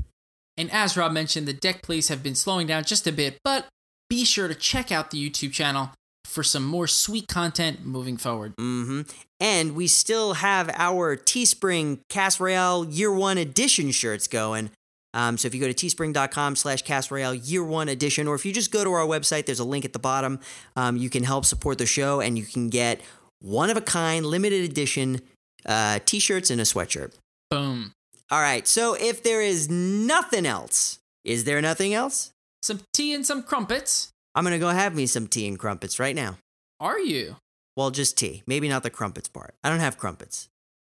And 0.57 0.71
as 0.71 0.97
Rob 0.97 1.11
mentioned, 1.11 1.47
the 1.47 1.53
deck 1.53 1.81
plays 1.81 2.07
have 2.07 2.23
been 2.23 2.35
slowing 2.35 2.67
down 2.67 2.83
just 2.83 3.07
a 3.07 3.11
bit, 3.11 3.37
but 3.43 3.67
be 4.09 4.25
sure 4.25 4.47
to 4.47 4.55
check 4.55 4.91
out 4.91 5.11
the 5.11 5.29
YouTube 5.29 5.51
channel 5.51 5.91
for 6.25 6.43
some 6.43 6.65
more 6.65 6.87
sweet 6.87 7.27
content 7.27 7.85
moving 7.85 8.17
forward. 8.17 8.53
hmm 8.57 9.01
And 9.39 9.75
we 9.75 9.87
still 9.87 10.33
have 10.33 10.69
our 10.73 11.15
Teespring 11.15 11.99
Cast 12.09 12.39
Year 12.39 13.11
One 13.11 13.37
Edition 13.37 13.91
shirts 13.91 14.27
going. 14.27 14.69
Um, 15.17 15.35
so 15.35 15.47
if 15.47 15.55
you 15.55 15.59
go 15.59 15.67
to 15.67 15.73
teespring.com 15.73 16.55
slash 16.55 16.83
Cast 16.83 17.09
Royale 17.09 17.33
Year 17.33 17.63
One 17.63 17.89
Edition, 17.89 18.27
or 18.27 18.35
if 18.35 18.45
you 18.45 18.53
just 18.53 18.71
go 18.71 18.83
to 18.83 18.91
our 18.91 19.05
website, 19.05 19.47
there's 19.47 19.59
a 19.59 19.65
link 19.65 19.83
at 19.83 19.93
the 19.93 19.99
bottom. 19.99 20.39
Um, 20.75 20.95
you 20.95 21.09
can 21.09 21.23
help 21.23 21.43
support 21.43 21.79
the 21.79 21.87
show, 21.87 22.21
and 22.21 22.37
you 22.37 22.45
can 22.45 22.69
get 22.69 23.01
one 23.41 23.71
of 23.71 23.77
a 23.77 23.81
kind, 23.81 24.27
limited 24.27 24.63
edition 24.63 25.21
uh, 25.65 25.99
t-shirts 26.05 26.51
and 26.51 26.61
a 26.61 26.65
sweatshirt. 26.65 27.13
Boom. 27.49 27.93
All 28.29 28.41
right. 28.41 28.67
So 28.67 28.93
if 28.93 29.23
there 29.23 29.41
is 29.41 29.69
nothing 29.69 30.45
else, 30.45 30.99
is 31.25 31.45
there 31.45 31.61
nothing 31.61 31.95
else? 31.95 32.31
Some 32.61 32.81
tea 32.93 33.13
and 33.13 33.25
some 33.25 33.41
crumpets. 33.41 34.11
I'm 34.35 34.43
gonna 34.43 34.59
go 34.59 34.69
have 34.69 34.93
me 34.93 35.07
some 35.07 35.27
tea 35.27 35.47
and 35.47 35.57
crumpets 35.57 35.99
right 35.99 36.15
now. 36.15 36.37
Are 36.79 36.99
you? 36.99 37.37
Well, 37.75 37.89
just 37.89 38.17
tea. 38.17 38.43
Maybe 38.45 38.69
not 38.69 38.83
the 38.83 38.91
crumpets 38.91 39.29
part. 39.29 39.55
I 39.63 39.69
don't 39.69 39.79
have 39.79 39.97
crumpets. 39.97 40.47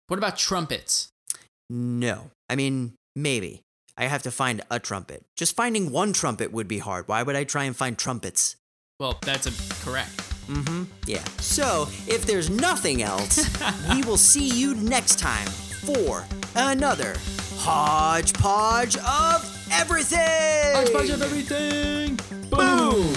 What 0.07 0.17
about 0.17 0.37
trumpets? 0.37 1.09
No. 1.69 2.31
I 2.49 2.55
mean, 2.55 2.93
maybe. 3.15 3.61
I 3.97 4.05
have 4.05 4.23
to 4.23 4.31
find 4.31 4.61
a 4.69 4.79
trumpet. 4.79 5.25
Just 5.35 5.55
finding 5.55 5.91
one 5.91 6.13
trumpet 6.13 6.51
would 6.51 6.67
be 6.67 6.79
hard. 6.79 7.07
Why 7.07 7.23
would 7.23 7.35
I 7.35 7.43
try 7.43 7.63
and 7.63 7.75
find 7.75 7.97
trumpets? 7.97 8.57
Well, 8.99 9.17
that's 9.21 9.47
a 9.47 9.83
correct. 9.83 10.17
Mm 10.47 10.67
hmm. 10.67 10.83
Yeah. 11.07 11.23
So, 11.39 11.87
if 12.07 12.25
there's 12.25 12.49
nothing 12.49 13.01
else, 13.01 13.49
we 13.91 14.03
will 14.03 14.17
see 14.17 14.47
you 14.47 14.75
next 14.75 15.17
time 15.19 15.47
for 15.47 16.23
another 16.55 17.15
hodgepodge 17.57 18.97
of 18.97 19.67
everything. 19.71 20.75
Hodgepodge 20.75 21.09
of 21.09 21.21
everything. 21.21 22.19
Boom. 22.49 23.13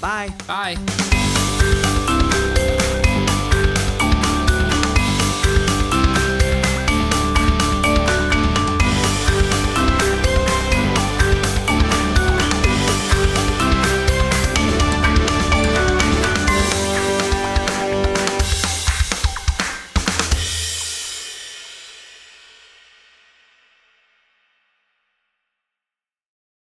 Bye. 0.00 0.34
Bye. 0.46 0.76